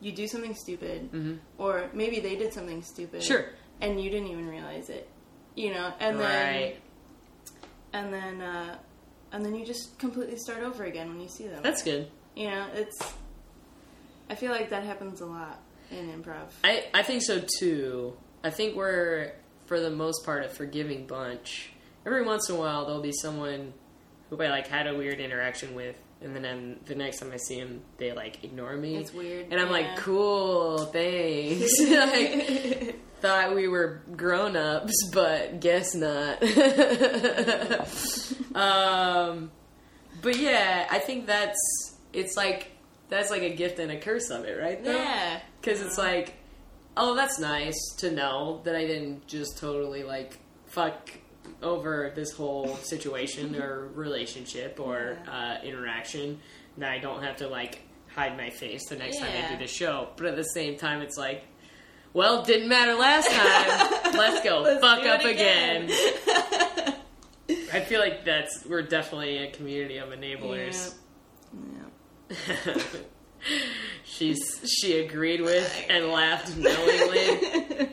you 0.00 0.12
do 0.12 0.26
something 0.26 0.54
stupid, 0.54 1.10
Mhm. 1.12 1.38
or 1.56 1.88
maybe 1.94 2.20
they 2.20 2.36
did 2.36 2.52
something 2.52 2.82
stupid, 2.82 3.22
Sure. 3.22 3.46
and 3.80 3.98
you 4.02 4.10
didn't 4.10 4.28
even 4.28 4.46
realize 4.46 4.90
it. 4.90 5.08
You 5.56 5.72
know, 5.72 5.92
and 5.98 6.20
then 6.20 6.54
Right. 6.54 6.76
And 7.94 8.12
then 8.12 8.42
uh, 8.42 8.76
and 9.32 9.44
then 9.44 9.54
you 9.54 9.64
just 9.64 9.98
completely 9.98 10.36
start 10.36 10.62
over 10.62 10.84
again 10.84 11.08
when 11.08 11.20
you 11.20 11.28
see 11.28 11.46
them. 11.46 11.62
That's 11.62 11.82
good. 11.82 12.08
you 12.36 12.50
know, 12.50 12.66
it's. 12.74 13.14
I 14.28 14.34
feel 14.34 14.52
like 14.52 14.70
that 14.70 14.84
happens 14.84 15.20
a 15.20 15.26
lot 15.26 15.60
in 15.90 16.10
improv. 16.10 16.48
I, 16.62 16.84
I 16.92 17.02
think 17.02 17.22
so 17.22 17.42
too. 17.58 18.16
I 18.42 18.50
think 18.50 18.74
we're, 18.74 19.32
for 19.66 19.80
the 19.80 19.90
most 19.90 20.24
part, 20.24 20.44
a 20.44 20.48
forgiving 20.48 21.06
bunch. 21.06 21.70
Every 22.06 22.24
once 22.24 22.48
in 22.48 22.56
a 22.56 22.58
while, 22.58 22.86
there'll 22.86 23.02
be 23.02 23.12
someone 23.12 23.72
who 24.30 24.42
I 24.42 24.48
like 24.48 24.66
had 24.66 24.86
a 24.86 24.94
weird 24.94 25.20
interaction 25.20 25.74
with, 25.74 25.96
and 26.22 26.34
then 26.34 26.44
I'm, 26.44 26.80
the 26.86 26.94
next 26.94 27.18
time 27.18 27.32
I 27.32 27.36
see 27.36 27.60
them, 27.60 27.82
they 27.98 28.12
like 28.12 28.42
ignore 28.44 28.76
me. 28.76 28.96
It's 28.96 29.12
weird, 29.12 29.48
and 29.50 29.60
I'm 29.60 29.70
like, 29.70 29.96
cool, 29.96 30.78
thanks. 30.86 31.78
like, 31.90 32.96
thought 33.24 33.54
we 33.54 33.68
were 33.68 34.02
grown 34.14 34.54
ups, 34.54 34.92
but 35.10 35.58
guess 35.58 35.94
not. 35.94 36.42
um, 38.54 39.50
but 40.20 40.36
yeah, 40.36 40.86
I 40.90 40.98
think 40.98 41.26
that's 41.26 41.96
it's 42.12 42.36
like 42.36 42.70
that's 43.08 43.30
like 43.30 43.40
a 43.40 43.54
gift 43.54 43.78
and 43.78 43.90
a 43.90 43.98
curse 43.98 44.28
of 44.28 44.44
it, 44.44 44.60
right? 44.60 44.84
though? 44.84 44.92
Yeah. 44.92 45.40
because 45.58 45.80
it's 45.80 45.96
like, 45.96 46.34
oh, 46.98 47.14
that's 47.14 47.38
nice 47.38 47.94
to 48.00 48.10
know 48.10 48.60
that 48.64 48.76
I 48.76 48.86
didn't 48.86 49.26
just 49.26 49.56
totally 49.56 50.02
like 50.02 50.38
fuck 50.66 51.10
over 51.62 52.12
this 52.14 52.32
whole 52.32 52.76
situation 52.76 53.56
or 53.56 53.88
relationship 53.94 54.78
or 54.78 55.16
uh, 55.32 55.56
interaction. 55.64 56.40
That 56.76 56.90
I 56.90 56.98
don't 56.98 57.22
have 57.22 57.36
to 57.36 57.48
like 57.48 57.80
hide 58.14 58.36
my 58.36 58.50
face 58.50 58.86
the 58.90 58.96
next 58.96 59.18
time 59.18 59.30
I 59.32 59.50
do 59.50 59.56
the 59.56 59.66
show. 59.66 60.10
But 60.18 60.26
at 60.26 60.36
the 60.36 60.44
same 60.44 60.76
time, 60.76 61.00
it's 61.00 61.16
like, 61.16 61.44
well, 62.14 62.42
didn't 62.44 62.68
matter 62.68 62.94
last 62.94 63.30
time. 63.30 64.12
Let's 64.14 64.42
go 64.42 64.60
Let's 64.62 64.80
fuck 64.80 65.04
up 65.04 65.20
again. 65.24 65.84
again. 65.84 66.94
I 67.72 67.80
feel 67.80 68.00
like 68.00 68.24
that's 68.24 68.64
we're 68.64 68.82
definitely 68.82 69.38
a 69.38 69.50
community 69.50 69.98
of 69.98 70.08
enablers. 70.10 70.94
Yeah. 71.52 72.74
She's 74.04 74.60
she 74.80 75.00
agreed 75.00 75.42
with 75.42 75.84
and 75.90 76.06
laughed 76.08 76.56
knowingly. 76.56 77.90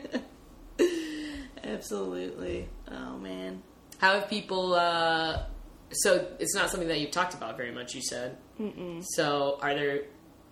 Absolutely. 1.64 2.68
Oh 2.90 3.18
man. 3.18 3.62
How 3.98 4.14
have 4.18 4.28
people? 4.28 4.74
Uh, 4.74 5.44
so 5.90 6.26
it's 6.38 6.54
not 6.54 6.70
something 6.70 6.88
that 6.88 7.00
you've 7.00 7.10
talked 7.10 7.34
about 7.34 7.56
very 7.56 7.72
much. 7.72 7.94
You 7.94 8.02
said. 8.02 8.38
Mm-mm. 8.60 9.04
So 9.16 9.58
are 9.60 9.74
there 9.74 10.02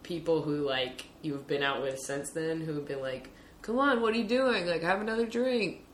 people 0.03 0.43
who 0.43 0.67
like 0.67 1.07
you've 1.23 1.47
been 1.47 1.63
out 1.63 1.83
with 1.83 1.99
since 2.01 2.31
then 2.33 2.61
who 2.61 2.75
have 2.75 2.87
been 2.87 3.01
like, 3.01 3.31
"Come 3.71 3.79
on, 3.79 4.01
what 4.03 4.15
are 4.15 4.17
you 4.19 4.25
doing? 4.25 4.67
Like, 4.67 4.83
have 4.83 5.01
another 5.01 5.27
drink." 5.27 5.85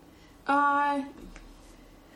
Uh, 0.46 1.02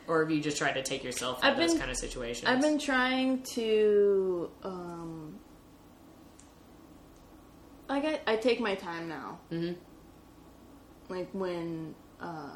Or 0.07 0.21
have 0.21 0.31
you 0.31 0.41
just 0.41 0.57
tried 0.57 0.73
to 0.73 0.81
take 0.81 1.03
yourself 1.03 1.37
out 1.43 1.51
I've 1.53 1.59
of 1.59 1.69
those 1.69 1.77
kind 1.77 1.91
of 1.91 1.97
situations? 1.97 2.49
I've 2.49 2.61
been 2.61 2.79
trying 2.79 3.43
to 3.55 4.49
um 4.63 5.39
like 7.87 8.05
I, 8.05 8.19
I 8.25 8.35
take 8.37 8.59
my 8.59 8.73
time 8.73 9.07
now. 9.07 9.37
hmm 9.49 9.73
Like 11.09 11.29
when 11.33 11.93
uh 12.19 12.55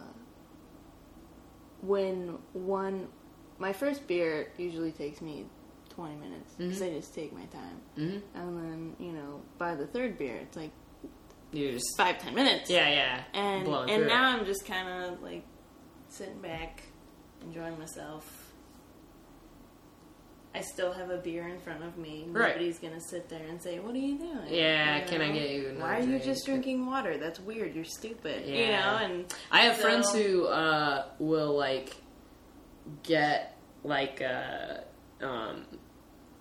when 1.81 2.39
one 2.53 3.07
my 3.59 3.71
first 3.71 4.07
beer 4.07 4.51
usually 4.57 4.91
takes 4.91 5.21
me 5.21 5.45
20 5.89 6.15
minutes 6.15 6.55
because 6.57 6.81
I 6.81 6.89
just 6.89 7.13
take 7.13 7.31
my 7.31 7.45
time. 7.45 7.79
hmm 7.95 8.17
And 8.33 8.57
then, 8.57 8.95
you 8.99 9.11
know, 9.11 9.41
by 9.59 9.75
the 9.75 9.85
third 9.85 10.17
beer 10.17 10.37
it's 10.37 10.57
like 10.57 10.71
You 11.55 11.71
just 11.71 11.95
five, 11.97 12.19
ten 12.19 12.35
minutes. 12.35 12.69
yeah, 12.69 12.89
yeah, 12.89 13.23
And 13.33 13.65
blowing 13.65 13.89
and 13.89 13.99
through 14.03 14.11
it. 14.11 14.13
now 14.13 14.37
I'm 14.37 14.45
just 14.45 14.65
kind 14.65 14.87
of 15.05 15.21
like 15.21 15.43
sitting 16.09 16.41
back, 16.41 16.83
enjoying 17.41 17.77
myself. 17.79 18.41
I 20.53 20.61
still 20.61 20.93
have 20.93 21.09
a 21.09 21.17
beer 21.17 21.47
in 21.49 21.59
front 21.59 21.83
of 21.83 21.97
me. 21.97 22.25
Right. 22.29 22.49
Nobody's 22.55 22.79
gonna 22.79 23.01
sit 23.01 23.27
there 23.27 23.45
and 23.45 23.61
say, 23.61 23.79
"What 23.79 23.93
are 23.93 23.97
you 23.99 24.17
doing?" 24.17 24.47
Yeah, 24.49 25.01
You 25.01 25.05
can 25.07 25.21
I 25.21 25.31
get 25.31 25.49
you 25.49 25.75
Why 25.77 25.97
are 25.99 26.03
you 26.03 26.17
just 26.17 26.45
drinking 26.45 26.85
water? 26.85 27.17
That's 27.17 27.41
weird. 27.41 27.75
You're 27.75 27.83
stupid. 27.83 28.45
You 28.47 28.55
Yeah. 28.55 28.79
know, 28.91 28.97
and 29.05 29.33
I 29.51 29.61
have 29.63 29.75
so- 29.75 29.81
friends 29.81 30.13
who 30.13 30.45
uh, 30.45 31.07
will 31.19 31.53
like 31.57 31.97
get 33.03 33.57
like 33.83 34.21
uh, 34.21 35.25
um, 35.25 35.65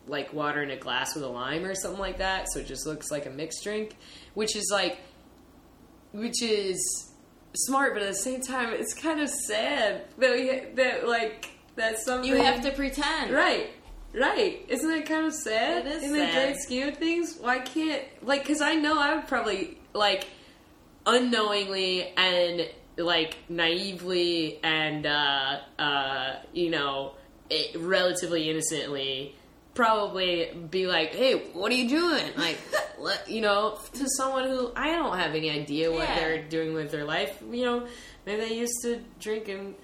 like 0.06 0.32
water 0.32 0.62
in 0.62 0.70
a 0.70 0.76
glass 0.76 1.14
with 1.14 1.24
a 1.24 1.28
lime 1.28 1.64
or 1.64 1.74
something 1.74 2.00
like 2.00 2.18
that, 2.18 2.46
so 2.52 2.60
it 2.60 2.66
just 2.66 2.86
looks 2.86 3.10
like 3.10 3.26
a 3.26 3.30
mixed 3.30 3.64
drink, 3.64 3.96
which 4.34 4.54
is 4.56 4.68
like, 4.70 4.98
which 6.12 6.42
is 6.42 7.12
smart, 7.56 7.94
but 7.94 8.02
at 8.02 8.08
the 8.08 8.14
same 8.14 8.40
time, 8.40 8.70
it's 8.70 8.94
kind 8.94 9.20
of 9.20 9.28
sad 9.28 10.02
that 10.18 10.32
we, 10.32 10.62
that 10.74 11.08
like 11.08 11.50
that's 11.76 12.04
something 12.04 12.28
you 12.28 12.36
have 12.36 12.62
to 12.62 12.70
pretend. 12.72 13.32
Right. 13.32 13.70
Right. 14.12 14.64
Isn't 14.68 14.88
that 14.90 15.06
kind 15.06 15.26
of 15.26 15.34
sad? 15.34 15.86
It 15.86 15.92
is 15.92 16.02
In 16.04 16.12
the 16.12 16.18
great 16.18 16.56
scheme 16.58 16.88
of 16.88 16.96
things? 16.98 17.36
Why 17.40 17.58
can't, 17.58 18.04
like, 18.22 18.42
because 18.42 18.60
I 18.60 18.74
know 18.76 18.96
I 18.96 19.16
would 19.16 19.26
probably, 19.26 19.76
like, 19.92 20.28
unknowingly 21.04 22.12
and, 22.16 22.68
like, 22.96 23.36
naively 23.48 24.60
and, 24.62 25.04
uh, 25.04 25.58
uh, 25.80 26.36
you 26.52 26.70
know, 26.70 27.14
it, 27.50 27.76
relatively 27.76 28.48
innocently 28.48 29.34
probably 29.74 30.50
be 30.70 30.86
like, 30.86 31.14
hey, 31.14 31.34
what 31.52 31.70
are 31.72 31.74
you 31.74 31.88
doing? 31.88 32.24
Like, 32.36 32.58
you 33.28 33.40
know, 33.40 33.78
to 33.94 34.06
someone 34.16 34.48
who 34.48 34.72
I 34.74 34.92
don't 34.92 35.16
have 35.18 35.34
any 35.34 35.50
idea 35.50 35.90
what 35.90 36.08
Yeah. 36.08 36.14
they're 36.18 36.42
doing 36.42 36.74
with 36.74 36.90
their 36.90 37.04
life. 37.04 37.42
You 37.50 37.64
know, 37.64 37.86
maybe 38.26 38.40
they 38.42 38.54
used 38.54 38.80
to 38.82 39.00
drink 39.20 39.48
and 39.48 39.74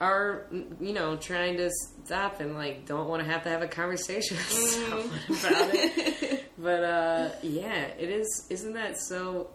are 0.00 0.46
you 0.80 0.92
know 0.92 1.16
trying 1.16 1.56
to 1.56 1.68
stop 2.04 2.38
and 2.40 2.54
like 2.54 2.86
don't 2.86 3.08
want 3.08 3.20
to 3.20 3.28
have 3.28 3.42
to 3.42 3.48
have 3.48 3.62
a 3.62 3.66
conversation 3.66 4.36
with 4.36 4.46
someone 4.46 5.06
about 5.28 5.70
it 5.74 6.44
but 6.58 6.84
uh 6.84 7.28
yeah 7.42 7.82
it 7.98 8.08
is 8.08 8.46
isn't 8.48 8.74
that 8.74 8.96
so 8.96 9.50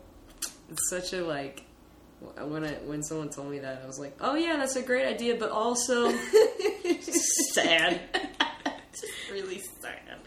it's 0.69 0.89
such 0.89 1.13
a 1.13 1.23
like 1.23 1.63
when 2.41 2.65
I 2.65 2.71
when 2.85 3.01
someone 3.03 3.29
told 3.29 3.51
me 3.51 3.59
that 3.59 3.81
I 3.85 3.87
was 3.87 3.99
like 3.99 4.17
oh 4.19 4.35
yeah 4.35 4.57
that's 4.57 4.75
a 4.75 4.81
great 4.81 5.05
idea 5.07 5.35
but 5.39 5.49
also 5.49 6.11
sad 7.53 8.01
really 9.31 9.61
sad. 9.81 10.19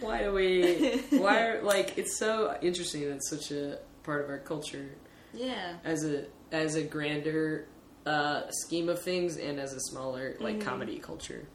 why 0.00 0.22
do 0.22 0.32
we 0.32 0.98
why 1.18 1.40
are 1.42 1.62
like 1.62 1.96
it's 1.98 2.18
so 2.18 2.56
interesting 2.62 3.02
that 3.02 3.16
it's 3.16 3.30
such 3.30 3.50
a 3.50 3.78
part 4.02 4.22
of 4.24 4.30
our 4.30 4.38
culture 4.38 4.90
Yeah. 5.32 5.76
as 5.84 6.04
a 6.04 6.26
as 6.50 6.74
a 6.74 6.82
grander 6.82 7.66
uh, 8.04 8.42
scheme 8.50 8.88
of 8.88 9.00
things 9.02 9.36
and 9.36 9.60
as 9.60 9.72
a 9.72 9.80
smaller 9.80 10.36
like 10.40 10.60
comedy 10.60 10.98
culture. 10.98 11.46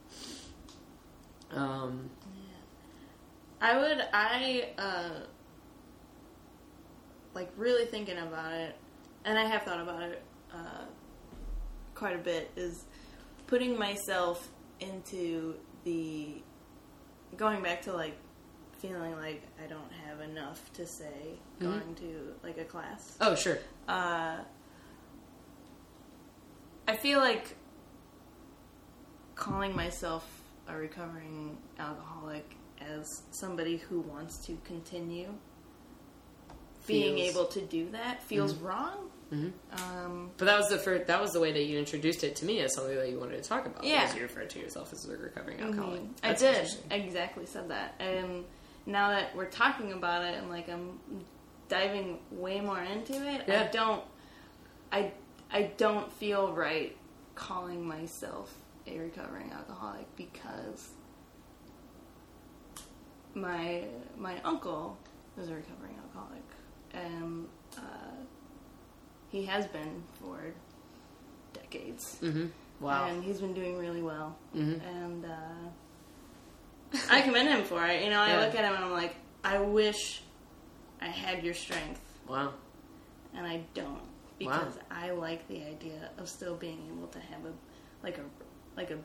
Um, 1.51 2.10
I 3.62 3.78
would, 3.78 4.01
I, 4.14 4.70
uh, 4.78 5.10
like 7.34 7.49
really 7.58 7.86
thinking 7.86 8.18
about 8.18 8.53
it, 8.53 8.76
and 9.26 9.38
I 9.38 9.45
have 9.45 9.64
thought 9.64 9.80
about 9.82 10.03
it, 10.03 10.22
uh, 10.53 10.86
quite 11.95 12.16
a 12.16 12.20
bit, 12.20 12.51
is 12.55 12.86
putting 13.47 13.78
myself 13.78 14.49
into 14.80 15.55
the, 15.84 16.41
going 17.36 17.61
back 17.61 17.82
to 17.84 17.93
like 17.93 18.17
feeling 18.80 19.15
like 19.15 19.41
I 19.63 19.67
don't 19.67 19.91
have 20.05 20.21
enough 20.21 20.71
to 20.73 20.86
say 20.86 21.39
going 21.59 21.95
to 21.95 22.34
like 22.43 22.57
a 22.57 22.63
class. 22.63 23.17
oh 23.21 23.36
sure, 23.36 23.59
uh, 23.88 24.38
I 26.88 26.95
feel 26.95 27.19
like 27.19 27.55
calling 29.36 29.75
myself 29.75 30.25
a 30.67 30.75
recovering 30.75 31.57
alcoholic 31.80 32.55
as 32.80 33.23
somebody 33.32 33.78
who 33.78 34.01
wants 34.01 34.38
to 34.45 34.57
continue 34.63 35.34
being 36.86 37.17
able 37.19 37.45
to 37.45 37.61
do 37.61 37.89
that 37.91 38.23
feels 38.23 38.53
wrong. 38.55 39.09
Um, 39.32 40.07
but 40.38 40.45
that 40.45 40.57
was 40.57 40.67
the 40.69 40.77
first, 40.77 41.07
that 41.07 41.19
was 41.21 41.31
the 41.31 41.39
way 41.39 41.51
that 41.51 41.63
you 41.65 41.77
introduced 41.79 42.23
it 42.23 42.35
to 42.38 42.45
me 42.45 42.59
as 42.61 42.73
something 42.75 42.95
that 42.95 43.09
you 43.09 43.19
wanted 43.19 43.41
to 43.41 43.49
talk 43.49 43.65
about. 43.65 43.83
Yeah. 43.83 44.01
because 44.01 44.15
you 44.15 44.21
referred 44.23 44.49
to 44.51 44.59
yourself 44.59 44.93
as 44.93 45.05
a 45.07 45.17
recovering 45.17 45.59
alcoholic. 45.61 46.01
mhm. 46.01 46.09
I 46.23 46.33
did 46.33 46.67
exactly 46.91 47.45
said 47.45 47.69
that, 47.69 47.95
and 47.99 48.45
now 48.85 49.09
that 49.09 49.35
we're 49.35 49.45
talking 49.49 49.91
about 49.93 50.23
it, 50.23 50.35
and 50.38 50.49
like 50.49 50.69
I'm 50.69 50.99
diving 51.69 52.19
way 52.31 52.61
more 52.61 52.81
into 52.81 53.13
it, 53.27 53.43
Yeah. 53.47 53.63
I 53.63 53.67
don't, 53.67 54.03
I, 54.91 55.11
I 55.51 55.63
don't 55.77 56.11
feel 56.13 56.53
right 56.53 56.95
calling 57.35 57.85
myself 57.85 58.53
a 58.88 58.97
recovering 58.99 59.51
alcoholic 59.51 60.05
because 60.15 60.89
my 63.33 63.83
my 64.17 64.39
uncle 64.43 64.97
is 65.39 65.49
a 65.49 65.53
recovering 65.55 65.95
alcoholic, 66.03 66.43
and 66.93 67.47
uh, 67.77 67.81
he 69.38 69.45
has 69.45 69.67
been 69.67 70.03
for 70.19 70.38
decades 71.53 72.17
Mhm. 72.21 72.49
Wow. 72.79 73.05
and 73.07 73.23
he's 73.23 73.39
been 73.39 73.53
doing 73.53 73.77
really 73.77 74.01
well. 74.01 74.35
Mhm. 74.55 74.81
And 74.85 75.25
uh, 75.25 75.69
I 77.09 77.21
commend 77.21 77.49
him 77.49 77.63
for 77.65 77.85
it. 77.85 78.03
You 78.03 78.09
know, 78.09 78.19
I 78.21 78.29
Yeah. 78.29 78.39
look 78.45 78.55
at 78.55 78.63
him 78.65 78.73
and 78.75 78.83
I'm 78.85 78.91
like, 78.91 79.15
I 79.43 79.59
wish 79.59 80.21
I 81.01 81.07
had 81.07 81.43
your 81.43 81.53
strength, 81.53 82.01
Wow. 82.27 82.53
and 83.35 83.45
I 83.45 83.61
don't 83.73 84.01
because 84.39 84.77
I 84.91 85.11
like 85.11 85.47
the 85.47 85.63
idea 85.63 86.09
of 86.17 86.27
still 86.29 86.55
being 86.55 86.79
able 86.91 87.07
to 87.07 87.19
have 87.19 87.45
a 87.45 87.53
like 88.03 88.17
a 88.17 88.25
like 88.75 88.91
a 88.91 88.97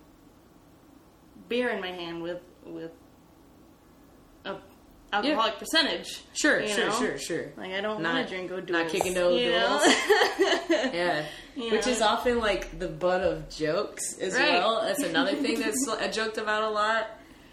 beer 1.48 1.68
in 1.70 1.80
my 1.80 1.90
hand 1.92 2.22
with 2.22 2.40
with 2.64 2.92
alcoholic 5.12 5.58
percentage. 5.58 6.22
Sure, 6.32 6.66
sure, 6.66 6.86
know? 6.86 6.98
sure, 6.98 7.18
sure. 7.18 7.52
Like 7.56 7.72
I 7.72 7.80
don't 7.80 8.02
want 8.02 8.28
to 8.28 8.34
drink 8.34 8.50
O'Doul's. 8.50 8.70
not 8.70 8.88
kicking 8.88 9.16
O'Doul's. 9.16 9.86
know? 9.86 9.94
Yeah, 10.70 11.24
You 11.56 11.70
which 11.72 11.86
know? 11.86 11.92
is 11.92 12.00
often 12.00 12.38
like 12.40 12.78
the 12.78 12.88
butt 12.88 13.20
of 13.22 13.48
jokes 13.50 14.18
as 14.20 14.34
Right. 14.34 14.52
well. 14.52 14.82
That's 14.82 15.02
another 15.02 15.34
thing 15.34 15.60
that's 15.98 16.16
joked 16.16 16.38
about 16.38 16.62
a 16.64 16.70
lot. 16.70 17.10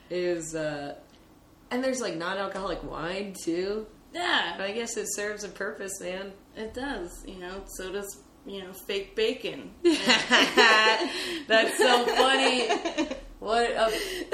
Is 0.09 0.55
uh, 0.55 0.95
and 1.71 1.83
there's 1.83 2.01
like 2.01 2.15
non-alcoholic 2.15 2.81
wine 2.83 3.35
too. 3.43 3.85
yeah, 4.13 4.55
But 4.57 4.67
I 4.69 4.71
guess 4.71 4.97
it 4.97 5.05
serves 5.13 5.43
a 5.43 5.49
purpose, 5.49 5.99
man. 6.01 6.31
It 6.55 6.73
does, 6.73 7.23
you 7.27 7.35
know. 7.39 7.63
So 7.77 7.91
does 7.91 8.23
you 8.45 8.63
know 8.63 8.73
fake 8.87 9.15
bacon. 9.15 9.71
That's 11.47 11.77
so 11.77 12.05
funny. 12.05 12.67
What 13.39 13.69
a 13.71 13.89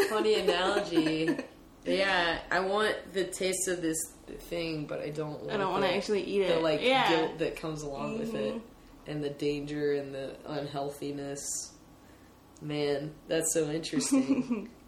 funny 0.09 0.35
analogy. 0.35 1.35
Yeah, 1.85 2.39
I 2.51 2.59
want 2.61 2.95
the 3.13 3.23
taste 3.25 3.67
of 3.67 3.81
this 3.81 3.97
thing, 4.49 4.85
but 4.85 5.01
I 5.01 5.09
don't. 5.09 5.39
Want 5.39 5.51
I 5.51 5.57
don't 5.57 5.71
want 5.71 5.83
to 5.85 5.93
actually 5.95 6.23
eat 6.23 6.41
it. 6.41 6.55
the 6.55 6.59
like 6.61 6.81
yeah. 6.81 7.09
guilt 7.09 7.37
that 7.39 7.55
comes 7.55 7.83
along 7.83 8.17
with 8.19 8.33
it, 8.33 8.55
Mhm. 8.55 8.61
and 9.07 9.23
the 9.23 9.29
danger 9.29 9.93
and 9.93 10.13
the 10.13 10.35
unhealthiness. 10.47 11.71
Man, 12.61 13.13
that's 13.27 13.53
so 13.53 13.69
interesting. 13.69 14.69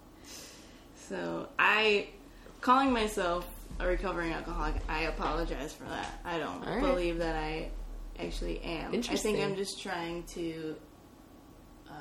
So 1.09 1.47
I, 1.57 2.07
calling 2.59 2.91
myself 2.91 3.47
a 3.79 3.87
recovering 3.87 4.33
alcoholic, 4.33 4.75
I 4.89 5.03
apologize 5.03 5.71
for 5.73 5.85
that. 5.85 6.19
I 6.25 6.37
don't 6.37 6.61
right. 6.65 6.81
believe 6.81 7.19
that 7.19 7.37
I 7.37 7.69
actually 8.19 8.59
am. 8.59 8.93
I 8.93 9.01
think 9.15 9.39
I'm 9.39 9.55
just 9.55 9.81
trying 9.81 10.23
to 10.33 10.75
uh, 11.89 11.93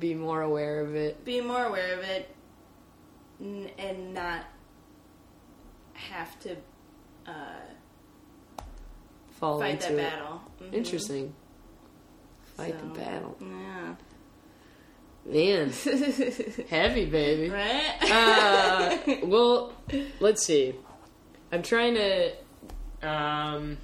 Be 0.00 0.12
more 0.14 0.42
aware 0.42 0.80
of 0.80 0.96
it. 0.96 1.24
be 1.24 1.40
more 1.40 1.64
aware 1.66 1.94
of 1.96 2.00
it 2.00 2.33
n- 3.40 3.70
and 3.78 4.14
not 4.14 4.44
have 5.94 6.38
to 6.40 6.56
uh, 7.26 7.32
Fall 9.32 9.58
fight 9.60 9.74
into 9.74 9.86
that 9.86 9.92
it. 9.92 9.96
battle. 9.96 10.40
Mhm. 10.62 10.74
Interesting. 10.74 11.34
Fight 12.56 12.74
So, 12.80 12.86
the 12.88 12.94
battle, 13.00 13.36
Yeah. 13.40 13.94
man. 15.26 15.70
Heavy, 16.70 17.06
baby. 17.06 17.50
right? 17.50 17.96
uh, 18.02 18.98
well, 19.26 19.72
let's 20.20 20.44
see. 20.46 20.74
I'm 21.50 21.62
trying 21.62 21.94
to. 21.94 22.32
Um, 23.02 23.78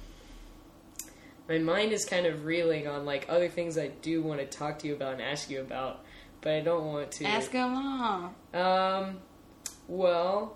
my 1.49 1.57
mind 1.57 1.91
is 1.91 2.05
kind 2.05 2.25
of 2.25 2.45
reeling 2.45 2.87
on 2.87 3.05
like 3.05 3.25
other 3.29 3.49
things 3.49 3.77
I 3.77 3.87
do 3.87 4.21
want 4.21 4.39
to 4.39 4.45
talk 4.45 4.79
to 4.79 4.87
you 4.87 4.95
about 4.95 5.13
and 5.13 5.21
ask 5.21 5.49
you 5.49 5.59
about, 5.61 5.99
but 6.41 6.53
I 6.53 6.61
don't 6.61 6.85
want 6.85 7.11
to. 7.13 7.25
Ask 7.25 7.51
them 7.51 7.75
all. 7.75 8.33
Um, 8.59 9.17
well, 9.91 10.55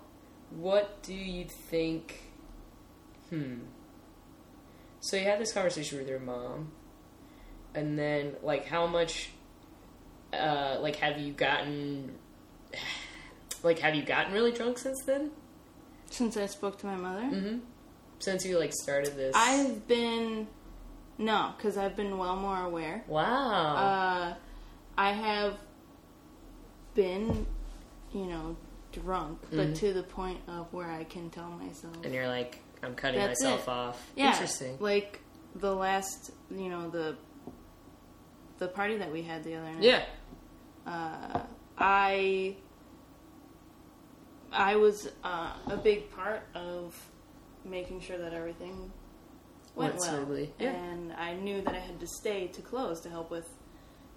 what 0.50 1.02
do 1.02 1.12
you 1.12 1.44
think? 1.44 2.22
Hmm. 3.30 3.58
So 5.00 5.16
you 5.18 5.24
had 5.24 5.38
this 5.38 5.52
conversation 5.52 5.98
with 5.98 6.08
your 6.08 6.18
mom, 6.20 6.72
and 7.74 7.98
then 7.98 8.32
like 8.42 8.66
how 8.66 8.86
much, 8.86 9.30
uh, 10.32 10.78
like 10.80 10.96
have 10.96 11.18
you 11.18 11.32
gotten, 11.32 12.14
like 13.62 13.78
have 13.80 13.94
you 13.94 14.02
gotten 14.02 14.32
really 14.32 14.52
drunk 14.52 14.78
since 14.78 15.02
then? 15.04 15.30
Since 16.10 16.36
I 16.36 16.46
spoke 16.46 16.78
to 16.78 16.86
my 16.86 16.96
mother, 16.96 17.22
Mm-hmm. 17.22 17.58
Since 18.18 18.46
you 18.46 18.58
like 18.58 18.72
started 18.72 19.14
this, 19.16 19.34
I've 19.36 19.86
been 19.86 20.46
no, 21.18 21.52
because 21.56 21.76
I've 21.76 21.94
been 21.94 22.16
well 22.16 22.36
more 22.36 22.62
aware. 22.62 23.04
wow. 23.06 23.76
Uh, 23.76 24.34
I 24.96 25.12
have 25.12 25.58
been, 26.94 27.46
you 28.14 28.24
know, 28.24 28.56
drunk, 29.02 29.38
but 29.52 29.74
to 29.76 29.92
the 29.92 30.02
point 30.02 30.40
of 30.48 30.72
where 30.72 30.90
I 30.90 31.04
can 31.04 31.30
tell 31.30 31.50
myself. 31.50 31.96
And 32.04 32.12
you're 32.14 32.28
like, 32.28 32.60
I'm 32.82 32.94
cutting 32.94 33.20
myself 33.20 33.62
it. 33.62 33.68
off. 33.70 34.10
Yeah, 34.16 34.32
Interesting. 34.32 34.76
Like 34.80 35.20
the 35.54 35.74
last, 35.74 36.30
you 36.50 36.68
know, 36.68 36.88
the 36.90 37.16
the 38.58 38.68
party 38.68 38.96
that 38.98 39.12
we 39.12 39.22
had 39.22 39.44
the 39.44 39.54
other 39.56 39.70
night. 39.70 39.82
Yeah. 39.82 40.04
uh, 40.86 41.40
I 41.78 42.56
I 44.52 44.76
was 44.76 45.08
uh, 45.24 45.52
a 45.68 45.76
big 45.76 46.10
part 46.10 46.42
of 46.54 46.94
making 47.64 48.00
sure 48.00 48.16
that 48.18 48.32
everything 48.32 48.90
went, 49.74 49.94
Went 49.94 49.96
well, 49.98 50.14
smoothly, 50.24 50.52
yeah. 50.58 50.70
and 50.70 51.12
I 51.12 51.34
knew 51.34 51.60
that 51.62 51.74
I 51.74 51.78
had 51.80 52.00
to 52.00 52.06
stay 52.06 52.46
to 52.48 52.62
close 52.62 53.00
to 53.00 53.10
help 53.10 53.30
with 53.30 53.46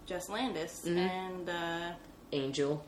Jess 0.05 0.29
Landis, 0.29 0.83
Mm-hmm. 0.85 0.97
and 0.97 1.49
uh, 1.49 1.91
Angel. 2.31 2.85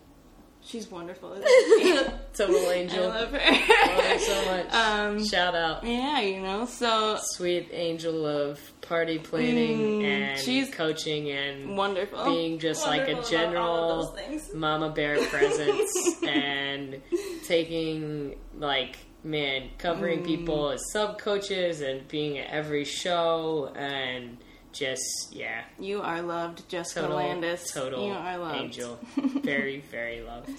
She's 0.64 0.90
wonderful. 0.90 1.30
Total 2.34 2.56
I 2.70 2.74
angel. 2.74 3.08
love 3.10 3.32
her. 3.32 3.38
Love 3.38 4.04
her 4.06 4.20
so 4.20 4.46
much. 4.46 4.74
Um, 4.74 5.26
Shout 5.26 5.56
out. 5.56 5.84
yeah, 5.84 6.20
you 6.22 6.42
know, 6.42 6.66
so 6.66 7.18
Sweet 7.22 7.70
angel 7.72 8.26
of 8.26 8.60
party 8.82 9.20
planning 9.20 10.02
Mm, 10.02 10.04
and 10.04 10.40
she's 10.40 10.70
coaching 10.70 11.30
and 11.30 11.78
wonderful. 11.78 12.26
being 12.26 12.60
just 12.60 12.86
like 12.86 13.08
a 13.08 13.14
Wonderful 13.14 13.38
about 13.38 13.56
all 13.56 13.90
general 13.90 14.00
of 14.02 14.16
those 14.16 14.26
things. 14.26 14.54
mama 14.54 14.90
bear 14.90 15.18
presence 15.26 16.24
and 16.28 17.02
taking 17.48 18.36
like 18.58 18.98
man 19.24 19.70
covering 19.78 20.22
Mm. 20.22 20.26
people 20.26 20.70
as 20.72 20.82
sub 20.92 21.20
coaches 21.20 21.82
and 21.82 22.08
being 22.08 22.38
at 22.40 22.50
every 22.50 22.84
show 22.86 23.72
and 23.76 24.38
just 24.74 25.30
yeah 25.32 25.64
You 25.80 26.02
are 26.02 26.22
loved, 26.22 26.68
Jessica 26.70 27.02
total 27.02 27.18
Landis. 27.18 27.72
total 27.72 28.08
you 28.08 28.14
are 28.14 28.38
loved. 28.38 28.60
angel 28.60 29.00
very 29.44 29.82
very 29.92 30.22
loved 30.22 30.50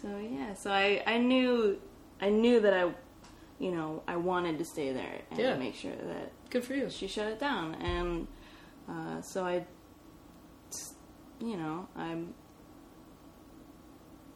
So 0.00 0.08
yeah, 0.18 0.54
so 0.54 0.70
I 0.70 1.02
I 1.06 1.18
knew 1.18 1.80
I 2.20 2.30
knew 2.30 2.60
that 2.60 2.72
I 2.74 2.92
you 3.58 3.72
know 3.72 4.02
I 4.06 4.16
wanted 4.16 4.58
to 4.58 4.64
stay 4.64 4.92
there 4.92 5.20
and 5.30 5.38
Yeah. 5.38 5.56
make 5.56 5.74
sure 5.74 5.90
that 6.12 6.32
good 6.50 6.64
for 6.64 6.74
you 6.74 6.88
she 6.90 7.06
shut 7.08 7.26
it 7.28 7.38
down 7.40 7.74
and 7.76 8.26
uh, 8.88 9.20
so 9.22 9.44
I 9.44 9.64
you 11.40 11.56
know 11.56 11.88
I 11.96 12.16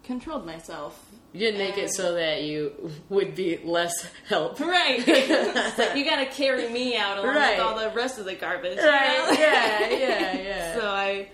controlled 0.02 0.44
myself. 0.46 0.94
You 1.32 1.40
didn't 1.40 1.58
make 1.58 1.78
it 1.78 1.90
so 1.92 2.14
that 2.14 2.42
you 2.42 2.90
would 3.08 3.34
be 3.34 3.58
less 3.64 3.92
help 4.28 4.60
Right. 4.60 4.98
Like 5.78 5.96
you 5.96 6.04
got 6.04 6.16
to 6.20 6.26
carry 6.26 6.68
me 6.68 6.96
out 6.96 7.18
along 7.18 7.34
Right. 7.36 7.56
with 7.56 7.66
all 7.66 7.78
the 7.78 7.90
rest 7.94 8.18
of 8.18 8.24
the 8.26 8.34
garbage. 8.34 8.76
you 8.76 8.84
right 8.86 9.28
know? 9.30 9.38
yeah 9.40 9.88
yeah 9.90 10.42
yeah 10.42 10.74
So 10.78 10.86
I, 10.88 11.28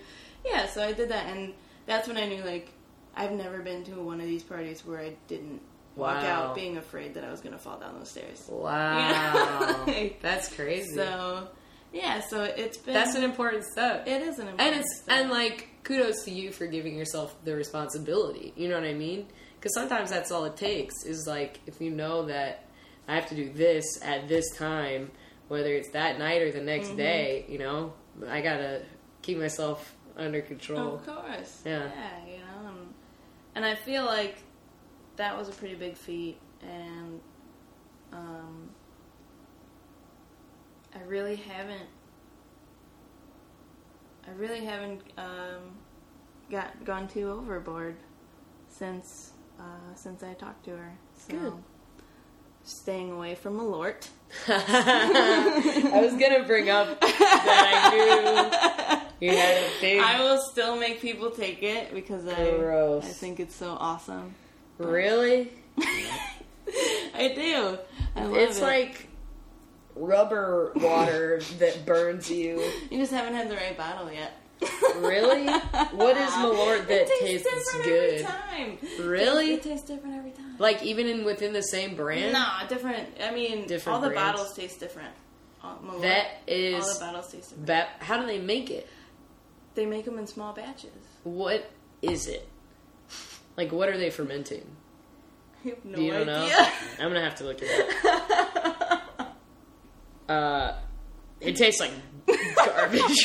yeah, 0.45 0.67
so 0.67 0.83
I 0.83 0.93
did 0.93 1.09
that, 1.09 1.27
and 1.35 1.53
that's 1.85 2.07
when 2.07 2.17
I 2.17 2.25
knew 2.27 2.43
like 2.43 2.69
I've 3.15 3.31
never 3.33 3.59
been 3.59 3.83
to 3.85 3.91
one 4.01 4.21
of 4.21 4.27
these 4.27 4.43
parties 4.43 4.85
where 4.85 4.99
I 4.99 5.13
didn't 5.27 5.61
walk 5.95 6.23
out 6.23 6.55
being 6.55 6.77
afraid 6.77 7.15
that 7.15 7.25
I 7.25 7.31
was 7.31 7.41
gonna 7.41 7.57
fall 7.59 7.77
down 7.77 7.95
those 7.97 8.09
stairs. 8.11 8.45
wow 8.47 9.83
Like, 9.87 10.21
that's 10.21 10.53
crazy 10.55 10.95
So 10.95 11.47
yeah, 11.91 12.21
so 12.21 12.43
it's 12.43 12.77
been 12.77 12.93
that's 12.93 13.15
an 13.15 13.23
important 13.23 13.65
step 13.65 14.07
it 14.07 14.21
is 14.21 14.39
an 14.39 14.47
important 14.47 14.61
and 14.61 14.79
it's 14.79 15.01
step. 15.01 15.17
and 15.19 15.29
like 15.31 15.67
kudos 15.83 16.23
to 16.25 16.31
you 16.31 16.51
for 16.51 16.67
giving 16.67 16.95
yourself 16.95 17.35
the 17.43 17.55
responsibility 17.55 18.53
you 18.55 18.69
know 18.69 18.75
what 18.75 18.83
i 18.87 18.93
mean 18.93 19.25
because 19.59 19.73
sometimes 19.73 20.09
that's 20.09 20.31
all 20.31 20.45
it 20.45 20.55
takes 20.55 21.03
is 21.05 21.27
like 21.27 21.59
if 21.67 21.81
you 21.81 21.91
know 21.91 22.25
that 22.25 22.65
i 23.07 23.15
have 23.15 23.27
to 23.27 23.35
do 23.35 23.51
this 23.53 23.85
at 24.01 24.27
this 24.27 24.49
time 24.57 25.11
whether 25.49 25.73
it's 25.73 25.89
that 25.89 26.17
night 26.19 26.41
or 26.41 26.51
the 26.51 26.61
next 26.61 26.89
Mm-hmm. 26.89 26.97
day 26.97 27.45
you 27.49 27.57
know 27.59 27.91
i 28.29 28.41
gotta 28.41 28.81
keep 29.21 29.37
myself 29.37 29.95
under 30.17 30.41
control 30.41 30.95
of 30.95 31.05
course, 31.05 31.61
Yeah. 31.65 31.89
yeah, 31.95 32.25
you 32.31 32.37
know, 32.39 32.69
and, 32.69 32.93
and 33.55 33.65
I 33.65 33.75
feel 33.75 34.03
like 34.05 34.37
that 35.15 35.37
was 35.37 35.47
a 35.47 35.51
pretty 35.53 35.75
big 35.75 35.95
feat, 35.95 36.37
and 36.61 37.19
um, 38.11 38.69
I 40.93 41.01
really 41.03 41.35
haven't. 41.37 41.87
I 44.27 44.31
really 44.31 44.63
haven't 44.65 45.01
um, 45.17 45.77
got 46.49 46.83
gone 46.85 47.07
too 47.07 47.29
overboard 47.31 47.95
since 48.67 49.31
uh, 49.59 49.95
since 49.95 50.23
I 50.23 50.33
talked 50.33 50.65
to 50.65 50.71
her. 50.71 50.97
So 51.27 51.33
Good. 51.37 51.53
staying 52.63 53.11
away 53.11 53.35
from 53.35 53.57
Malort. 53.59 54.07
i 54.47 55.99
was 56.03 56.13
gonna 56.13 56.43
bring 56.45 56.69
up 56.69 57.01
that 57.01 57.91
i 57.91 58.99
knew 59.19 59.27
you 59.27 59.35
had 59.35 59.57
a 59.57 59.69
big 59.81 59.99
I 59.99 60.21
will 60.21 60.37
still 60.37 60.75
make 60.77 61.01
people 61.01 61.31
take 61.31 61.63
it 61.63 61.91
because 61.95 62.27
I 62.27 62.51
Gross. 62.51 63.05
I 63.05 63.07
think 63.07 63.39
it's 63.39 63.55
so 63.55 63.71
awesome. 63.71 64.35
really 64.77 65.49
I 67.15 67.33
do. 67.35 67.79
I 68.15 68.25
love 68.25 68.37
it's 68.37 68.59
it. 68.59 68.63
like 68.63 69.07
rubber 69.95 70.71
water 70.75 71.41
that 71.57 71.85
burns 71.85 72.29
you 72.29 72.63
you 72.91 72.99
just 72.99 73.11
haven't 73.11 73.33
had 73.33 73.49
the 73.49 73.55
right 73.55 73.75
bottle 73.75 74.11
yet. 74.11 74.33
Really? 74.97 75.47
What 75.47 76.17
is 76.17 76.29
Malort 76.31 76.87
that 76.87 77.07
it 77.09 77.19
tastes 77.19 77.47
different 77.49 77.85
good? 77.85 78.13
Every 78.21 78.25
time. 78.25 78.77
Really? 79.09 79.53
It 79.53 79.63
tastes 79.63 79.87
different 79.87 80.15
every 80.17 80.31
time. 80.31 80.55
Like 80.57 80.83
even 80.83 81.07
in 81.07 81.23
within 81.23 81.53
the 81.53 81.61
same 81.61 81.95
brand? 81.95 82.33
Nah, 82.33 82.65
different. 82.67 83.07
I 83.23 83.31
mean, 83.31 83.65
Different 83.67 83.95
all 83.95 84.01
the 84.01 84.09
brands. 84.09 84.39
bottles 84.39 84.55
taste 84.57 84.79
different. 84.79 85.13
All, 85.63 85.77
Malort, 85.85 86.01
That 86.01 86.25
all 86.47 86.93
the 86.93 86.97
bottles 86.99 87.31
taste 87.31 87.49
different. 87.49 87.67
that. 87.67 87.89
How 87.99 88.19
do 88.19 88.25
they 88.25 88.39
make 88.39 88.69
it? 88.69 88.87
They 89.75 89.85
make 89.85 90.03
them 90.05 90.17
in 90.19 90.27
small 90.27 90.51
batches. 90.53 90.91
What 91.23 91.69
is 92.01 92.27
it? 92.27 92.47
Like 93.55 93.71
what 93.71 93.87
are 93.89 93.97
they 93.97 94.09
fermenting? 94.09 94.65
I 95.65 95.69
have 95.69 95.85
no 95.85 95.95
Do 95.97 96.01
you 96.03 96.13
idea. 96.13 96.25
know? 96.25 96.49
I'm 96.99 97.07
gonna 97.09 97.23
have 97.23 97.35
to 97.35 97.43
look 97.45 97.59
it 97.61 98.05
up. 98.05 99.05
Uh, 100.29 100.75
it 101.41 101.55
tastes 101.55 101.81
like 101.81 101.89
garbage. 102.55 103.23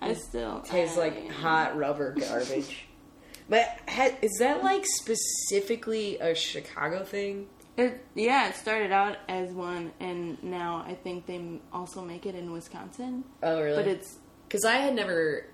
I 0.00 0.14
still 0.14 0.60
tastes 0.60 0.96
I- 0.96 1.00
like 1.00 1.30
hot 1.30 1.76
rubber 1.76 2.12
garbage. 2.18 2.86
But 3.48 3.66
ha- 3.88 4.16
is 4.22 4.38
that 4.38 4.62
like 4.62 4.84
specifically 4.86 6.18
a 6.18 6.34
Chicago 6.34 7.04
thing? 7.04 7.48
It, 7.76 8.04
yeah, 8.14 8.48
it 8.48 8.54
started 8.56 8.92
out 8.92 9.16
as 9.28 9.50
one, 9.52 9.92
and 9.98 10.42
now 10.42 10.84
I 10.86 10.94
think 10.94 11.26
they 11.26 11.60
also 11.72 12.02
make 12.02 12.26
it 12.26 12.34
in 12.34 12.52
Wisconsin. 12.52 13.24
Oh, 13.42 13.62
really? 13.62 13.76
But 13.76 13.88
it's 13.88 14.18
Because 14.46 14.64
I 14.64 14.76
had 14.76 14.94
never 14.94 15.46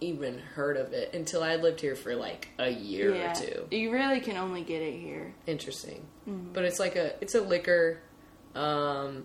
even 0.00 0.38
heard 0.38 0.76
of 0.76 0.92
it 0.92 1.14
until 1.14 1.42
I 1.42 1.56
lived 1.56 1.80
here 1.80 1.96
for 1.96 2.14
like 2.14 2.48
a 2.58 2.70
year 2.70 3.14
yeah, 3.14 3.32
or 3.32 3.34
two. 3.34 3.66
you 3.70 3.90
really 3.90 4.20
can 4.20 4.36
only 4.36 4.62
get 4.62 4.82
it 4.82 4.98
here. 4.98 5.34
Interesting. 5.46 6.06
Mm-hmm. 6.28 6.52
But 6.52 6.64
it's 6.64 6.78
like 6.78 6.96
a 6.96 7.14
it's 7.20 7.34
a 7.34 7.40
liquor. 7.40 8.00
Um, 8.54 9.24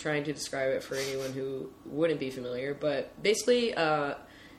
trying 0.00 0.24
to 0.24 0.32
describe 0.32 0.70
it 0.70 0.82
for 0.82 0.94
anyone 0.96 1.32
who 1.32 1.70
wouldn't 1.86 2.18
be 2.18 2.30
familiar, 2.30 2.74
but 2.74 3.22
basically, 3.22 3.74
uh, 3.74 4.14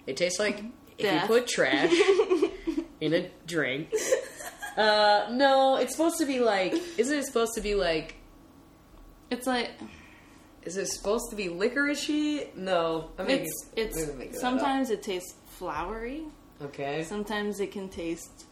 it 0.08 0.16
tastes 0.18 0.40
like 0.40 0.64
if 0.98 1.12
you 1.12 1.28
put 1.28 1.48
trash 1.48 1.92
in 3.02 3.14
a 3.14 3.30
drink. 3.48 3.94
Uh, 4.78 5.28
no, 5.32 5.76
it's 5.76 5.92
supposed 5.94 6.18
to 6.20 6.26
be 6.26 6.40
like. 6.40 6.74
Isn't 6.98 7.18
it 7.20 7.26
supposed 7.26 7.54
to 7.56 7.62
be 7.62 7.76
like? 7.76 8.16
It's 9.30 9.48
like 9.48 9.72
Is 10.64 10.78
it 10.78 10.88
supposed 10.88 11.30
to 11.32 11.36
be 11.36 11.48
licoricey? 11.48 12.56
No, 12.56 13.10
I 13.18 13.24
mean 13.24 13.42
it's 13.42 13.70
it's 13.76 13.98
I'm 13.98 14.06
gonna 14.06 14.18
make 14.20 14.32
that 14.32 14.38
up. 14.38 14.42
sometimes 14.42 14.90
it 14.90 15.02
tastes 15.04 15.34
flowery. 15.48 16.24
okay. 16.62 17.04
Sometimes 17.04 17.60
it 17.60 17.72
can 17.72 17.90
taste 17.90 18.46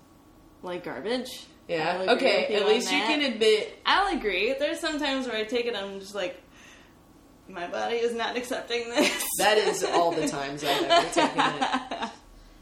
like 0.63 0.83
garbage. 0.83 1.45
Yeah. 1.67 2.05
Okay. 2.09 2.47
At 2.55 2.65
least 2.67 2.91
you 2.91 2.97
that. 2.99 3.07
can 3.07 3.21
admit. 3.33 3.77
I'll 3.85 4.17
agree. 4.17 4.55
There's 4.57 4.79
sometimes 4.79 5.27
where 5.27 5.35
I 5.37 5.43
take 5.43 5.65
it, 5.67 5.75
I'm 5.75 5.99
just 5.99 6.15
like, 6.15 6.41
my 7.49 7.67
body 7.67 7.95
is 7.97 8.13
not 8.15 8.37
accepting 8.37 8.89
this. 8.89 9.23
That 9.39 9.57
is 9.57 9.83
all 9.83 10.11
the 10.11 10.27
times 10.27 10.63
I've 10.63 10.83
ever 10.83 11.09
taken 11.13 11.41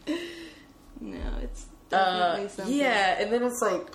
it. 0.07 0.21
no, 1.01 1.19
it's 1.41 1.65
Uh, 1.91 2.19
definitely 2.35 2.49
something. 2.49 2.75
yeah, 2.75 3.19
and 3.21 3.31
then 3.31 3.43
it's 3.43 3.61
like 3.61 3.87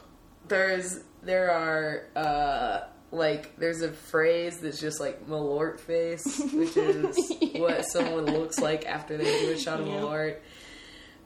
there's 0.48 1.00
there 1.22 1.50
are 1.50 2.04
uh 2.16 2.80
like 3.12 3.56
there's 3.56 3.82
a 3.82 3.92
phrase 3.92 4.58
that's 4.60 4.80
just 4.80 4.98
like 5.00 5.26
Malort 5.28 5.78
face, 5.80 6.40
which 6.52 6.76
is 6.76 7.16
what 7.56 7.84
someone 7.86 8.24
looks 8.26 8.58
like 8.58 8.86
after 8.86 9.16
they 9.16 9.24
do 9.46 9.52
a 9.52 9.58
shot 9.58 9.80
of 9.80 9.86
Yeah. 9.86 9.94
Malort. 9.94 10.36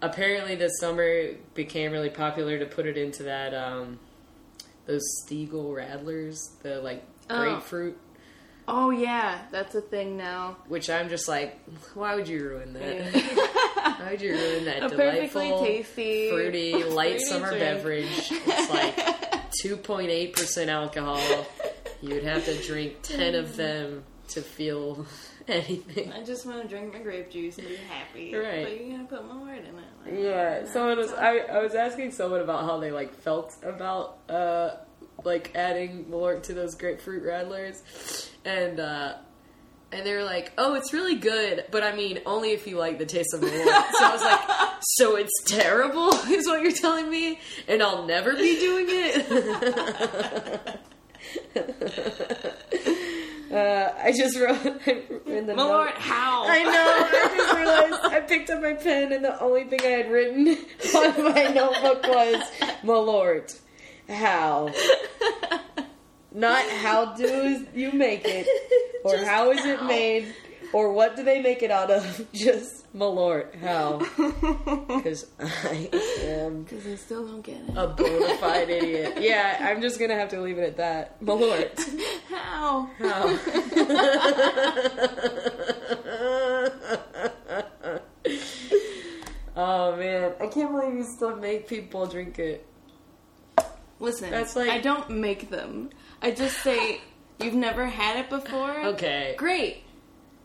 Apparently, 0.03 0.57
this 0.57 0.73
summer 0.81 1.05
it 1.05 1.55
became 1.55 1.93
really 1.93 2.11
popular 2.11 2.59
to 2.59 2.67
put 2.67 2.87
it 2.87 2.99
into 2.99 3.23
that 3.25 3.55
um 3.55 3.99
those 4.87 5.03
Stiegl 5.25 5.73
Radlers, 5.75 6.37
the 6.63 6.81
like 6.81 7.03
Oh. 7.31 7.41
grapefruit. 7.43 7.97
Oh 7.99 8.06
yeah, 8.69 9.39
that's 9.51 9.75
a 9.75 9.81
thing 9.81 10.17
now. 10.17 10.57
Which 10.69 10.91
I'm 10.91 11.09
just 11.09 11.29
like, 11.29 11.59
why 11.95 12.15
would 12.15 12.29
you 12.29 12.41
ruin 12.49 12.73
that? 12.75 13.15
Yeah. 13.15 13.47
Why 13.99 14.11
would 14.11 14.21
you 14.21 14.33
ruin 14.35 14.65
that 14.67 14.83
A 14.83 14.89
perfectly 14.91 15.29
delightful, 15.29 15.65
tasty, 15.65 16.29
fruity, 16.31 16.85
light 16.85 17.13
fruity 17.13 17.25
summer 17.25 17.49
drink. 17.49 17.61
beverage? 17.61 18.33
It's 18.33 18.71
like 18.71 18.97
2.8% 19.65 20.69
alcohol. 20.69 21.47
You 22.03 22.15
would 22.15 22.25
have 22.25 22.45
to 22.45 22.55
drink 22.63 23.01
10 23.03 23.35
of 23.37 23.57
them 23.57 24.05
to 24.29 24.43
feel 24.43 25.07
anything. 25.49 26.13
I 26.13 26.23
just 26.25 26.47
want 26.47 26.63
to 26.63 26.69
drink 26.69 26.93
my 26.93 26.99
grape 27.01 27.31
juice 27.31 27.59
and 27.59 27.69
be 27.69 27.77
happy. 27.77 28.35
Right. 28.35 28.65
But 28.65 28.81
you 28.81 28.93
gotta 28.93 29.05
put 29.05 29.35
more 29.35 29.53
in 29.53 29.65
it. 29.65 29.75
Like, 29.75 30.15
Yeah, 30.15 30.65
someone 30.67 30.99
was. 30.99 31.13
I, 31.13 31.39
I 31.39 31.63
was 31.63 31.75
asking 31.75 32.11
someone 32.13 32.41
about 32.41 32.65
how 32.65 32.79
they 32.79 32.91
like 32.91 33.15
felt 33.15 33.55
about 33.63 34.19
uh 34.29 34.71
like 35.27 35.53
adding 35.55 36.07
Malort 36.07 36.45
to 36.45 36.55
those 36.55 36.75
grapefruit 36.75 37.23
radlers, 37.25 37.83
and 38.45 38.81
uh 38.81 39.15
and 39.93 40.05
they 40.07 40.15
were 40.15 40.25
like, 40.25 40.53
"Oh, 40.59 40.75
it's 40.75 40.93
really 40.93 41.15
good, 41.17 41.65
but 41.71 41.83
I 41.83 41.95
mean, 41.95 42.21
only 42.27 42.51
if 42.53 42.67
you 42.67 42.77
like 42.77 42.99
the 42.99 43.07
taste 43.07 43.35
of 43.35 43.41
Malort." 43.41 43.91
so 43.93 44.05
I 44.05 44.13
was 44.13 44.23
like, 44.23 44.41
"So 44.97 45.17
it's 45.17 45.43
terrible," 45.45 46.13
is 46.29 46.47
what 46.47 46.63
you're 46.63 46.73
telling 46.73 47.11
me, 47.11 47.41
and 47.69 47.83
I'll 47.83 48.07
never 48.07 48.35
be 48.35 48.59
doing 48.59 48.87
it. 48.89 50.81
uh, 53.53 53.93
I 54.03 54.13
just 54.17 54.39
wrote 54.39 54.57
in 55.27 55.47
the 55.47 55.55
Malort, 55.55 55.87
note- 55.87 55.95
how? 55.95 56.47
I 56.49 56.63
know. 56.63 56.71
I 56.73 57.35
just 57.37 57.57
realized 57.57 58.15
I 58.15 58.21
picked 58.21 58.51
up 58.51 58.63
my 58.63 58.75
pen 58.75 59.13
and 59.13 59.25
the 59.25 59.41
only 59.41 59.65
thing 59.65 59.81
I 59.83 59.87
had 59.87 60.11
written 60.11 60.49
on 60.95 61.25
my 61.35 61.45
notebook 61.53 62.07
was 62.07 62.43
Malort. 62.83 63.59
How? 64.09 64.71
Not 66.33 66.65
how 66.69 67.15
do 67.15 67.67
you 67.75 67.93
make 67.93 68.23
it, 68.27 68.47
or 69.05 69.13
Just 69.13 69.25
how 69.27 69.51
is 69.53 69.65
it 69.65 69.83
made, 69.85 70.35
or 70.73 70.93
what 70.93 71.17
do 71.17 71.23
they 71.25 71.41
make 71.41 71.63
it 71.63 71.71
out 71.71 71.91
of? 71.91 72.27
Just 72.35 72.93
Malort. 72.95 73.55
How? 73.61 73.99
Because 74.97 75.27
I 75.41 75.89
am 76.25 76.63
Because 76.65 76.87
I 76.87 76.95
still 76.97 77.27
don't 77.27 77.41
get 77.43 77.57
it. 77.57 77.71
a 77.77 77.87
bona 77.89 78.37
fide 78.39 78.69
idiot. 78.71 79.19
Yeah, 79.21 79.57
I'm 79.61 79.81
just 79.81 79.99
gonna 79.99 80.15
have 80.17 80.29
to 80.31 80.41
leave 80.41 80.59
it 80.59 80.63
at 80.65 80.77
that. 80.79 81.21
Malort. 81.23 81.79
How? 82.29 82.91
How? 82.99 83.39
oh 89.57 89.97
man, 89.97 90.33
I 90.41 90.47
can't 90.49 90.71
believe 90.73 90.95
you 90.95 91.05
still 91.05 91.37
make 91.37 91.69
people 91.69 92.07
drink 92.07 92.39
it. 92.39 92.67
Listen, 94.01 94.31
That's 94.31 94.55
like- 94.57 94.71
I 94.71 94.79
don't 94.79 95.09
make 95.11 95.51
them. 95.51 95.91
I 96.23 96.31
just 96.31 96.59
say, 96.63 97.01
you've 97.41 97.55
never 97.55 97.87
had 97.87 98.17
it 98.19 98.31
before? 98.31 98.71
Okay, 98.87 99.35
Great. 99.39 99.83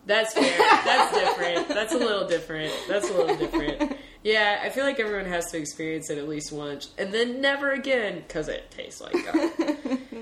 that's 0.06 0.34
fair. 0.34 0.58
That's 0.86 1.14
different. 1.20 1.68
That's 1.70 1.93
a 1.93 1.97
little 1.97 2.28
different. 2.28 2.74
That's 2.88 3.10
a 3.10 3.14
little 3.14 3.36
different. 3.38 3.97
Yeah, 4.24 4.60
I 4.64 4.70
feel 4.70 4.84
like 4.86 4.99
everyone 4.99 5.26
has 5.26 5.49
to 5.52 5.58
experience 5.58 6.10
it 6.12 6.18
at 6.20 6.28
least 6.30 6.52
once, 6.52 6.91
and 6.97 7.12
then 7.12 7.41
never 7.41 7.72
again 7.72 8.24
because 8.28 8.47
it 8.49 8.70
tastes 8.72 9.02
like 9.02 9.14
God. 9.14 9.97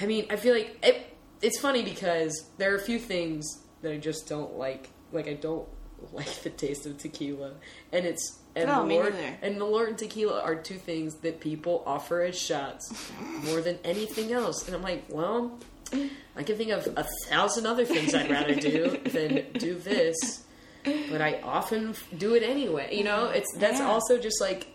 I 0.00 0.06
mean, 0.06 0.26
I 0.30 0.36
feel 0.36 0.54
like 0.54 0.78
it, 0.82 1.16
it's 1.40 1.58
funny 1.58 1.82
because 1.82 2.50
there 2.58 2.72
are 2.72 2.76
a 2.76 2.80
few 2.82 2.98
things 2.98 3.62
that 3.82 3.92
I 3.92 3.96
just 3.96 4.28
don't 4.28 4.56
like. 4.58 4.90
Like 5.12 5.26
I 5.28 5.34
don't 5.34 5.66
like 6.12 6.42
the 6.42 6.50
taste 6.50 6.84
of 6.86 6.98
tequila, 6.98 7.52
and 7.92 8.04
it's 8.04 8.38
and 8.56 8.66
No, 8.68 8.84
neither. 8.84 9.14
and 9.42 9.56
Malort 9.58 9.88
and 9.88 9.98
tequila 9.98 10.40
are 10.42 10.56
two 10.56 10.78
things 10.78 11.14
that 11.16 11.38
people 11.40 11.82
offer 11.86 12.22
as 12.22 12.36
shots 12.38 12.92
more 13.44 13.60
than 13.60 13.78
anything 13.84 14.32
else. 14.32 14.66
And 14.66 14.74
I'm 14.74 14.82
like, 14.82 15.04
well, 15.08 15.56
I 16.36 16.42
can 16.42 16.56
think 16.56 16.70
of 16.72 16.86
a 16.96 17.06
thousand 17.28 17.66
other 17.66 17.84
things 17.84 18.14
I'd 18.14 18.30
rather 18.30 18.54
do 18.54 18.98
than 19.04 19.52
do 19.52 19.74
this, 19.74 20.42
but 20.84 21.20
I 21.20 21.40
often 21.42 21.94
do 22.16 22.34
it 22.34 22.42
anyway. 22.42 22.96
You 22.96 23.04
know, 23.04 23.26
it's 23.26 23.52
that's 23.56 23.78
Yeah. 23.78 23.88
also 23.88 24.18
just 24.18 24.40
like 24.40 24.66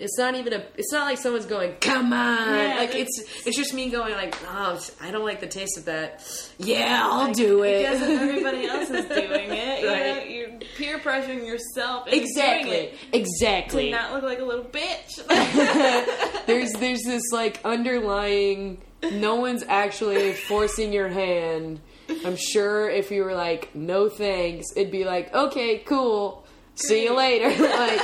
it's 0.00 0.16
not 0.16 0.34
even 0.36 0.52
a. 0.52 0.64
It's 0.76 0.92
not 0.92 1.06
like 1.06 1.18
someone's 1.18 1.46
going, 1.46 1.74
"Come 1.80 2.12
on!" 2.12 2.54
Yeah, 2.54 2.76
like 2.78 2.94
it's 2.94 3.20
it's 3.44 3.56
just 3.56 3.74
me 3.74 3.90
going 3.90 4.14
like, 4.14 4.36
"Oh, 4.46 4.80
I 5.00 5.10
don't 5.10 5.24
like 5.24 5.40
the 5.40 5.46
taste 5.46 5.76
of 5.76 5.86
that." 5.86 6.24
Yeah, 6.58 7.00
I'll 7.02 7.32
do 7.32 7.64
it. 7.64 7.82
Because 7.82 8.02
everybody 8.02 8.66
else 8.68 8.90
is 8.90 9.06
doing 9.06 9.50
it, 9.50 9.80
You 9.82 9.86
know, 9.86 10.22
you're 10.22 10.58
peer 10.76 10.98
pressuring 10.98 11.46
yourself 11.46 12.06
exactly, 12.08 12.92
exactly. 13.12 13.86
to 13.86 13.90
not 13.90 14.12
look 14.12 14.22
like 14.22 14.38
a 14.38 14.44
little 14.44 14.64
bitch. 14.64 15.26
there's 16.46 16.72
there's 16.74 17.02
this 17.02 17.22
like 17.32 17.60
underlying. 17.64 18.80
No 19.12 19.36
one's 19.36 19.64
actually 19.68 20.32
forcing 20.32 20.92
your 20.92 21.08
hand. 21.08 21.80
I'm 22.24 22.36
sure 22.36 22.88
if 22.88 23.10
you 23.10 23.24
were 23.24 23.34
like, 23.34 23.74
"No 23.74 24.08
thanks," 24.08 24.66
it'd 24.76 24.92
be 24.92 25.04
like, 25.04 25.34
"Okay, 25.34 25.78
cool." 25.78 26.44
See 26.74 27.02
you 27.04 27.16
later. 27.16 27.48
like, 27.48 28.00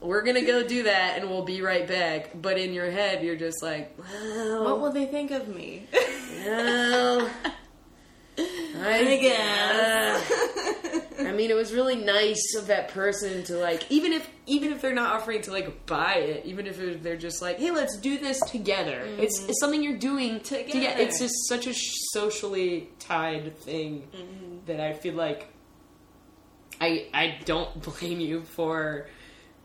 we're 0.00 0.22
gonna 0.22 0.44
go 0.44 0.62
do 0.62 0.84
that 0.84 1.18
and 1.18 1.28
we'll 1.28 1.44
be 1.44 1.60
right 1.60 1.86
back. 1.86 2.30
But 2.40 2.58
in 2.58 2.72
your 2.72 2.90
head, 2.90 3.22
you're 3.22 3.36
just 3.36 3.62
like, 3.62 3.96
well, 3.98 4.64
what 4.64 4.80
will 4.80 4.92
they 4.92 5.06
think 5.06 5.30
of 5.30 5.48
me? 5.48 5.86
well, 6.44 7.30
I 8.38 9.18
guess. 9.20 10.32
I 11.20 11.32
mean, 11.32 11.50
it 11.50 11.56
was 11.56 11.72
really 11.72 11.96
nice 11.96 12.54
of 12.56 12.68
that 12.68 12.88
person 12.88 13.42
to 13.44 13.56
like, 13.56 13.90
even 13.90 14.12
if 14.12 14.28
even 14.46 14.72
if 14.72 14.80
they're 14.80 14.94
not 14.94 15.16
offering 15.16 15.42
to 15.42 15.50
like 15.50 15.86
buy 15.86 16.14
it, 16.14 16.46
even 16.46 16.66
if 16.66 16.80
it, 16.80 17.02
they're 17.02 17.16
just 17.16 17.42
like, 17.42 17.58
hey, 17.58 17.70
let's 17.70 17.98
do 17.98 18.18
this 18.18 18.40
together. 18.40 19.02
It's, 19.18 19.40
mm-hmm. 19.40 19.50
it's 19.50 19.60
something 19.60 19.82
you're 19.82 19.98
doing 19.98 20.40
together. 20.40 20.72
Together. 20.72 21.00
It's 21.02 21.18
just 21.18 21.34
such 21.48 21.66
a 21.66 21.72
sh- 21.72 21.92
socially 22.12 22.88
tied 23.00 23.58
thing 23.58 24.08
mm-hmm. 24.14 24.66
that 24.66 24.80
I 24.80 24.92
feel 24.94 25.14
like 25.14 25.48
I 26.80 27.08
I 27.12 27.38
don't 27.44 27.82
blame 28.00 28.20
you 28.20 28.44
for 28.44 29.08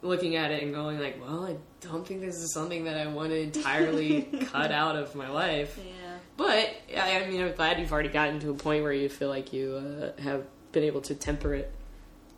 looking 0.04 0.36
at 0.36 0.52
it 0.52 0.62
and 0.62 0.74
going 0.74 1.00
like, 1.00 1.20
well, 1.20 1.46
I 1.46 1.56
don't 1.82 2.06
think 2.06 2.22
this 2.22 2.36
is 2.36 2.54
something 2.54 2.84
that 2.86 2.98
I 2.98 3.08
want 3.08 3.30
to 3.32 3.40
entirely 3.42 4.22
cut 4.52 4.72
out 4.72 4.96
of 4.96 5.16
my 5.16 5.30
life. 5.30 5.80
yeah. 5.84 6.18
But 6.38 6.76
I, 6.98 7.24
I 7.24 7.28
mean, 7.30 7.42
I'm 7.42 7.54
glad 7.56 7.80
you've 7.80 7.92
already 7.92 8.10
gotten 8.10 8.40
to 8.42 8.50
a 8.52 8.54
point 8.54 8.84
where 8.84 8.92
you 8.94 9.08
feel 9.10 9.30
like 9.30 9.54
you 9.54 9.76
uh, 10.18 10.22
have 10.22 10.46
been 10.72 10.84
able 10.84 11.02
to 11.02 11.16
temper 11.16 11.54
it. 11.56 11.72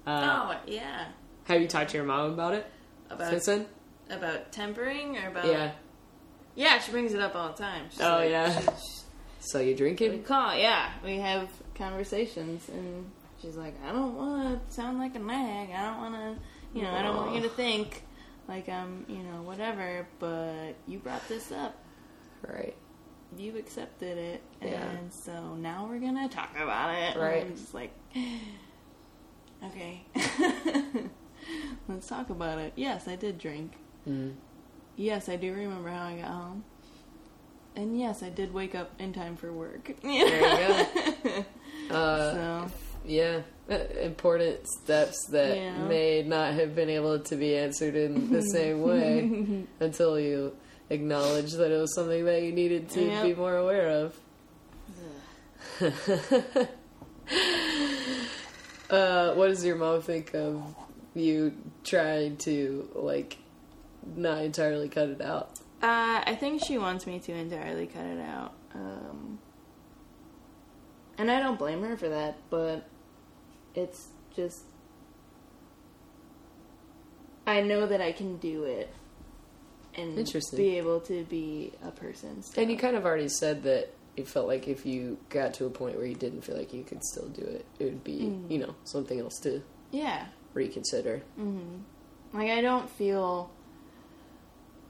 Uh, 0.06 0.54
oh, 0.54 0.60
yeah. 0.68 1.08
Have 1.46 1.62
you 1.62 1.68
talked 1.68 1.90
to 1.92 1.98
your 1.98 2.06
mom 2.06 2.32
about 2.34 2.54
it 2.54 2.66
About 3.10 3.30
since 3.32 3.46
then? 3.46 3.66
about 4.12 4.52
tempering 4.52 5.18
or 5.18 5.30
about 5.30 5.48
Yeah. 5.48 5.72
yeah. 6.56 6.80
She 6.80 6.92
brings 6.92 7.14
it 7.14 7.20
up 7.22 7.36
all 7.36 7.50
the 7.54 7.58
time. 7.58 7.86
She's 7.90 8.02
Oh, 8.02 8.18
like- 8.18 8.30
yeah. 8.30 8.62
So 9.40 9.60
you 9.60 9.68
We 9.70 9.74
drinking? 9.76 10.24
call, 10.24 10.56
yeah. 10.56 10.92
We 11.04 11.18
have 11.18 11.50
conversations, 11.76 12.68
and 12.70 13.10
she's 13.42 13.56
like, 13.56 13.76
"I 13.88 13.92
don't 13.92 14.16
want 14.16 14.68
to 14.68 14.74
sound 14.74 14.98
like 14.98 15.16
a 15.16 15.20
nag. 15.20 15.70
I 15.70 15.84
don't 15.84 15.98
want 15.98 16.16
to, 16.16 16.42
you 16.76 16.84
know, 16.84 16.92
I 16.92 17.02
don't 17.02 17.16
want 17.16 17.34
you 17.36 17.42
to 17.42 17.50
think 17.50 18.04
like 18.48 18.70
I'm, 18.70 19.06
you 19.10 19.18
know, 19.24 19.42
whatever. 19.42 20.06
But 20.20 20.74
you 20.88 21.00
brought 21.00 21.28
this 21.28 21.52
up. 21.52 21.76
Right. 22.48 22.76
You 23.38 23.58
accepted 23.58 24.18
it, 24.20 24.42
Yeah. 24.62 24.84
and 24.92 25.12
so 25.12 25.56
now 25.56 25.88
we're 25.90 26.00
gonna 26.00 26.30
talk 26.30 26.56
about 26.56 26.92
it. 26.94 27.14
And 27.16 27.20
Right. 27.22 27.42
I'm 27.44 27.56
just 27.56 27.74
like, 27.74 27.92
okay, 29.66 30.04
let's 31.88 32.08
talk 32.08 32.30
about 32.30 32.60
it. 32.60 32.74
Yes, 32.76 33.08
I 33.08 33.16
did 33.16 33.38
drink. 33.38 33.74
Mm. 34.08 34.36
Yes, 34.96 35.28
I 35.28 35.36
do 35.36 35.52
remember 35.54 35.90
how 35.90 36.06
I 36.06 36.16
got 36.18 36.28
home. 36.30 36.64
And 37.76 38.00
yes, 38.00 38.24
I 38.24 38.30
did 38.30 38.54
wake 38.54 38.74
up 38.76 38.92
in 39.00 39.12
time 39.12 39.36
for 39.36 39.52
work. 39.52 39.92
There 40.02 40.12
you 40.12 40.86
go. 41.24 41.46
Uh, 41.92 42.34
so 42.34 42.72
yeah. 43.08 43.42
Uh, 43.70 43.76
Important 44.02 44.60
steps 44.84 45.26
that 45.32 45.56
Yeah. 45.58 45.88
may 45.88 46.22
not 46.24 46.54
have 46.54 46.76
been 46.76 46.90
able 46.90 47.20
to 47.20 47.36
be 47.36 47.56
answered 47.58 47.96
in 47.96 48.30
the 48.32 48.42
same 48.54 48.82
way 48.82 49.66
until 49.80 50.20
you 50.20 50.56
acknowledge 50.90 51.52
that 51.54 51.72
it 51.72 51.78
was 51.80 51.94
something 51.96 52.26
that 52.26 52.44
you 52.44 52.52
needed 52.52 52.90
to 52.92 53.02
Yep. 53.04 53.24
be 53.24 53.34
more 53.34 53.56
aware 53.58 53.90
of. 53.90 54.20
uh, 58.90 59.34
what 59.34 59.48
does 59.48 59.66
your 59.66 59.76
mom 59.76 60.02
think 60.02 60.34
of 60.36 60.62
you 61.16 61.54
trying 61.84 62.38
to 62.38 62.88
like 62.94 63.38
not 64.16 64.44
entirely 64.44 64.90
cut 64.90 65.10
it 65.10 65.22
out? 65.22 65.50
Uh, 65.82 66.22
I 66.26 66.38
think 66.40 66.64
she 66.64 66.78
wants 66.78 67.06
me 67.08 67.20
to 67.20 67.32
entirely 67.34 67.88
cut 67.88 68.06
it 68.06 68.20
out. 68.20 68.54
Um, 68.74 69.40
and 71.18 71.32
I 71.32 71.40
don't 71.40 71.58
blame 71.58 71.82
her 71.84 71.98
for 71.98 72.10
that, 72.10 72.38
but 72.50 72.88
it's 73.76 74.08
just. 74.36 74.64
I 77.48 77.62
know 77.62 77.86
that 77.86 78.02
I 78.02 78.12
can 78.12 78.38
do 78.38 78.64
it 78.64 78.92
and 79.96 80.34
be 80.56 80.78
able 80.78 81.00
to 81.02 81.24
be 81.26 81.74
a 81.84 81.92
person. 81.92 82.42
still. 82.42 82.62
And 82.62 82.72
you 82.72 82.78
kind 82.78 82.96
of 82.96 83.06
already 83.06 83.30
said 83.30 83.64
that 83.64 83.94
you 84.18 84.26
felt 84.26 84.48
like 84.48 84.68
if 84.68 84.86
you 84.86 85.18
got 85.30 85.54
to 85.56 85.66
a 85.66 85.70
point 85.70 85.98
where 85.98 86.06
you 86.06 86.16
didn't 86.16 86.42
feel 86.42 86.58
like 86.58 86.74
you 86.74 86.84
could 86.84 87.04
still 87.04 87.28
do 87.28 87.42
it, 87.42 87.66
it 87.80 87.86
would 87.86 88.04
be, 88.04 88.14
you 88.14 88.60
mm. 88.60 88.68
know, 88.68 88.76
something 88.84 89.20
else 89.20 89.40
to 89.42 89.62
yeah. 89.92 90.26
reconsider. 90.54 91.22
Mm-hmm. 91.40 92.38
Like 92.38 92.50
I 92.50 92.62
don't 92.62 92.90
feel 92.90 93.52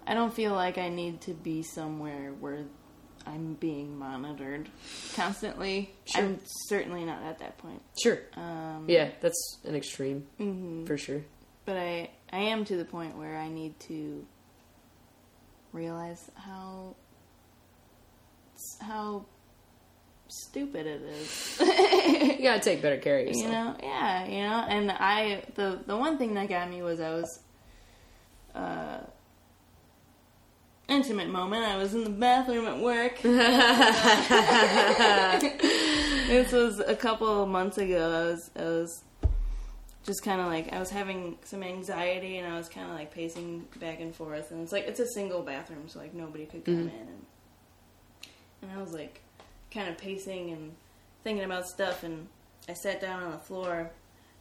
I 0.08 0.14
don't 0.14 0.34
feel 0.34 0.54
like 0.54 0.78
I 0.78 0.90
need 0.90 1.22
to 1.22 1.34
be 1.34 1.64
somewhere 1.64 2.34
where 2.40 2.64
I'm 3.28 3.56
being 3.56 3.98
monitored 3.98 4.70
constantly. 5.16 5.92
Sure. 6.06 6.24
I'm 6.24 6.40
certainly 6.68 7.04
not 7.06 7.24
at 7.24 7.40
that 7.40 7.58
point. 7.58 7.82
Sure. 8.02 8.20
Um 8.36 8.86
Yeah, 8.88 9.10
that's 9.22 9.60
an 9.66 9.76
extreme 9.76 10.26
mhm. 10.40 10.86
for 10.88 10.98
sure. 10.98 11.22
but 11.66 11.78
I 11.78 12.10
I 12.32 12.40
am 12.40 12.66
to 12.66 12.76
the 12.78 12.86
point 12.86 13.18
where 13.18 13.38
I 13.38 13.48
need 13.50 13.80
to 13.82 14.26
realize 15.74 16.30
how 16.36 16.96
how 18.82 19.26
stupid 20.28 20.86
it 20.88 21.02
is. 21.02 21.60
You 21.60 22.44
gotta 22.44 22.60
take 22.62 22.82
better 22.82 22.98
care 22.98 23.20
of 23.20 23.28
yourself. 23.28 23.46
you 23.46 23.52
know, 23.52 23.76
yeah, 23.82 24.26
you 24.26 24.42
know. 24.42 24.66
And 24.68 24.92
I 24.92 25.44
the 25.56 25.80
the 25.86 25.96
one 25.98 26.18
thing 26.18 26.34
that 26.36 26.50
got 26.50 26.70
me 26.70 26.82
was 26.82 27.00
I 27.00 27.12
was 27.12 27.40
uh 28.54 29.00
intimate 30.88 31.30
moment. 31.30 31.66
I 31.66 31.78
was 31.78 31.94
in 31.94 32.04
the 32.04 32.10
bathroom 32.10 32.68
at 32.68 32.80
work. 32.80 33.20
this 36.28 36.52
was 36.52 36.80
a 36.80 36.96
couple 36.96 37.44
of 37.44 37.50
months 37.50 37.78
ago. 37.78 38.12
I 38.12 38.32
was 38.32 38.52
I 38.56 38.64
was 38.64 39.04
just 40.06 40.24
kind 40.24 40.40
of 40.40 40.48
like 40.48 40.72
I 40.72 40.80
was 40.80 40.92
having 40.92 41.38
some 41.44 41.64
anxiety 41.64 42.38
and 42.38 42.52
I 42.52 42.58
was 42.58 42.70
kind 42.70 42.90
of 42.90 42.96
like 42.96 43.12
pacing 43.12 43.66
back 43.80 44.00
and 44.00 44.16
forth 44.16 44.52
and 44.52 44.62
it's 44.62 44.72
like 44.72 44.86
it's 44.86 45.00
a 45.00 45.08
single 45.08 45.42
bathroom 45.42 45.88
so 45.88 46.00
like 46.00 46.14
nobody 46.14 46.46
could 46.46 46.64
come 46.64 46.76
mm-hmm. 46.76 46.90
in 46.90 47.08
and 47.08 47.26
and 48.62 48.72
I 48.72 48.82
was 48.82 48.94
like 48.94 49.22
kind 49.72 49.90
of 49.90 49.98
pacing 49.98 50.52
and 50.52 50.74
thinking 51.24 51.44
about 51.44 51.68
stuff 51.68 52.04
and 52.04 52.28
I 52.70 52.74
sat 52.74 53.02
down 53.02 53.24
on 53.24 53.32
the 53.32 53.40
floor 53.40 53.90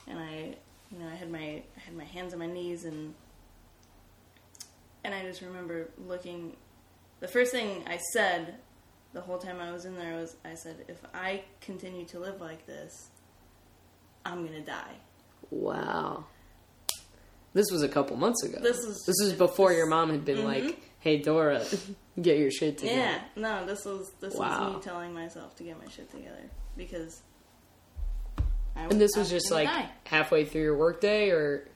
and 0.06 0.18
I 0.18 0.54
you 0.90 0.98
know 0.98 1.08
I 1.10 1.14
had 1.14 1.30
my 1.30 1.62
I 1.76 1.80
had 1.80 1.96
my 1.96 2.04
hands 2.04 2.34
on 2.34 2.40
my 2.40 2.46
knees 2.46 2.84
and 2.84 3.14
and 5.04 5.14
I 5.14 5.22
just 5.22 5.40
remember 5.42 5.90
looking 5.98 6.56
the 7.20 7.28
first 7.28 7.52
thing 7.52 7.84
I 7.86 7.98
said 8.12 8.56
the 9.12 9.20
whole 9.20 9.38
time 9.38 9.60
I 9.60 9.70
was 9.72 9.84
in 9.84 9.96
there 9.96 10.16
was 10.16 10.36
I 10.44 10.54
said 10.54 10.84
if 10.88 10.98
I 11.14 11.42
continue 11.60 12.04
to 12.06 12.18
live 12.18 12.40
like 12.40 12.66
this 12.66 13.10
I'm 14.26 14.46
going 14.46 14.58
to 14.58 14.64
die. 14.68 14.94
Wow. 15.50 16.24
This 17.52 17.70
was 17.70 17.82
a 17.82 17.88
couple 17.88 18.16
months 18.16 18.42
ago. 18.42 18.58
This 18.60 18.78
was- 18.84 19.04
this 19.06 19.16
was 19.22 19.32
before 19.34 19.72
your 19.72 19.86
mom 19.86 20.10
had 20.10 20.24
been 20.24 20.38
Mhm. 20.38 20.44
like, 20.44 20.80
"Hey 21.00 21.18
Dora, 21.18 21.62
get 22.20 22.38
your 22.38 22.50
shit 22.50 22.78
together." 22.78 22.98
Yeah, 22.98 23.20
no, 23.36 23.66
this 23.66 23.84
was 23.84 24.10
this 24.20 24.34
Wow. 24.34 24.66
was 24.68 24.76
me 24.76 24.82
telling 24.82 25.12
myself 25.14 25.54
to 25.56 25.62
get 25.64 25.78
my 25.80 25.88
shit 25.88 26.10
together 26.10 26.50
because. 26.76 27.22
I 28.76 28.86
And 28.86 29.00
this 29.00 29.12
was 29.16 29.30
just 29.30 29.52
like 29.52 29.68
die. 29.68 29.88
halfway 30.06 30.44
through 30.44 30.62
your 30.62 30.76
workday, 30.76 31.30
or 31.30 31.68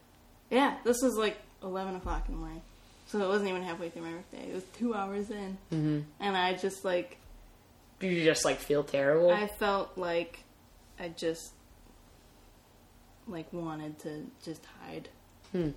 yeah, 0.50 0.78
this 0.82 0.96
was 1.00 1.14
like 1.16 1.36
eleven 1.62 1.94
o'clock 1.94 2.24
in 2.26 2.34
the 2.34 2.40
morning, 2.40 2.62
so 3.08 3.20
it 3.22 3.26
wasn't 3.28 3.48
even 3.50 3.62
halfway 3.62 3.88
through 3.90 4.02
my 4.02 4.12
workday. 4.12 4.48
It 4.50 4.54
was 4.54 4.64
two 4.78 4.94
hours 4.94 5.30
in, 5.30 5.58
mm-hmm. 5.72 6.00
and 6.20 6.36
I 6.36 6.54
just 6.54 6.84
like 6.84 7.18
did 8.00 8.12
you 8.12 8.22
just 8.24 8.44
like 8.44 8.58
feel 8.60 8.84
terrible? 8.84 9.30
I 9.32 9.48
felt 9.48 9.98
like 9.98 10.44
I 11.00 11.08
just 11.08 11.52
like 13.26 13.52
wanted 13.52 13.98
to 14.00 14.24
just 14.44 14.62
hide 14.80 15.08
Hmm. 15.52 15.70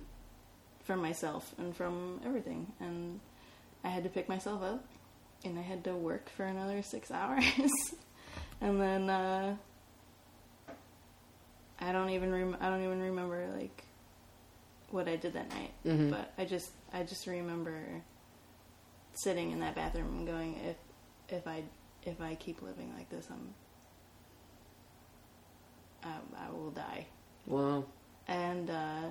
from 0.84 1.00
myself 1.00 1.52
and 1.58 1.74
from 1.74 2.20
everything, 2.24 2.66
and 2.80 3.18
I 3.84 3.88
had 3.88 4.04
to 4.04 4.10
pick 4.10 4.28
myself 4.28 4.62
up, 4.62 4.84
and 5.44 5.58
I 5.58 5.62
had 5.62 5.82
to 5.84 5.94
work 5.94 6.28
for 6.30 6.44
another 6.44 6.82
six 6.82 7.10
hours, 7.10 7.44
and 8.60 8.80
then 8.80 9.08
uh, 9.10 9.56
I 11.80 11.92
don't 11.92 12.10
even 12.10 12.32
rem- 12.32 12.56
I 12.60 12.68
don't 12.68 12.82
even 12.84 13.00
remember 13.00 13.48
like 13.58 13.84
what 14.92 15.08
I 15.08 15.16
did 15.16 15.32
that 15.34 15.48
night, 15.50 15.72
Mhm. 15.84 16.10
but 16.10 16.32
I 16.38 16.44
just 16.44 16.70
I 16.92 17.02
just 17.02 17.26
remember 17.26 18.02
sitting 19.14 19.50
in 19.52 19.60
that 19.60 19.74
bathroom 19.74 20.18
and 20.18 20.26
going 20.26 20.54
if 20.64 20.76
if 21.28 21.46
I 21.46 21.64
if 22.04 22.20
I 22.20 22.34
keep 22.34 22.62
living 22.62 22.92
like 22.96 23.08
this 23.10 23.26
I'm 23.30 23.54
I, 26.04 26.46
I 26.46 26.50
will 26.50 26.70
die 26.70 27.06
wow. 27.46 27.84
and 28.28 28.68
uh, 28.70 29.10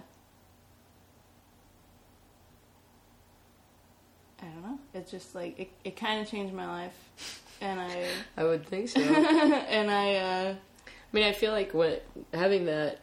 I 4.42 4.46
don't 4.46 4.62
know. 4.64 4.80
It's 4.94 5.12
just 5.12 5.36
like 5.36 5.60
it, 5.60 5.70
it 5.84 5.96
kind 5.96 6.20
of 6.22 6.28
changed 6.28 6.54
my 6.54 6.66
life, 6.68 7.42
and 7.62 7.80
I 7.80 8.08
I 8.38 8.44
would 8.44 8.66
think 8.66 8.90
so. 8.90 9.00
And 9.02 9.90
I 9.92 10.16
uh, 10.16 10.56
I 10.56 11.16
mean, 11.16 11.24
I 11.26 11.32
feel 11.32 11.52
like 11.52 11.74
what 11.74 12.04
having 12.34 12.66
that 12.66 13.00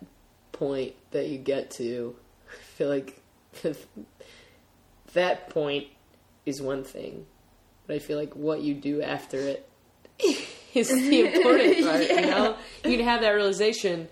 point 0.52 0.94
that 1.12 1.28
you 1.28 1.38
get 1.38 1.70
to, 1.72 2.16
I 2.50 2.62
feel 2.76 2.88
like 2.88 3.20
that 5.14 5.50
point 5.50 5.88
is 6.46 6.62
one 6.62 6.84
thing, 6.84 7.26
but 7.86 7.96
I 7.96 7.98
feel 7.98 8.18
like 8.18 8.34
what 8.34 8.62
you 8.62 8.74
do 8.74 9.02
after 9.02 9.38
it 9.38 9.68
is 10.74 10.88
the 10.88 11.34
important 11.34 11.84
part. 11.84 12.08
You 12.08 12.20
know, 12.22 12.56
you'd 12.84 13.00
have 13.00 13.20
that 13.22 13.30
realization, 13.30 14.08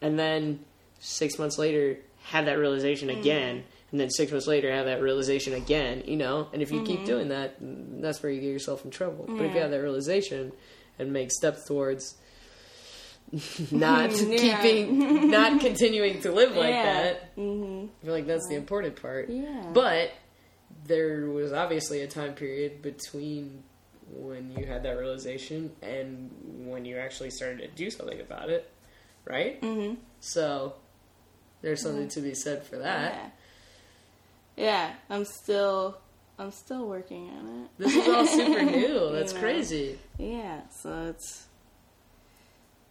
and 0.00 0.18
then 0.18 0.60
six 1.00 1.38
months 1.38 1.58
later 1.58 1.98
have 2.24 2.46
that 2.46 2.58
realization 2.58 3.08
mm. 3.08 3.20
again, 3.20 3.64
and 3.90 4.00
then 4.00 4.10
six 4.10 4.32
months 4.32 4.46
later 4.46 4.72
have 4.72 4.86
that 4.86 5.00
realization 5.00 5.54
again. 5.54 6.02
You 6.06 6.16
know, 6.16 6.48
and 6.52 6.62
if 6.62 6.70
you 6.70 6.82
keep 6.82 6.98
mm-hmm. 6.98 7.06
doing 7.06 7.28
that, 7.28 7.56
that's 7.60 8.22
where 8.22 8.32
you 8.32 8.40
get 8.40 8.48
yourself 8.50 8.84
in 8.84 8.90
trouble. 8.90 9.24
But 9.26 9.44
if 9.44 9.54
you 9.54 9.60
have 9.60 9.70
that 9.70 9.80
realization 9.80 10.52
and 10.98 11.12
make 11.12 11.30
steps 11.30 11.66
towards 11.66 12.16
not 13.70 14.10
Yeah. 14.20 14.60
keeping, 14.62 15.30
not 15.30 15.60
continuing 15.60 16.20
to 16.22 16.32
live 16.32 16.56
like 16.56 16.70
yeah. 16.70 17.02
that, 17.02 17.32
hmm 17.34 17.86
I 18.02 18.04
feel 18.04 18.14
like 18.14 18.26
that's 18.26 18.48
the 18.48 18.54
important 18.54 19.00
part. 19.00 19.28
Yeah. 19.28 19.70
But 19.72 20.12
there 20.86 21.30
was 21.30 21.52
obviously 21.52 22.02
a 22.02 22.06
time 22.06 22.34
period 22.34 22.82
between 22.82 23.62
when 24.12 24.52
you 24.56 24.66
had 24.66 24.82
that 24.82 24.98
realization 24.98 25.72
and 25.82 26.30
when 26.66 26.84
you 26.84 26.98
actually 26.98 27.30
started 27.30 27.58
to 27.58 27.68
do 27.68 27.90
something 27.90 28.20
about 28.20 28.50
it, 28.50 28.70
right? 29.24 29.58
hmm 29.60 29.94
So 30.20 30.74
there's 31.62 31.82
something 31.82 32.08
to 32.08 32.20
be 32.20 32.34
said 32.34 32.64
for 32.64 32.78
that. 32.78 33.14
Yeah. 33.14 33.30
Yeah, 34.56 34.92
I'm 35.10 35.24
still 35.24 35.98
I'm 36.38 36.52
still 36.52 36.86
working 36.86 37.28
on 37.30 37.64
it. 37.64 37.70
This 37.78 37.94
is 37.94 38.08
all 38.08 38.26
super 38.26 38.62
new. 38.70 38.86
You 39.08 39.12
That's 39.12 39.32
know? 39.34 39.40
crazy. 39.40 39.98
Yeah, 40.18 40.60
so 40.70 41.06
it's 41.08 41.46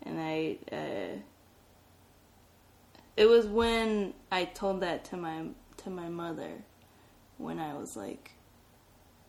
and 0.05 0.19
I 0.19 0.57
uh 0.71 1.17
it 3.15 3.25
was 3.27 3.45
when 3.45 4.13
I 4.31 4.45
told 4.45 4.81
that 4.81 5.05
to 5.05 5.17
my 5.17 5.45
to 5.77 5.89
my 5.89 6.09
mother 6.09 6.51
when 7.37 7.59
I 7.59 7.73
was 7.75 7.95
like 7.95 8.31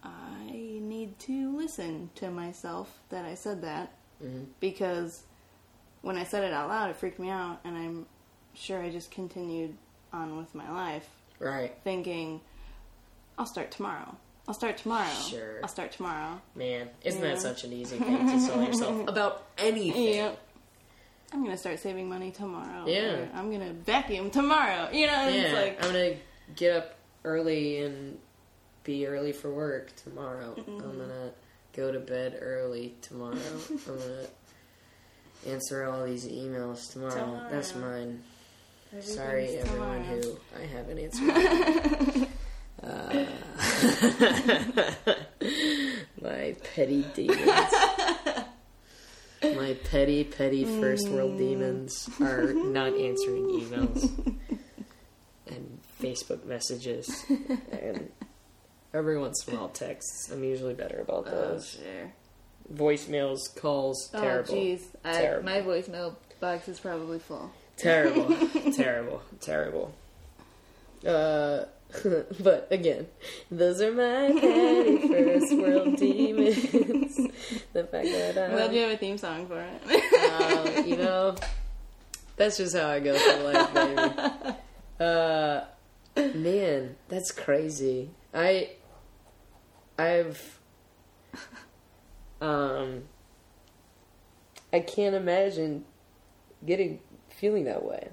I 0.02 0.50
need 0.52 1.18
to 1.20 1.56
listen 1.56 2.10
to 2.16 2.30
myself 2.30 2.98
that 3.08 3.24
I 3.24 3.34
said 3.34 3.62
that 3.62 3.92
Mhm. 4.22 4.46
because 4.60 5.22
when 6.02 6.16
I 6.16 6.24
said 6.24 6.44
it 6.44 6.52
out 6.52 6.68
loud 6.68 6.90
it 6.90 6.96
freaked 6.96 7.18
me 7.18 7.30
out 7.30 7.60
and 7.64 7.76
I'm 7.76 8.06
sure 8.54 8.80
I 8.82 8.90
just 8.90 9.10
continued 9.10 9.76
on 10.12 10.36
with 10.36 10.54
my 10.54 10.70
life 10.70 11.08
Right. 11.38 11.74
thinking 11.84 12.40
I'll 13.36 13.46
start 13.46 13.72
tomorrow. 13.72 14.14
I'll 14.46 14.54
start 14.54 14.76
tomorrow. 14.76 15.10
Sure. 15.28 15.58
I'll 15.62 15.68
start 15.68 15.90
tomorrow. 15.90 16.40
Man, 16.54 16.88
isn't 17.02 17.20
Yeah. 17.20 17.30
that 17.30 17.40
such 17.40 17.64
an 17.64 17.72
easy 17.72 17.98
thing 17.98 18.28
to 18.28 18.46
tell 18.46 18.62
yourself 18.62 19.08
about 19.08 19.42
anything? 19.58 20.14
Yep. 20.14 20.38
I'm 21.34 21.42
gonna 21.44 21.56
start 21.58 21.80
saving 21.80 22.08
money 22.08 22.30
tomorrow. 22.30 22.84
Yeah. 22.86 23.26
I'm 23.34 23.50
gonna 23.50 23.72
vacuum 23.72 24.30
tomorrow. 24.30 24.88
You 24.92 25.08
know, 25.08 25.28
Yeah, 25.28 25.42
it's 25.42 25.54
like 25.54 25.84
I'm 25.84 25.92
gonna 25.92 26.14
get 26.54 26.76
up 26.76 26.94
early 27.24 27.82
and 27.82 28.18
be 28.84 29.06
early 29.06 29.32
for 29.32 29.52
work 29.52 29.94
tomorrow. 29.96 30.54
I'm 30.56 30.78
gonna 30.78 31.32
go 31.74 31.90
to 31.90 31.98
bed 31.98 32.38
early 32.40 32.94
tomorrow. 33.02 33.36
I'm 33.70 33.98
gonna 33.98 34.26
answer 35.46 35.84
all 35.84 36.04
these 36.06 36.26
emails 36.26 36.92
tomorrow. 36.92 37.40
That's 37.50 37.72
Tomorrow. 37.72 37.98
mine. 37.98 38.22
Sorry, 39.00 39.56
everything's 39.58 39.66
everyone 39.68 40.04
who 40.04 40.36
I 40.56 40.66
haven't 40.66 40.98
answered. 41.04 42.28
uh, 42.84 43.24
my 46.22 46.54
petty 46.74 47.04
demons. 47.14 47.74
My 49.42 49.74
petty, 49.90 50.24
petty 50.24 50.64
first 50.64 51.08
world 51.08 51.38
demons 51.38 52.08
are 52.20 52.52
not 52.54 52.94
answering 52.94 53.44
emails 53.44 54.10
and 55.46 55.78
Facebook 56.00 56.44
messages 56.44 57.24
and 57.70 58.10
every 58.94 59.18
once 59.18 59.46
in 59.46 59.54
a 59.54 59.58
while 59.58 59.68
texts. 59.68 60.30
I'm 60.30 60.44
usually 60.44 60.74
better 60.74 61.00
about 61.00 61.26
oh, 61.26 61.30
those. 61.30 61.70
sure. 61.72 62.12
Voicemails, 62.72 63.54
calls, 63.56 64.08
terrible. 64.10 64.54
Oh, 64.54 64.56
jeez. 64.56 64.82
Terrible. 65.02 65.44
My 65.44 65.60
voicemail 65.60 66.14
box 66.40 66.68
is 66.68 66.80
probably 66.80 67.18
full. 67.18 67.50
Terrible, 67.76 68.34
terrible, 68.72 69.22
terrible. 69.40 69.94
Uh, 71.06 71.64
but 72.40 72.68
again, 72.70 73.06
those 73.50 73.80
are 73.80 73.92
my 73.92 74.38
petty 74.40 75.08
first 75.08 75.56
world 75.56 75.96
demons. 75.96 77.16
the 77.72 77.84
fact 77.84 78.06
that 78.06 78.38
I'm 78.38 78.50
glad 78.52 78.74
you 78.74 78.80
have 78.82 78.92
a 78.92 78.96
theme 78.96 79.18
song 79.18 79.46
for 79.46 79.60
it. 79.60 80.02
uh, 80.30 80.82
you 80.82 80.96
know, 80.96 81.36
that's 82.36 82.56
just 82.56 82.76
how 82.76 82.88
I 82.88 83.00
go 83.00 83.16
through 83.16 83.44
life, 83.44 83.74
baby. 83.74 84.56
Uh, 85.00 85.64
man, 86.34 86.96
that's 87.08 87.32
crazy. 87.32 88.10
I, 88.32 88.70
I've, 89.98 90.60
um, 92.40 93.04
I 94.72 94.80
can't 94.80 95.14
imagine 95.14 95.84
getting 96.64 97.00
feeling 97.28 97.64
that 97.64 97.84
way. 97.84 98.08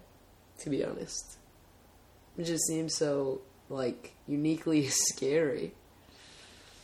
To 0.60 0.70
be 0.70 0.86
honest, 0.86 1.38
it 2.38 2.44
just 2.44 2.68
seems 2.68 2.96
so 2.96 3.42
like 3.72 4.14
uniquely 4.28 4.88
scary. 4.90 5.74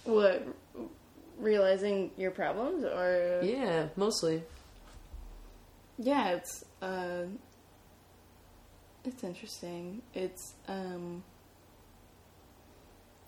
what? 0.06 0.44
realizing 1.40 2.10
your 2.18 2.32
problems 2.32 2.84
or 2.84 3.42
Yeah, 3.44 3.90
mostly. 3.96 4.42
yeah 6.00 6.30
it's 6.30 6.64
uh 6.82 7.24
it's 9.06 9.24
interesting 9.24 10.02
it's 10.16 10.54
um 10.68 11.22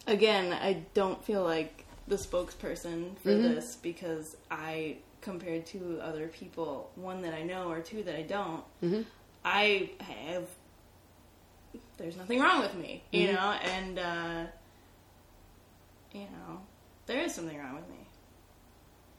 again 0.07 0.51
i 0.53 0.73
don't 0.95 1.23
feel 1.23 1.43
like 1.43 1.85
the 2.07 2.15
spokesperson 2.15 3.15
for 3.19 3.29
Mhm. 3.29 3.41
this 3.55 3.75
because 3.75 4.35
i 4.49 4.97
compared 5.21 5.65
to 5.67 5.99
other 6.01 6.27
people 6.27 6.89
one 6.95 7.21
that 7.21 7.33
i 7.35 7.43
know 7.43 7.69
or 7.69 7.79
two 7.81 8.01
that 8.03 8.15
i 8.15 8.23
don't 8.23 8.63
Mm-hmm. 8.81 9.01
i 9.45 9.89
have 9.99 10.45
there's 11.99 12.17
nothing 12.17 12.39
wrong 12.39 12.61
with 12.61 12.73
me 12.75 13.03
you 13.11 13.27
Mhm. 13.27 13.33
know 13.35 13.51
and 13.75 13.99
uh 13.99 14.45
you 16.13 16.21
know 16.21 16.59
there 17.05 17.21
is 17.21 17.33
something 17.35 17.57
wrong 17.57 17.75
with 17.75 17.87
me 17.89 17.95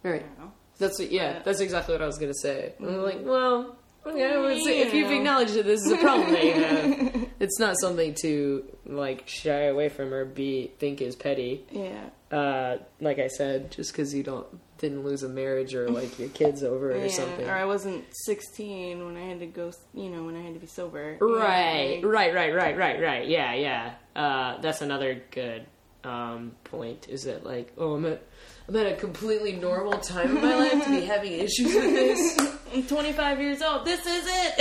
Right. 0.02 0.22
you 0.22 0.42
know 0.44 0.52
That's 0.78 0.98
what, 0.98 1.10
yeah. 1.12 1.34
But- 1.34 1.44
That's 1.44 1.60
exactly 1.60 1.94
what 1.94 2.00
I 2.02 2.06
was 2.06 2.16
gonna 2.18 2.32
say. 2.32 2.72
I'm 2.80 3.02
like, 3.02 3.18
well, 3.22 3.76
yeah, 4.06 4.38
would 4.38 4.56
if 4.56 4.94
you've 4.94 5.10
acknowledged 5.10 5.52
that 5.54 5.66
this 5.66 5.84
is 5.84 5.92
a 5.92 5.98
problem 5.98 6.32
that 6.32 6.42
you 6.42 6.52
have, 6.54 7.26
it's 7.38 7.58
not 7.58 7.74
something 7.82 8.14
to 8.22 8.64
like 8.86 9.28
shy 9.28 9.64
away 9.64 9.90
from 9.90 10.14
or 10.14 10.24
be 10.24 10.72
think 10.78 11.02
is 11.02 11.16
petty. 11.16 11.66
yeah 11.70 12.08
Uh, 12.34 12.78
like 13.00 13.18
I 13.18 13.26
said, 13.28 13.72
just 13.72 13.92
because 13.92 14.14
you 14.14 14.22
don't 14.22 14.46
didn't 14.80 15.04
lose 15.04 15.22
a 15.22 15.28
marriage 15.28 15.74
or 15.74 15.88
like 15.90 16.18
your 16.18 16.30
kids 16.30 16.62
over 16.64 16.90
it 16.90 17.04
or 17.04 17.08
something. 17.10 17.46
Or 17.46 17.52
I 17.54 17.66
wasn't 17.66 18.04
16 18.24 19.04
when 19.04 19.16
I 19.16 19.26
had 19.26 19.40
to 19.40 19.46
go, 19.46 19.72
you 19.92 20.08
know, 20.08 20.24
when 20.24 20.34
I 20.36 20.40
had 20.40 20.54
to 20.54 20.60
be 20.60 20.66
sober. 20.66 21.18
Right, 21.20 22.00
like- 22.02 22.04
right, 22.12 22.34
right, 22.34 22.54
right, 22.54 22.76
right, 22.76 23.00
right. 23.00 23.28
Yeah, 23.28 23.52
yeah. 23.54 23.92
Uh, 24.16 24.58
that's 24.60 24.80
another 24.80 25.22
good 25.30 25.66
um, 26.02 26.52
point. 26.64 27.08
Is 27.10 27.24
that 27.24 27.44
like, 27.44 27.72
oh, 27.76 27.94
I'm 27.94 28.06
at, 28.06 28.22
I'm 28.68 28.76
at 28.76 28.86
a 28.86 28.96
completely 28.96 29.52
normal 29.52 29.98
time 29.98 30.34
in 30.36 30.42
my 30.42 30.54
life 30.56 30.84
to 30.84 30.90
be 30.90 31.00
having 31.06 31.32
issues 31.34 31.74
with 31.74 31.94
this. 31.94 32.38
I'm 32.72 32.82
25 32.84 33.40
years 33.40 33.60
old. 33.62 33.84
This 33.84 34.06
is 34.06 34.24
it. 34.26 34.54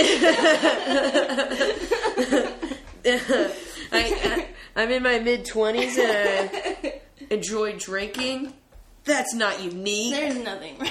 I, 3.92 4.02
I, 4.24 4.46
I'm 4.76 4.90
in 4.90 5.02
my 5.02 5.18
mid 5.18 5.46
twenties 5.46 5.96
and 5.98 6.10
I 6.12 7.00
enjoy 7.30 7.76
drinking. 7.78 8.52
That's 9.04 9.34
not 9.34 9.62
unique. 9.62 10.14
There's 10.14 10.36
nothing. 10.38 10.76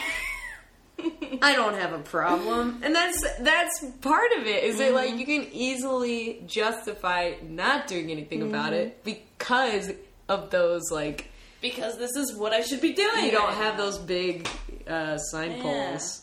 I 1.42 1.56
don't 1.56 1.76
have 1.76 1.94
a 1.94 2.00
problem, 2.00 2.82
and 2.84 2.94
that's 2.94 3.24
that's 3.40 3.86
part 4.02 4.32
of 4.38 4.46
it. 4.48 4.64
Is 4.66 4.80
that 4.80 4.94
like 4.94 5.16
you 5.16 5.26
can 5.26 5.48
easily 5.54 6.44
justify 6.46 7.36
not 7.42 7.88
doing 7.88 8.12
anything 8.12 8.42
about 8.42 8.74
it 8.74 9.04
because 9.06 9.92
of 10.28 10.50
those 10.50 10.92
like 10.92 11.30
because 11.62 11.98
this 11.98 12.16
is 12.18 12.36
what 12.36 12.52
I 12.52 12.62
should 12.62 12.82
be 12.82 12.94
doing. 12.94 13.24
you 13.26 13.32
don't 13.32 13.54
have 13.54 13.78
those 13.78 13.98
big 13.98 14.50
uh, 14.88 15.18
sign 15.18 15.52
Yeah. 15.54 15.62
poles, 15.62 16.22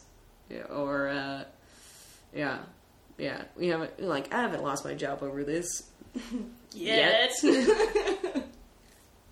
yeah, 0.51 0.62
or 0.64 1.09
uh, 1.09 1.45
yeah, 2.34 2.59
yeah. 3.16 3.43
We 3.57 3.68
haven't 3.68 3.99
like 4.03 4.34
I 4.34 4.43
haven't 4.43 4.62
lost 4.62 4.84
my 4.84 4.93
job 4.95 5.22
over 5.22 5.43
this. 5.43 5.84
yet. 6.74 7.32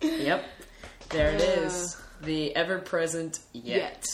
Yep, 0.01 0.45
there 1.11 1.31
it 1.35 1.41
is, 1.41 1.97
the 2.25 2.55
ever 2.57 2.79
present 2.79 3.41
yet. 3.53 4.07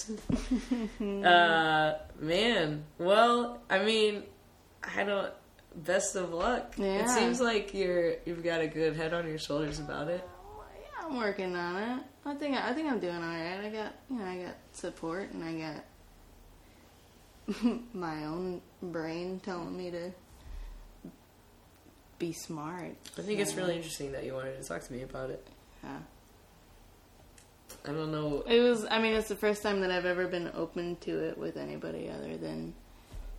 uh, 1.01 1.95
man, 2.19 2.85
well, 2.99 3.63
I 3.69 3.83
mean, 3.83 4.25
I 4.97 5.05
don't. 5.05 5.33
Best 5.73 6.17
of 6.17 6.33
luck. 6.33 6.75
It 6.79 7.09
seems 7.11 7.41
like 7.41 7.73
you're 7.75 8.15
you've 8.27 8.43
got 8.43 8.61
a 8.61 8.67
good 8.67 8.97
head 8.97 9.15
on 9.15 9.29
your 9.29 9.39
shoulders 9.39 9.79
about 9.79 10.09
it. 10.09 10.29
yeah, 10.81 11.07
I'm 11.07 11.17
working 11.17 11.55
on 11.55 11.77
it. 11.77 12.03
I 12.27 12.35
think 12.35 12.57
I 12.57 12.73
think 12.73 12.91
I'm 12.91 12.99
doing 12.99 13.15
all 13.15 13.21
right. 13.23 13.61
I 13.65 13.71
got 13.71 13.95
you 14.11 14.19
know 14.19 14.25
I 14.25 14.37
got 14.39 14.57
support 14.73 15.31
and 15.33 15.45
I 15.45 15.75
got 17.55 17.73
my 17.93 18.25
own 18.25 18.61
brain 18.83 19.41
telling 19.41 19.77
me 19.77 19.93
to 19.93 20.11
be 22.19 22.33
smart. 22.33 22.97
I 23.17 23.23
think 23.23 23.41
it's 23.41 23.55
really 23.55 23.77
interesting 23.77 24.13
that 24.13 24.25
you 24.25 24.35
wanted 24.35 24.61
to 24.61 24.69
talk 24.69 24.83
to 24.83 24.93
me 24.93 25.03
about 25.03 25.31
it. 25.31 25.47
Yeah. 25.83 25.99
I 27.85 27.93
don't 27.93 28.13
know. 28.13 28.43
It 28.47 28.61
was. 28.61 28.87
I 28.91 29.01
mean, 29.01 29.15
it's 29.15 29.29
the 29.29 29.37
first 29.37 29.63
time 29.63 29.81
that 29.81 29.91
I've 29.91 30.05
ever 30.05 30.27
been 30.27 30.51
open 30.55 30.97
to 31.03 31.19
it 31.25 31.39
with 31.39 31.57
anybody 31.57 32.11
other 32.11 32.37
than 32.37 32.75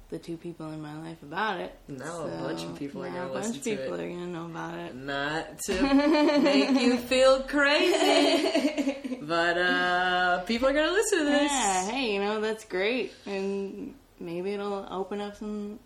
the 0.09 0.19
two 0.19 0.35
people 0.35 0.69
in 0.71 0.81
my 0.81 0.97
life 1.01 1.23
about 1.23 1.59
it. 1.59 1.73
Now 1.87 2.25
a 2.25 2.27
bunch 2.27 2.63
of 2.63 2.77
people 2.77 3.03
are 3.03 3.09
gonna 3.09 3.31
listen 3.31 3.53
to 3.53 3.71
a 3.71 3.75
bunch 3.75 3.79
of 3.79 3.85
people 3.85 3.93
are 4.01 4.09
gonna 4.09 4.27
know 4.27 4.45
about 4.45 4.77
it. 4.77 4.93
Not 4.93 5.59
to 5.59 5.93
make 6.41 6.69
you 6.81 6.97
feel 6.97 7.43
crazy, 7.43 9.19
but 9.21 9.57
uh, 9.57 10.39
people 10.41 10.67
are 10.67 10.73
gonna 10.73 10.91
listen 10.91 11.19
to 11.19 11.25
this. 11.25 11.51
Yeah. 11.51 11.91
Hey, 11.91 12.13
you 12.13 12.19
know 12.19 12.41
that's 12.41 12.65
great, 12.65 13.13
and 13.25 13.95
maybe 14.19 14.51
it'll 14.53 14.85
open 14.91 15.21
up 15.21 15.37
some 15.37 15.79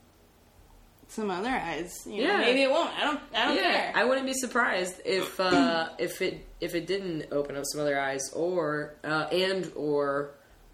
some 1.08 1.30
other 1.32 1.50
eyes. 1.50 1.94
You 2.06 2.24
know, 2.24 2.32
Yeah. 2.32 2.38
Maybe 2.38 2.64
it 2.64 2.70
won't. 2.70 2.92
I 2.98 3.04
don't. 3.04 3.20
I 3.34 3.46
don't 3.48 3.56
yeah, 3.56 3.62
care. 3.62 3.92
I 3.96 4.04
wouldn't 4.06 4.26
be 4.26 4.34
surprised 4.34 5.02
if 5.06 5.40
uh, 5.40 5.90
if 6.00 6.22
it 6.22 6.46
if 6.60 6.76
it 6.76 6.88
didn't 6.88 7.28
open 7.32 7.56
up 7.56 7.64
some 7.66 7.82
other 7.82 8.00
eyes, 8.00 8.32
or 8.34 8.96
uh, 9.04 9.28
and 9.32 9.72
or 9.76 10.32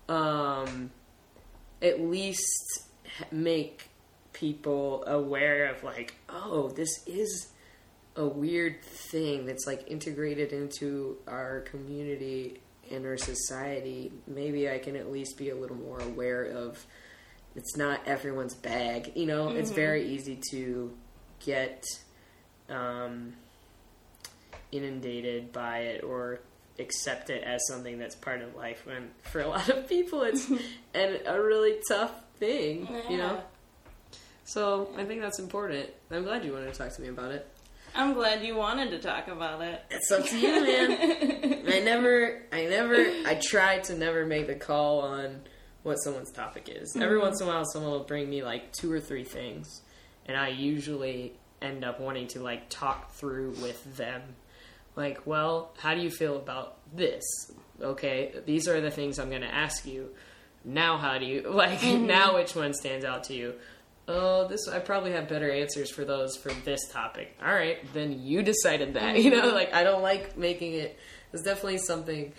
um, 0.10 0.92
at 1.82 2.02
least 2.02 2.84
make 3.32 3.90
people 4.34 5.04
aware 5.06 5.66
of 5.68 5.84
like, 5.84 6.16
oh, 6.30 6.70
this 6.70 7.06
is 7.06 7.48
a 8.16 8.26
weird 8.28 8.82
thing 8.84 9.46
that's 9.46 9.66
like 9.66 9.86
integrated 9.88 10.52
into 10.52 11.18
our 11.28 11.62
community 11.62 12.60
and 12.90 13.06
our 13.06 13.18
society. 13.18 14.12
Maybe 14.28 14.70
I 14.70 14.80
can 14.80 14.96
at 14.96 15.12
least 15.12 15.38
be 15.38 15.50
a 15.50 15.56
little 15.56 15.78
more 15.78 16.00
aware 16.00 16.44
of. 16.44 16.86
It's 17.56 17.76
not 17.76 18.00
everyone's 18.06 18.54
bag, 18.54 19.12
you 19.16 19.26
know. 19.26 19.50
It's 19.50 19.72
very 19.72 20.08
easy 20.08 20.40
to 20.52 20.94
get 21.44 21.84
um, 22.70 23.34
inundated 24.72 25.52
by 25.52 25.80
it 25.80 26.04
or 26.04 26.40
accept 26.80 27.30
it 27.30 27.44
as 27.44 27.62
something 27.68 28.00
that's 28.00 28.16
part 28.16 28.42
of 28.42 28.56
life. 28.56 28.86
When 28.86 29.12
for 29.24 29.42
a 29.42 29.48
lot 29.48 29.70
of 29.70 29.88
people 29.88 30.24
it's 30.24 30.50
and 30.94 31.20
a 31.26 31.42
really 31.42 31.80
tough 31.88 32.12
thing 32.40 32.88
you 33.10 33.18
know? 33.18 33.40
So 34.46 34.90
i 34.98 35.06
think 35.06 35.22
that's 35.22 35.40
important. 35.40 35.90
I'm 36.10 36.24
glad 36.24 36.44
you 36.44 36.54
wanted 36.54 36.74
to 36.74 36.78
talk 36.78 36.94
to 36.96 37.02
me 37.02 37.10
about 37.10 37.32
it. 37.32 37.48
I'm 37.94 38.14
glad 38.14 38.44
you 38.44 38.56
wanted 38.56 38.90
to 38.92 39.00
talk 39.00 39.28
about 39.28 39.62
it. 39.62 39.84
it's 39.90 40.12
up 40.12 40.26
to 40.26 40.40
you 40.40 40.64
man. 40.64 41.64
I 41.68 41.80
never 41.80 42.42
i 42.52 42.66
never 42.66 42.96
i 43.26 43.40
try 43.42 43.80
to 43.80 43.96
never 43.96 44.26
make 44.26 44.48
the 44.48 44.56
call 44.56 45.02
on 45.02 45.42
what 45.84 45.96
someone's 45.96 46.32
topic 46.32 46.70
is. 46.70 46.94
Mm-hmm. 46.94 47.02
Every 47.02 47.20
once 47.20 47.42
in 47.42 47.48
a 47.48 47.50
while 47.50 47.66
someone 47.66 47.92
will 47.92 48.04
bring 48.04 48.30
me 48.30 48.44
like 48.44 48.72
two 48.72 48.92
or 48.92 49.00
three 49.00 49.24
things 49.24 49.82
and 50.26 50.38
i 50.38 50.50
usually 50.50 51.34
end 51.62 51.84
up 51.84 52.00
wanting 52.00 52.28
to 52.28 52.40
like 52.40 52.70
talk 52.70 53.12
through 53.12 53.52
with 53.62 53.98
them. 53.98 54.22
Like 54.96 55.26
well 55.26 55.74
how 55.80 55.96
do 55.96 56.02
you 56.02 56.12
feel 56.12 56.36
about 56.36 56.78
this? 56.96 57.24
Okay 57.82 58.34
these 58.46 58.68
are 58.68 58.82
the 58.82 58.92
things 58.92 59.20
i'm 59.20 59.30
going 59.30 59.42
to 59.42 59.54
ask 59.54 59.86
you. 59.86 60.10
Now 60.64 60.98
how 60.98 61.18
do 61.18 61.26
you 61.26 61.42
like 61.50 61.80
mm-hmm. 61.80 62.06
now 62.06 62.36
which 62.36 62.56
one 62.56 62.74
stands 62.74 63.06
out 63.06 63.26
to 63.26 63.34
you? 63.34 63.56
Oh 64.08 64.48
this 64.48 64.68
i 64.68 64.80
probably 64.80 65.12
have 65.12 65.28
better 65.28 65.52
answers 65.52 65.90
for 65.90 66.06
those 66.06 66.36
for 66.38 66.52
this 66.66 66.88
topic. 66.90 67.36
All 67.44 67.54
right 67.54 67.80
then 67.94 68.22
you 68.22 68.44
decided 68.44 68.94
that 68.94 69.18
you 69.24 69.32
know 69.32 69.50
like 69.50 69.74
i 69.74 69.84
don't 69.84 70.04
like 70.04 70.38
making 70.38 70.74
it. 70.74 70.98
It's 71.34 71.44
definitely 71.44 71.78
something 71.78 72.34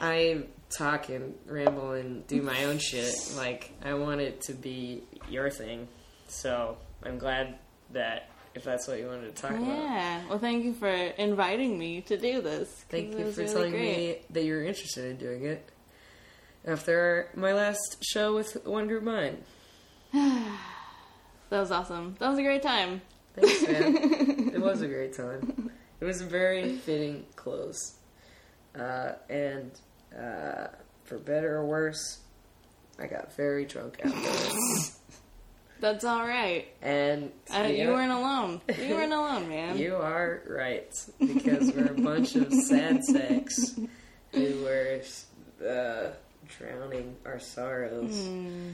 i 0.00 0.42
talk 0.70 1.08
and 1.08 1.34
ramble 1.46 1.92
and 1.92 2.26
do 2.26 2.42
my 2.42 2.64
own 2.64 2.78
shit 2.78 3.14
like 3.36 3.72
i 3.84 3.94
want 3.94 4.20
it 4.20 4.40
to 4.40 4.52
be 4.52 5.02
your 5.28 5.50
thing 5.50 5.86
so 6.28 6.76
i'm 7.04 7.18
glad 7.18 7.56
that 7.92 8.28
if 8.54 8.62
that's 8.62 8.86
what 8.86 8.98
you 8.98 9.06
wanted 9.06 9.34
to 9.34 9.42
talk 9.42 9.50
about 9.50 9.66
Yeah. 9.66 10.22
Well, 10.28 10.38
thank 10.38 10.64
you 10.64 10.74
for 10.74 10.88
inviting 10.88 11.76
me 11.76 12.02
to 12.02 12.16
do 12.16 12.40
this. 12.40 12.68
Thank 12.88 13.18
you 13.18 13.30
for 13.32 13.40
really 13.40 13.52
telling 13.52 13.70
great. 13.72 13.96
me 13.96 14.16
that 14.30 14.44
you're 14.44 14.64
interested 14.64 15.10
in 15.10 15.16
doing 15.16 15.44
it. 15.44 15.68
After 16.64 17.30
my 17.34 17.52
last 17.52 17.98
show 18.02 18.34
with 18.34 18.64
One 18.64 18.86
Group 18.86 19.02
Mind. 19.02 19.42
That 21.50 21.60
was 21.60 21.70
awesome. 21.70 22.16
That 22.18 22.30
was 22.30 22.38
a 22.38 22.42
great 22.42 22.62
time. 22.62 23.00
Thanks, 23.36 23.62
man. 23.68 23.96
it 24.54 24.60
was 24.60 24.80
a 24.80 24.88
great 24.88 25.14
time. 25.14 25.70
It 26.00 26.04
was 26.04 26.20
a 26.20 26.24
very 26.24 26.76
fitting 26.76 27.26
close. 27.36 27.96
Uh, 28.78 29.12
and 29.28 29.70
uh, 30.18 30.68
for 31.04 31.18
better 31.18 31.56
or 31.56 31.66
worse, 31.66 32.18
I 32.98 33.06
got 33.06 33.34
very 33.36 33.64
drunk 33.64 34.00
afterwards. 34.04 34.98
That's 35.80 36.04
all 36.04 36.26
right. 36.26 36.66
and 36.80 37.30
Uh, 37.52 37.58
yeah, 37.58 37.68
You 37.68 37.88
weren't 37.90 38.12
alone. 38.12 38.60
You 38.78 38.94
weren't 38.94 39.12
alone, 39.20 39.48
man. 39.48 39.76
You 39.76 39.96
are 39.96 40.42
right 40.48 40.90
because 41.18 41.72
we're 41.72 41.92
a 41.92 42.00
bunch 42.00 42.36
of 42.36 42.52
sad 42.52 43.02
sacks 43.04 43.78
who 44.32 44.64
were 44.64 45.00
uh, 45.68 46.10
drowning 46.48 47.16
our 47.26 47.38
sorrows, 47.38 48.16
Hmm. 48.26 48.70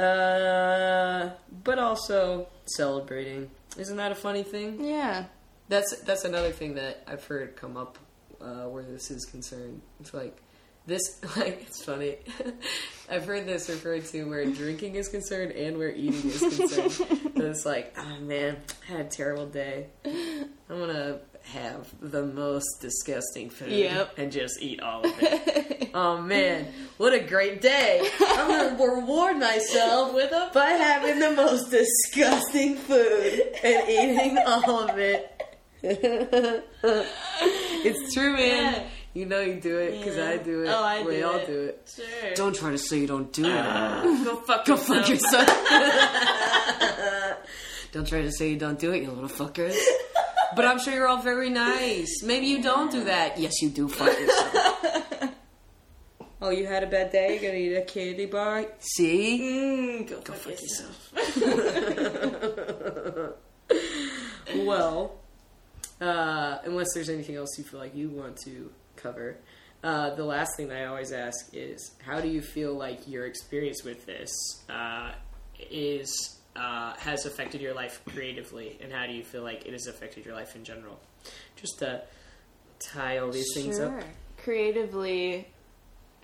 uh, 0.00 1.30
but 1.64 1.78
also 1.78 2.48
celebrating. 2.66 3.50
Isn't 3.78 3.96
that 3.96 4.12
a 4.12 4.14
funny 4.16 4.42
thing? 4.42 4.84
Yeah. 4.84 5.24
That's 5.68 6.00
that's 6.02 6.24
another 6.24 6.52
thing 6.52 6.74
that 6.76 7.02
I've 7.08 7.24
heard 7.24 7.56
come 7.56 7.76
up 7.76 7.98
uh, 8.40 8.68
where 8.68 8.82
this 8.84 9.10
is 9.10 9.24
concerned. 9.24 9.80
It's 10.00 10.12
like 10.14 10.42
this 10.86 11.20
like 11.36 11.62
it's 11.66 11.84
funny. 11.84 12.16
I've 13.10 13.24
heard 13.26 13.46
this 13.46 13.68
referred 13.68 14.04
to 14.06 14.24
where 14.24 14.44
drinking 14.46 14.96
is 14.96 15.08
concerned 15.08 15.52
and 15.52 15.78
where 15.78 15.90
eating 15.90 16.30
is 16.30 16.38
concerned. 16.40 17.22
It's 17.36 17.64
like, 17.66 17.94
oh 17.98 18.18
man, 18.20 18.56
I 18.88 18.92
had 18.92 19.06
a 19.06 19.08
terrible 19.08 19.46
day. 19.46 19.86
I'm 20.04 20.48
gonna 20.80 21.18
have 21.44 21.86
the 22.00 22.24
most 22.24 22.80
disgusting 22.80 23.50
food 23.50 23.70
Yep. 23.70 24.18
and 24.18 24.32
just 24.32 24.60
eat 24.60 24.80
all 24.80 25.06
of 25.06 25.12
it. 25.22 25.90
oh 25.94 26.20
man, 26.20 26.66
what 26.96 27.12
a 27.12 27.20
great 27.20 27.60
day! 27.60 28.08
I'm 28.20 28.48
gonna 28.76 28.84
reward 28.96 29.36
myself 29.38 30.12
With 30.12 30.32
a 30.32 30.50
by 30.52 30.70
having 30.70 31.20
the 31.20 31.30
most 31.32 31.70
disgusting 31.70 32.74
food 32.76 33.42
and 33.62 33.88
eating 33.88 34.38
all 34.38 34.88
of 34.90 34.98
it. 34.98 35.32
it's 37.84 38.14
true, 38.14 38.32
man. 38.32 38.74
Yeah. 38.74 38.82
You 39.14 39.24
know 39.26 39.40
you 39.40 39.54
do 39.60 39.78
it 39.78 39.98
because 39.98 40.16
Yeah. 40.16 40.28
I 40.30 40.36
do 40.36 40.62
it. 40.64 40.68
Oh, 40.68 40.84
I 40.84 41.02
do. 41.02 41.08
we 41.08 41.16
do 41.16 41.26
all 41.26 41.36
it. 41.36 41.46
do 41.46 41.60
it. 41.62 41.90
Sure. 41.94 42.34
Don't 42.34 42.54
try 42.54 42.70
to 42.70 42.78
say 42.78 42.98
you 42.98 43.06
don't 43.06 43.32
do 43.32 43.44
it. 43.46 43.64
go 44.24 44.36
fuck 44.36 44.64
Go 44.66 44.74
yourself. 44.74 44.98
fuck 44.98 45.08
yourself. 45.08 45.48
don't 47.92 48.06
try 48.06 48.20
to 48.22 48.30
say 48.32 48.50
you 48.50 48.58
don't 48.58 48.78
do 48.78 48.92
it, 48.92 49.02
you 49.02 49.10
little 49.10 49.28
fuckers. 49.28 49.76
But 50.54 50.64
I'm 50.66 50.78
sure 50.78 50.92
you're 50.94 51.08
all 51.08 51.22
very 51.22 51.48
nice. 51.50 52.22
Maybe 52.22 52.46
you 52.46 52.62
don't 52.62 52.90
do 52.90 53.04
that. 53.04 53.38
Yes, 53.38 53.60
you 53.62 53.70
do. 53.70 53.88
Fuck 53.88 54.18
yourself. 54.18 55.22
oh, 56.42 56.50
you 56.50 56.66
had 56.66 56.82
a 56.82 56.86
bad 56.86 57.10
day? 57.10 57.32
You're 57.32 57.42
gonna 57.50 57.62
eat 57.62 57.74
a 57.74 57.82
candy 57.82 58.26
bar? 58.26 58.66
See? 58.80 59.40
Mm, 59.40 60.06
go, 60.08 60.20
Go 60.20 60.32
fuck, 60.34 60.52
fuck 60.52 60.62
yourself. 60.62 61.12
well, 64.64 65.14
uh, 66.00 66.58
unless 66.64 66.88
there's 66.94 67.08
anything 67.08 67.36
else 67.36 67.56
you 67.58 67.64
feel 67.64 67.80
like 67.80 67.94
you 67.94 68.08
want 68.10 68.36
to 68.44 68.70
cover, 68.96 69.36
uh, 69.82 70.14
the 70.14 70.24
last 70.24 70.56
thing 70.56 70.68
that 70.68 70.78
I 70.78 70.86
always 70.86 71.12
ask 71.12 71.50
is, 71.52 71.92
how 72.04 72.20
do 72.20 72.28
you 72.28 72.40
feel 72.42 72.74
like 72.74 73.06
your 73.06 73.26
experience 73.26 73.84
with 73.84 74.04
this 74.06 74.30
uh, 74.68 75.12
is 75.70 76.38
uh, 76.56 76.94
has 76.96 77.26
affected 77.26 77.60
your 77.60 77.74
life 77.74 78.00
creatively, 78.06 78.78
and 78.80 78.92
how 78.92 79.06
do 79.06 79.12
you 79.12 79.22
feel 79.22 79.42
like 79.42 79.66
it 79.66 79.72
has 79.72 79.86
affected 79.86 80.24
your 80.24 80.34
life 80.34 80.56
in 80.56 80.64
general? 80.64 80.98
Just 81.56 81.78
to 81.80 82.02
tie 82.78 83.18
all 83.18 83.30
these 83.30 83.52
things 83.54 83.78
up. 83.78 83.92
Creatively, 84.38 85.46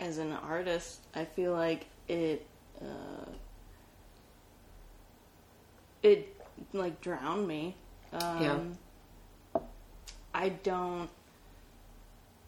as 0.00 0.18
an 0.18 0.32
artist, 0.32 1.00
I 1.14 1.24
feel 1.24 1.52
like 1.52 1.86
it 2.08 2.46
uh, 2.80 3.30
it 6.02 6.34
like 6.72 7.00
drowned 7.00 7.46
me. 7.46 7.76
Um, 8.12 8.42
Yeah. 8.42 8.58
I 10.34 10.48
don't. 10.50 11.09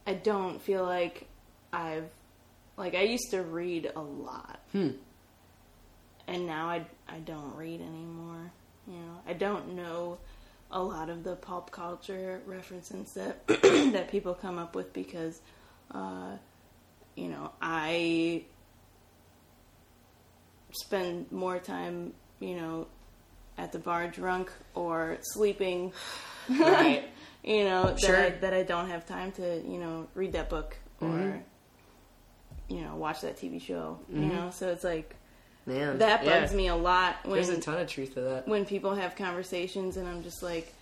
I 0.07 0.15
don't 0.15 0.61
feel 0.61 0.85
like 0.85 1.27
I've 1.73 2.09
like 2.77 2.95
I 2.95 3.03
used 3.03 3.31
to 3.31 3.43
read 3.43 3.91
a 3.95 4.01
lot, 4.01 4.61
Hmm. 4.73 4.91
and 6.27 6.47
now 6.47 6.69
I 6.69 6.85
I 7.09 7.19
don't 7.19 7.55
read 7.57 7.81
anymore. 7.81 8.51
You 8.87 8.95
know, 8.95 9.19
I 9.27 9.33
don't 9.33 9.75
know 9.77 10.19
a 10.71 10.83
lot 10.83 11.09
of 11.09 11.25
the 11.25 11.37
pop 11.37 11.71
culture 11.71 12.41
references 12.47 13.13
that 13.15 13.47
that 13.93 14.09
people 14.11 14.35
come 14.35 14.59
up 14.59 14.75
with 14.75 14.93
because, 14.93 15.41
uh, 15.93 16.33
you 17.15 17.29
know, 17.29 17.51
I 17.63 18.43
spend 20.73 21.31
more 21.31 21.59
time, 21.59 22.13
you 22.41 22.57
know, 22.57 22.87
at 23.57 23.73
the 23.73 23.79
bar 23.79 24.09
drunk 24.09 24.51
or 24.75 25.19
sleeping. 25.21 25.93
Right. 26.47 27.05
You 27.45 27.65
know 27.65 27.95
that 27.95 28.15
I, 28.19 28.31
that 28.41 28.55
I 28.55 28.63
don't 28.63 28.89
have 28.89 29.07
time 29.07 29.33
to 29.33 29.63
you 29.67 29.79
know 29.79 30.09
read 30.15 30.33
that 30.33 30.49
book 30.49 30.77
or 31.01 31.09
Mhm. 31.09 31.43
you 32.69 32.81
know 32.83 32.97
watch 32.97 33.21
that 33.21 33.37
TV 33.37 33.61
show. 33.61 33.99
You 34.13 34.21
know, 34.27 34.51
so 34.53 34.69
it's 34.71 34.85
like 34.85 35.15
Man, 35.67 35.99
that 35.99 36.25
bugs 36.25 36.51
yeah. 36.53 36.57
me 36.57 36.67
a 36.69 36.77
lot 36.77 37.17
when 37.25 37.35
There's 37.35 37.49
a 37.49 37.61
ton 37.61 37.79
of 37.81 37.89
truth 37.89 38.15
to 38.15 38.21
that. 38.21 38.49
when 38.49 38.65
people 38.67 38.95
have 38.95 39.17
conversations 39.17 39.97
and 39.97 40.07
I'm 40.09 40.23
just 40.23 40.43
like 40.43 40.73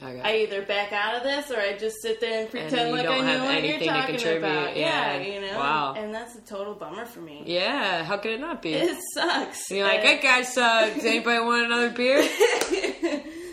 I 0.00 0.20
I 0.20 0.34
either 0.44 0.62
back 0.62 0.92
out 0.92 1.16
of 1.16 1.24
this 1.24 1.50
or 1.50 1.58
I 1.58 1.76
just 1.76 2.00
sit 2.00 2.20
there 2.20 2.42
and 2.42 2.50
pretend 2.50 2.90
you 2.90 2.94
like 2.94 3.06
I 3.08 3.20
know 3.20 3.44
what 3.46 3.64
you're 3.64 3.80
talking 3.80 4.14
contribute. 4.14 4.38
about. 4.46 4.76
Yeah. 4.76 5.18
you 5.20 5.40
know. 5.40 5.58
Wow. 5.58 5.94
And 5.96 6.14
that's 6.14 6.36
a 6.36 6.40
total 6.42 6.74
bummer 6.74 7.04
for 7.04 7.18
me. 7.20 7.42
yeah, 7.46 8.04
how 8.04 8.16
could 8.16 8.30
it 8.30 8.40
not 8.40 8.62
be? 8.62 8.74
It 8.74 8.96
sucks. 9.14 9.68
You're 9.72 9.84
like, 9.88 10.02
hey 10.02 10.20
guys, 10.20 10.56
uh, 10.56 10.88
does 10.94 11.04
anybody 11.04 11.40
want 11.40 11.64
another 11.66 11.90
beer? 11.90 12.22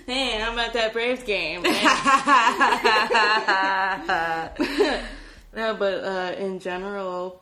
hey, 0.05 0.39
how 0.39 0.53
about 0.53 0.73
that 0.73 0.93
Braves 0.93 1.23
game? 1.23 1.63
no, 5.55 5.75
but 5.75 6.03
uh, 6.03 6.35
in 6.37 6.59
general, 6.59 7.41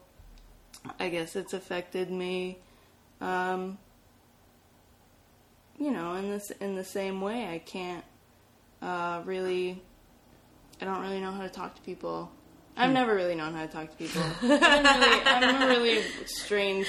I 1.00 1.10
guess 1.10 1.36
it's 1.36 1.54
affected 1.54 2.10
me. 2.10 2.60
Um, 3.22 3.78
you 5.78 5.92
know, 5.92 6.16
in 6.16 6.30
this 6.30 6.52
in 6.52 6.76
the 6.76 6.84
same 6.84 7.22
way, 7.22 7.48
I 7.48 7.60
can't 7.60 8.04
uh, 8.82 9.22
really. 9.26 9.82
I 10.82 10.86
don't 10.86 11.02
really 11.02 11.22
know 11.22 11.32
how 11.32 11.44
to 11.44 11.50
talk 11.50 11.76
to 11.76 11.82
people. 11.82 12.32
I've 12.76 12.92
never 12.92 13.14
really 13.14 13.36
known 13.36 13.54
how 13.54 13.66
to 13.66 13.72
talk 13.72 13.92
to 13.92 13.96
people. 13.96 14.22
I'm, 14.42 15.00
really, 15.00 15.22
I'm 15.26 15.62
a 15.62 15.68
really 15.68 16.04
strange 16.26 16.88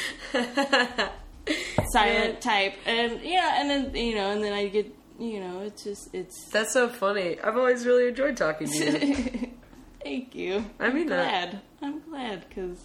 silent 1.92 2.40
type, 2.40 2.74
and 2.86 3.20
yeah, 3.22 3.60
and 3.60 3.70
then 3.70 3.94
you 3.94 4.14
know, 4.14 4.30
and 4.30 4.42
then 4.42 4.52
I 4.52 4.68
get 4.68 4.92
you 5.18 5.40
know, 5.40 5.60
it's 5.60 5.84
just 5.84 6.14
it's. 6.14 6.48
That's 6.52 6.72
so 6.72 6.88
funny. 6.88 7.38
I've 7.40 7.56
always 7.56 7.86
really 7.86 8.08
enjoyed 8.08 8.36
talking 8.36 8.68
to 8.68 8.76
you. 9.02 9.50
Thank 10.02 10.34
you. 10.34 10.64
I 10.78 10.90
mean 10.90 11.04
I'm 11.04 11.08
that. 11.10 11.50
glad. 11.50 11.60
I'm 11.82 12.00
glad 12.10 12.48
because 12.48 12.78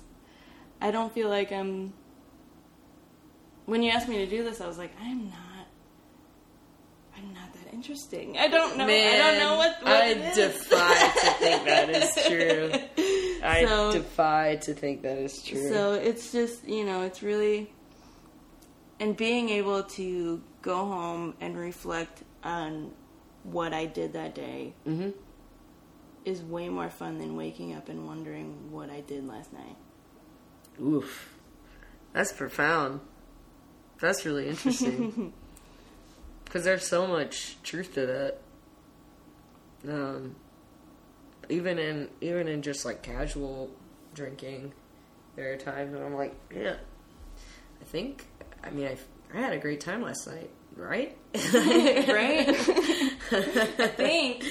I 0.82 0.92
don't 0.92 1.14
feel 1.14 1.30
like 1.30 1.52
I'm. 1.52 1.94
When 3.66 3.84
you 3.84 3.92
asked 3.92 4.08
me 4.08 4.18
to 4.20 4.26
do 4.26 4.44
this, 4.44 4.62
I 4.62 4.68
was 4.68 4.78
like, 4.78 4.92
I'm 5.02 5.26
not. 5.26 5.36
I'm 7.18 7.34
not 7.34 7.52
that 7.54 7.74
interesting. 7.74 8.38
I 8.38 8.48
don't 8.48 8.78
know. 8.78 8.86
I 8.86 9.18
don't 9.18 9.40
know 9.40 9.58
what. 9.58 9.76
what 9.84 9.92
I 9.92 10.14
defy 10.34 10.94
to 11.10 11.32
think 11.40 11.66
that 11.66 11.90
is 11.90 12.26
true. 12.28 12.72
I 13.44 13.66
So- 13.66 13.92
defy 13.92 14.56
to 14.64 14.74
think 14.74 15.02
that 15.02 15.18
is 15.18 15.42
true. 15.44 15.68
So 15.70 15.94
it's 15.94 16.32
just, 16.32 16.66
you 16.68 16.86
know, 16.86 17.02
it's 17.04 17.22
really. 17.22 17.72
And 19.00 19.16
being 19.16 19.50
able 19.50 19.84
to 19.84 20.42
go 20.62 20.76
home 20.76 21.36
and 21.40 21.58
reflect 21.58 22.24
on 22.44 22.92
what 23.44 23.74
I 23.74 23.86
did 23.86 24.14
that 24.14 24.36
day 24.36 24.74
Mhm. 24.86 25.14
is 26.26 26.42
way 26.42 26.68
more 26.70 26.90
fun 26.90 27.18
than 27.18 27.36
waking 27.38 27.74
up 27.74 27.88
and 27.90 28.06
wondering 28.06 28.72
what 28.72 28.90
I 28.90 29.02
did 29.02 29.26
last 29.26 29.54
night. 29.54 29.78
Oof. 30.82 31.34
That's 32.14 32.34
profound. 32.34 33.00
That's 34.00 34.26
really 34.26 34.48
interesting. 34.50 35.34
Because 36.46 36.64
there's 36.64 36.88
so 36.88 37.06
much 37.06 37.62
truth 37.62 37.94
to 37.94 38.08
that. 38.08 38.42
Um, 39.88 40.36
even 41.48 41.78
in 41.78 42.10
even 42.22 42.48
in 42.48 42.64
just 42.64 42.86
like 42.86 43.04
casual 43.04 43.70
drinking, 44.16 44.74
there 45.36 45.54
are 45.54 45.58
times 45.58 45.94
when 45.94 46.02
I'm 46.04 46.16
like, 46.16 46.34
yeah, 46.52 46.78
I 47.80 47.84
think. 47.86 48.26
I 48.64 48.70
mean, 48.72 48.88
I 48.88 48.98
I 49.34 49.42
had 49.42 49.54
a 49.54 49.58
great 49.60 49.80
time 49.82 50.02
last 50.02 50.28
night, 50.28 50.50
right? 50.76 51.16
Right? 51.36 52.56
Think. 53.30 54.44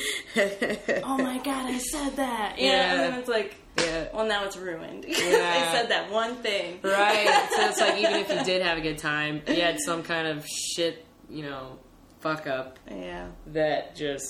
Oh 1.04 1.18
my 1.18 1.38
god, 1.38 1.66
I 1.66 1.78
said 1.78 2.16
that. 2.16 2.54
Yeah, 2.58 2.66
Yeah. 2.66 2.92
and 2.92 3.00
then 3.12 3.18
it's 3.20 3.28
like, 3.28 3.56
yeah. 3.78 4.08
well, 4.14 4.26
now 4.26 4.44
it's 4.44 4.56
ruined. 4.56 5.04
Yeah. 5.08 5.14
I 5.14 5.74
said 5.76 5.90
that 5.90 6.10
one 6.10 6.36
thing. 6.36 6.78
Right. 6.82 7.48
So 7.56 7.68
it's 7.68 7.80
like 7.80 7.98
even 7.98 8.14
if 8.14 8.30
you 8.32 8.44
did 8.44 8.62
have 8.62 8.78
a 8.78 8.80
good 8.80 8.98
time, 8.98 9.42
you 9.48 9.60
had 9.60 9.78
some 9.80 10.02
kind 10.02 10.26
of 10.28 10.46
shit, 10.46 11.04
you 11.28 11.42
know, 11.42 11.78
fuck 12.20 12.46
up 12.46 12.78
Yeah. 12.90 13.28
that 13.48 13.96
just 13.96 14.26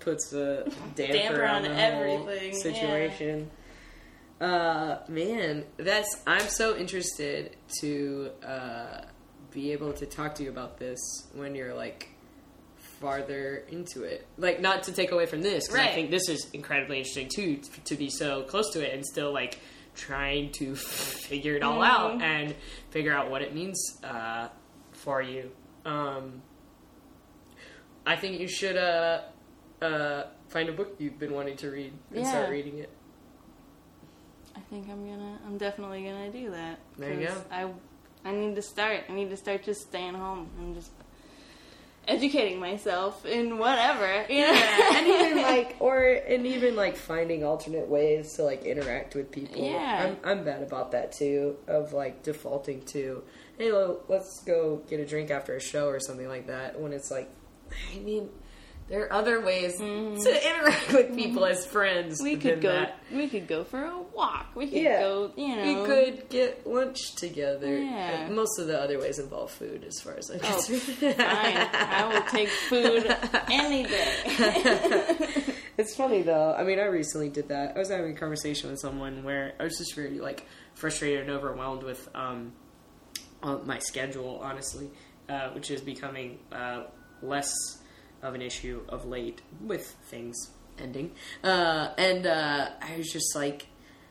puts 0.00 0.32
a 0.32 0.64
damper, 0.94 1.12
Damper 1.12 1.44
on, 1.46 1.64
on 1.66 1.70
everything, 1.72 2.54
situation. 2.54 3.50
Uh, 4.40 4.98
man, 5.08 5.64
that's 5.76 6.22
I'm 6.26 6.48
so 6.48 6.76
interested 6.76 7.56
to 7.80 8.30
uh, 8.46 9.00
be 9.50 9.72
able 9.72 9.92
to 9.94 10.06
talk 10.06 10.34
to 10.36 10.42
you 10.42 10.50
about 10.50 10.78
this 10.78 10.98
when 11.34 11.54
you're 11.54 11.74
like 11.74 12.10
farther 13.00 13.64
into 13.68 14.02
it. 14.02 14.26
Like, 14.36 14.60
not 14.60 14.84
to 14.84 14.92
take 14.92 15.12
away 15.12 15.26
from 15.26 15.42
this, 15.42 15.68
because 15.68 15.80
I 15.80 15.94
think 15.94 16.10
this 16.10 16.28
is 16.28 16.48
incredibly 16.52 16.98
interesting 16.98 17.28
too, 17.34 17.56
t- 17.56 17.70
to 17.84 17.96
be 17.96 18.10
so 18.10 18.42
close 18.42 18.70
to 18.72 18.80
it 18.86 18.94
and 18.94 19.04
still 19.04 19.32
like 19.32 19.58
trying 19.94 20.50
to 20.52 20.74
figure 21.28 21.54
it 21.54 21.62
all 21.62 21.82
out 21.82 22.20
and 22.22 22.54
figure 22.90 23.12
out 23.12 23.30
what 23.30 23.42
it 23.42 23.54
means 23.54 23.98
uh, 24.02 24.48
for 24.92 25.22
you. 25.22 25.50
Um, 25.84 26.42
I 28.06 28.16
think 28.16 28.40
you 28.40 28.48
should 28.48 28.76
uh, 28.76 29.22
uh, 29.80 30.24
find 30.48 30.68
a 30.68 30.72
book 30.72 30.96
you've 30.98 31.18
been 31.18 31.32
wanting 31.32 31.56
to 31.58 31.70
read 31.70 31.92
and 32.14 32.26
start 32.26 32.50
reading 32.50 32.78
it. 32.78 32.90
I 34.56 34.60
think 34.70 34.88
I'm 34.88 35.04
gonna. 35.08 35.38
I'm 35.46 35.58
definitely 35.58 36.02
gonna 36.04 36.30
do 36.30 36.50
that. 36.50 36.78
There 36.98 37.12
you 37.20 37.26
'cause 37.26 37.44
I, 37.50 37.68
I 38.24 38.32
need 38.32 38.54
to 38.56 38.62
start. 38.62 39.00
I 39.08 39.12
need 39.12 39.30
to 39.30 39.36
start 39.36 39.62
just 39.64 39.82
staying 39.82 40.14
home 40.14 40.48
and 40.58 40.74
just 40.74 40.90
educating 42.06 42.60
myself 42.60 43.24
in 43.24 43.58
whatever. 43.58 44.24
You 44.28 44.42
know? 44.42 44.52
Yeah, 44.52 44.98
and 44.98 45.06
even 45.06 45.42
like, 45.42 45.76
or 45.80 46.02
and 46.04 46.46
even 46.46 46.76
like 46.76 46.96
finding 46.96 47.44
alternate 47.44 47.88
ways 47.88 48.34
to 48.34 48.42
like 48.44 48.64
interact 48.64 49.14
with 49.14 49.30
people. 49.30 49.62
Yeah. 49.64 50.14
I'm 50.24 50.38
I'm 50.38 50.44
bad 50.44 50.62
about 50.62 50.92
that 50.92 51.12
too. 51.12 51.56
Of 51.66 51.92
like 51.92 52.22
defaulting 52.22 52.82
to, 52.86 53.22
hey, 53.58 53.72
let's 54.08 54.42
go 54.44 54.82
get 54.88 55.00
a 55.00 55.06
drink 55.06 55.30
after 55.30 55.56
a 55.56 55.60
show 55.60 55.88
or 55.88 55.98
something 56.00 56.28
like 56.28 56.46
that. 56.46 56.78
When 56.78 56.92
it's 56.92 57.10
like, 57.10 57.28
I 57.94 57.98
mean, 57.98 58.28
there 58.88 59.04
are 59.04 59.12
other 59.12 59.40
ways 59.40 59.76
to 59.78 60.48
interact 60.48 60.92
with 60.92 61.16
people 61.16 61.44
as 61.46 61.64
friends. 61.66 62.20
We 62.22 62.36
could 62.36 62.60
go. 62.60 62.72
that. 62.72 62.98
We 63.12 63.28
could 63.28 63.46
go 63.48 63.64
for 63.64 63.82
a 63.82 63.98
walk. 64.14 64.48
We 64.54 64.66
could 64.66 64.82
Yeah. 64.82 65.00
go. 65.00 65.32
You 65.36 65.56
know. 65.56 65.80
We 65.82 65.86
could 65.86 66.28
get 66.28 66.66
lunch 66.66 67.14
together. 67.16 67.76
Yeah. 67.78 68.26
And 68.26 68.36
most 68.36 68.58
of 68.58 68.66
the 68.66 68.78
other 68.80 68.98
ways 68.98 69.18
involve 69.18 69.50
food, 69.50 69.84
as 69.84 70.00
far 70.00 70.14
as 70.18 70.30
I'm 70.30 70.40
Oh, 70.44 70.62
concerned. 70.66 71.16
fine. 71.16 71.16
I 71.72 72.10
will 72.12 72.22
take 72.30 72.48
food 72.48 73.16
any 73.50 73.84
day. 73.84 75.44
It's 75.76 75.96
funny 75.96 76.22
though. 76.22 76.54
I 76.56 76.62
mean, 76.62 76.78
I 76.78 76.84
recently 76.84 77.28
did 77.30 77.48
that. 77.48 77.74
I 77.74 77.78
was 77.80 77.88
having 77.90 78.12
a 78.12 78.16
conversation 78.16 78.70
with 78.70 78.78
someone 78.78 79.24
where 79.24 79.54
I 79.58 79.64
was 79.64 79.76
just 79.76 79.96
really 79.96 80.20
like 80.20 80.46
frustrated 80.74 81.22
and 81.22 81.30
overwhelmed 81.30 81.82
with 81.82 82.08
um, 82.14 82.52
uh, 83.42 83.58
my 83.64 83.80
schedule, 83.80 84.38
honestly, 84.40 84.88
uh, 85.28 85.48
which 85.50 85.72
is 85.72 85.80
becoming 85.80 86.38
uh, 86.52 86.84
less 87.22 87.52
of 88.24 88.34
an 88.34 88.42
issue 88.42 88.80
of 88.88 89.04
late 89.04 89.42
with 89.60 89.86
things 90.06 90.50
ending. 90.78 91.12
Uh, 91.44 91.90
and 91.96 92.26
uh, 92.26 92.70
I 92.80 92.96
was 92.96 93.12
just 93.12 93.36
like, 93.36 93.66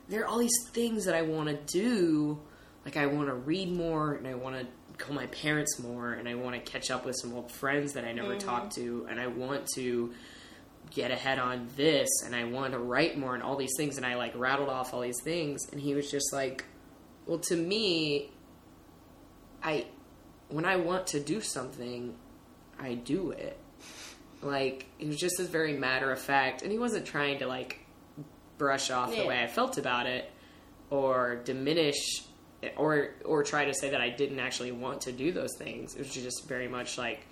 there 0.08 0.22
are 0.22 0.26
all 0.26 0.38
these 0.38 0.68
things 0.72 1.04
that 1.04 1.14
I 1.14 1.22
want 1.22 1.48
to 1.48 1.56
do. 1.78 2.40
Like, 2.84 2.96
I 2.96 3.06
want 3.06 3.28
to 3.28 3.34
read 3.34 3.72
more, 3.72 4.14
and 4.14 4.26
I 4.26 4.34
want 4.34 4.56
to 4.56 4.66
call 5.04 5.14
my 5.14 5.26
parents 5.26 5.78
more, 5.78 6.12
and 6.12 6.28
I 6.28 6.34
want 6.34 6.54
to 6.54 6.60
catch 6.60 6.90
up 6.90 7.04
with 7.04 7.16
some 7.16 7.34
old 7.34 7.50
friends 7.50 7.94
that 7.94 8.04
I 8.04 8.12
never 8.12 8.36
talked 8.36 8.74
to, 8.76 9.06
and 9.10 9.18
I 9.18 9.26
want 9.26 9.66
to 9.74 10.12
get 10.90 11.10
ahead 11.10 11.38
on 11.38 11.68
this 11.76 12.08
and 12.24 12.36
I 12.36 12.44
want 12.44 12.72
to 12.72 12.78
write 12.78 13.18
more 13.18 13.34
and 13.34 13.42
all 13.42 13.56
these 13.56 13.72
things 13.76 13.96
and 13.96 14.06
I 14.06 14.14
like 14.16 14.36
rattled 14.36 14.68
off 14.68 14.94
all 14.94 15.00
these 15.00 15.20
things 15.24 15.66
and 15.72 15.80
he 15.80 15.94
was 15.94 16.10
just 16.10 16.32
like 16.32 16.64
well 17.26 17.38
to 17.38 17.56
me 17.56 18.30
I 19.62 19.86
when 20.48 20.64
I 20.64 20.76
want 20.76 21.06
to 21.08 21.20
do 21.20 21.40
something 21.40 22.14
I 22.78 22.94
do 22.94 23.30
it 23.30 23.58
like 24.44 24.86
he 24.98 25.06
was 25.06 25.16
just 25.16 25.40
as 25.40 25.48
very 25.48 25.72
matter 25.74 26.10
of 26.10 26.18
fact 26.18 26.62
and 26.62 26.70
he 26.70 26.78
wasn't 26.78 27.06
trying 27.06 27.38
to 27.38 27.46
like 27.46 27.80
brush 28.58 28.90
off 28.90 29.14
the 29.14 29.26
way 29.26 29.42
I 29.42 29.46
felt 29.46 29.78
about 29.78 30.06
it 30.06 30.30
or 30.90 31.36
diminish 31.44 32.22
or 32.76 33.10
or 33.24 33.42
try 33.42 33.64
to 33.64 33.74
say 33.74 33.90
that 33.90 34.00
I 34.00 34.10
didn't 34.10 34.38
actually 34.38 34.72
want 34.72 35.02
to 35.02 35.12
do 35.12 35.32
those 35.32 35.56
things 35.58 35.94
it 35.94 35.98
was 35.98 36.14
just 36.14 36.46
very 36.46 36.68
much 36.68 36.98
like 36.98 37.26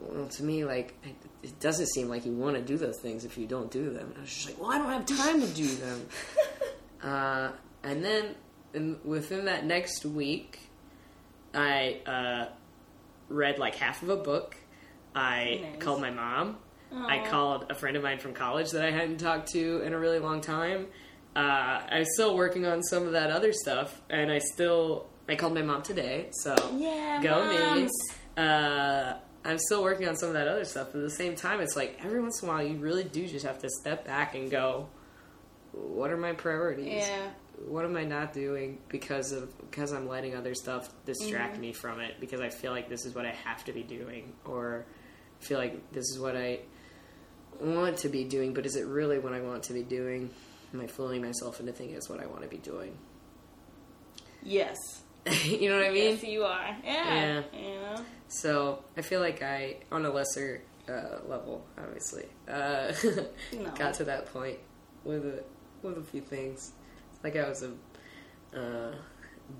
well, 0.00 0.28
to 0.28 0.42
me, 0.42 0.64
like 0.64 0.94
it, 1.02 1.14
it 1.42 1.60
doesn't 1.60 1.86
seem 1.88 2.08
like 2.08 2.26
you 2.26 2.32
want 2.32 2.56
to 2.56 2.62
do 2.62 2.76
those 2.76 2.98
things 2.98 3.24
if 3.24 3.38
you 3.38 3.46
don't 3.46 3.70
do 3.70 3.90
them. 3.90 4.08
And 4.08 4.18
I 4.18 4.20
was 4.20 4.30
just 4.30 4.46
like, 4.46 4.60
well, 4.60 4.70
I 4.70 4.78
don't 4.78 4.90
have 4.90 5.06
time 5.06 5.40
to 5.40 5.46
do 5.48 5.66
them. 5.66 6.08
uh, 7.02 7.50
and 7.82 8.04
then, 8.04 8.34
in, 8.74 8.98
within 9.04 9.46
that 9.46 9.64
next 9.64 10.04
week, 10.04 10.58
I 11.54 12.00
uh, 12.06 12.48
read 13.28 13.58
like 13.58 13.76
half 13.76 14.02
of 14.02 14.10
a 14.10 14.16
book. 14.16 14.56
I 15.16 15.60
Nice. 15.72 15.82
called 15.82 16.00
my 16.00 16.10
mom. 16.10 16.58
I 16.92 17.26
called 17.28 17.66
a 17.70 17.74
friend 17.74 17.96
of 17.96 18.02
mine 18.02 18.18
from 18.18 18.32
college 18.32 18.70
that 18.70 18.84
I 18.84 18.90
hadn't 18.90 19.18
talked 19.18 19.48
to 19.52 19.80
in 19.82 19.92
a 19.92 19.98
really 19.98 20.18
long 20.20 20.40
time. 20.40 20.86
Uh, 21.34 21.82
I'm 21.90 22.04
still 22.14 22.36
working 22.36 22.64
on 22.64 22.82
some 22.82 23.06
of 23.06 23.12
that 23.12 23.30
other 23.30 23.52
stuff, 23.52 24.00
and 24.08 24.30
I 24.30 24.38
still 24.38 25.06
I 25.28 25.34
called 25.34 25.54
my 25.54 25.62
mom 25.62 25.82
today. 25.82 26.28
So 26.30 26.54
Yeah, 26.76 27.20
go 27.22 27.48
me. 27.48 27.88
Uh, 28.36 29.14
I'm 29.44 29.58
still 29.58 29.82
working 29.82 30.06
on 30.08 30.16
some 30.16 30.28
of 30.28 30.34
that 30.34 30.48
other 30.48 30.64
stuff, 30.64 30.88
but 30.92 30.98
at 30.98 31.04
the 31.04 31.10
same 31.10 31.34
time, 31.36 31.60
it's 31.60 31.76
like 31.76 31.98
every 32.04 32.20
once 32.20 32.42
in 32.42 32.48
a 32.48 32.52
while, 32.52 32.62
you 32.62 32.76
really 32.78 33.04
do 33.04 33.26
just 33.26 33.44
have 33.46 33.58
to 33.60 33.68
step 33.68 34.04
back 34.06 34.34
and 34.34 34.50
go, 34.50 34.88
"What 35.72 36.10
are 36.10 36.16
my 36.16 36.32
priorities? 36.32 37.06
Yeah. 37.08 37.30
What 37.66 37.84
am 37.84 37.96
I 37.96 38.04
not 38.04 38.32
doing 38.32 38.78
because 38.88 39.32
of 39.32 39.56
because 39.70 39.92
I'm 39.92 40.08
letting 40.08 40.34
other 40.36 40.54
stuff 40.54 40.88
distract 41.04 41.54
Mm-hmm. 41.54 41.60
me 41.60 41.72
from 41.72 42.00
it? 42.00 42.14
Because 42.20 42.40
I 42.40 42.48
feel 42.48 42.70
like 42.72 42.88
this 42.88 43.04
is 43.06 43.14
what 43.14 43.24
I 43.26 43.32
have 43.44 43.64
to 43.64 43.72
be 43.72 43.82
doing, 43.82 44.32
or 44.44 44.84
feel 45.40 45.58
like 45.58 45.92
this 45.92 46.04
is 46.10 46.18
what 46.18 46.36
I 46.36 46.60
want 47.60 47.98
to 47.98 48.08
be 48.08 48.24
doing, 48.24 48.54
but 48.54 48.66
is 48.66 48.76
it 48.76 48.86
really 48.86 49.18
what 49.18 49.32
I 49.32 49.40
want 49.40 49.64
to 49.64 49.72
be 49.72 49.82
doing? 49.82 50.30
Am 50.74 50.80
I 50.80 50.86
fooling 50.86 51.22
myself 51.22 51.60
into 51.60 51.72
thinking 51.72 51.96
it's 51.96 52.08
what 52.08 52.20
I 52.20 52.26
want 52.26 52.42
to 52.42 52.48
be 52.48 52.58
doing? 52.58 52.96
Yes. 54.42 54.76
you 55.44 55.68
know 55.68 55.76
what 55.78 55.86
I 55.86 55.90
mean? 55.90 56.14
yes, 56.14 56.22
you 56.22 56.44
are. 56.44 56.76
Yeah. 56.84 57.42
You 57.52 57.74
know. 57.80 57.96
So 58.28 58.84
I 58.96 59.02
feel 59.02 59.20
like 59.20 59.42
I, 59.42 59.76
on 59.90 60.04
a 60.04 60.10
lesser 60.10 60.62
uh, 60.88 61.18
level, 61.28 61.64
obviously, 61.78 62.26
uh, 62.48 62.92
No. 63.52 63.70
got 63.76 63.94
to 63.94 64.04
that 64.04 64.32
point 64.32 64.58
with 65.04 65.24
a 65.24 65.42
with 65.82 65.98
a 65.98 66.02
few 66.02 66.20
things. 66.20 66.72
It's 67.14 67.24
like 67.24 67.36
I 67.36 67.48
was 67.48 67.62
a 67.64 67.72
uh, 68.58 68.94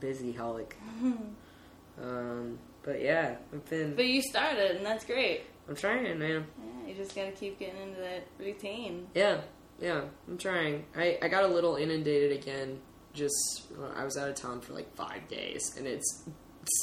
busy 0.01 0.33
holic. 0.33 0.73
um, 2.03 2.59
but 2.83 3.01
yeah, 3.01 3.37
I've 3.53 3.69
been. 3.69 3.95
But 3.95 4.07
you 4.07 4.23
started, 4.23 4.77
and 4.77 4.87
that's 4.87 5.05
great. 5.05 5.43
I'm 5.69 5.75
trying, 5.75 6.19
man. 6.19 6.47
Yeah, 6.85 6.89
you 6.89 6.95
just 6.95 7.15
gotta 7.15 7.33
keep 7.33 7.59
getting 7.59 7.81
into 7.83 8.01
that 8.01 8.27
routine. 8.39 9.07
Yeah, 9.15 9.41
yeah, 9.81 10.03
I'm 10.29 10.39
trying. 10.39 10.85
I 10.97 11.19
I 11.23 11.29
got 11.29 11.45
a 11.45 11.49
little 11.49 11.77
inundated 11.77 12.33
again. 12.33 12.79
Just 13.15 13.63
I 13.97 14.05
was 14.05 14.17
out 14.17 14.29
of 14.29 14.35
town 14.35 14.61
for 14.61 14.73
like 14.75 14.95
five 14.95 15.27
days, 15.29 15.75
and 15.77 15.87
it's 15.87 16.25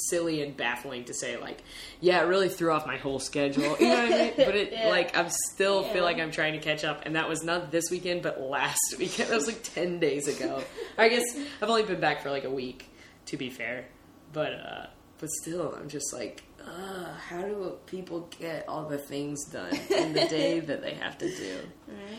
silly 0.08 0.42
and 0.42 0.56
baffling 0.56 1.04
to 1.04 1.12
say 1.14 1.36
like, 1.36 1.62
yeah, 2.00 2.20
it 2.22 2.24
really 2.26 2.48
threw 2.48 2.72
off 2.72 2.86
my 2.86 2.96
whole 2.96 3.18
schedule. 3.18 3.76
You 3.78 3.88
know 3.88 3.94
what 4.04 4.12
I 4.12 4.18
mean? 4.18 4.32
But 4.36 4.56
it 4.56 4.72
Yeah. 4.72 4.88
like 4.88 5.16
I'm 5.16 5.28
still 5.52 5.82
Yeah. 5.82 5.92
feel 5.92 6.04
like 6.04 6.18
I'm 6.18 6.30
trying 6.30 6.54
to 6.54 6.58
catch 6.58 6.84
up, 6.84 7.02
and 7.06 7.16
that 7.16 7.28
was 7.28 7.42
not 7.44 7.70
this 7.70 7.84
weekend, 7.90 8.22
but 8.22 8.40
last 8.40 8.80
weekend. 8.98 9.30
That 9.30 9.36
was 9.36 9.46
like 9.46 9.62
ten 9.62 9.98
days 10.00 10.26
ago. 10.28 10.62
I 10.98 11.08
guess 11.08 11.24
I've 11.62 11.68
only 11.70 11.84
been 11.84 12.00
back 12.00 12.22
for 12.22 12.30
like 12.30 12.44
a 12.44 12.50
week, 12.50 12.88
to 13.26 13.36
be 13.36 13.48
fair. 13.50 13.86
But 14.32 14.52
uh, 14.54 14.86
but 15.18 15.30
still, 15.42 15.74
I'm 15.78 15.88
just 15.88 16.12
like, 16.12 16.42
uh, 16.66 17.14
how 17.28 17.42
do 17.42 17.76
people 17.86 18.28
get 18.38 18.66
all 18.68 18.86
the 18.88 18.98
things 18.98 19.44
done 19.46 19.74
in 19.90 20.12
the 20.12 20.26
day 20.26 20.60
that 20.68 20.82
they 20.82 20.94
have 20.94 21.18
to 21.18 21.28
do? 21.28 21.58
Right? 21.88 22.18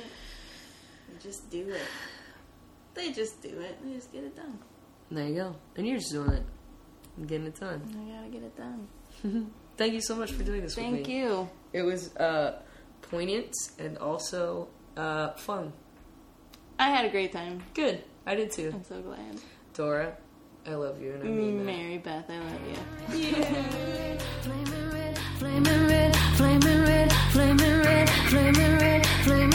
You 1.09 1.15
just 1.21 1.49
do 1.49 1.69
it. 1.69 1.81
They 2.93 3.11
just 3.11 3.41
do 3.41 3.49
it. 3.49 3.77
They 3.83 3.93
just 3.93 4.11
get 4.11 4.23
it 4.23 4.35
done. 4.35 4.59
There 5.11 5.27
you 5.27 5.35
go. 5.35 5.55
And 5.75 5.87
you're 5.87 5.97
just 5.97 6.11
doing 6.11 6.31
it. 6.31 6.43
and 7.17 7.27
getting 7.27 7.47
it 7.47 7.59
done. 7.59 7.81
I 7.91 8.17
gotta 8.17 8.29
get 8.29 8.43
it 8.43 8.55
done. 8.57 9.51
Thank 9.77 9.93
you 9.93 10.01
so 10.01 10.15
much 10.15 10.31
for 10.31 10.43
doing 10.43 10.61
this 10.61 10.75
with 10.75 10.85
me. 10.85 10.91
Thank 10.93 11.09
you. 11.09 11.49
It 11.73 11.81
was 11.81 12.15
uh, 12.15 12.61
poignant 13.01 13.53
and 13.77 13.97
also 13.97 14.69
uh, 14.95 15.31
fun. 15.33 15.73
I 16.79 16.89
had 16.89 17.05
a 17.05 17.09
great 17.09 17.31
time. 17.33 17.61
Good. 17.73 18.03
I 18.25 18.35
did 18.35 18.51
too. 18.51 18.71
I'm 18.73 18.83
so 18.83 19.01
glad. 19.01 19.39
Dora, 19.73 20.17
I 20.67 20.73
love 20.73 20.99
you 20.99 21.13
and 21.13 21.23
I 21.23 21.27
mean 21.27 21.57
that. 21.59 21.65
Mary 21.65 21.97
Beth, 21.99 22.25
I 22.27 22.39
love 22.39 22.67
you. 22.67 22.75
Flaming 24.41 24.91
red, 24.91 25.17
flaming 25.37 25.87
red, 25.87 26.15
flaming 26.37 26.81
red, 26.85 27.11
flaming 27.31 27.81
red, 27.83 28.09
flaming 28.29 28.77
red, 28.79 29.05
flaming. 29.23 29.45
Walking 29.45 29.54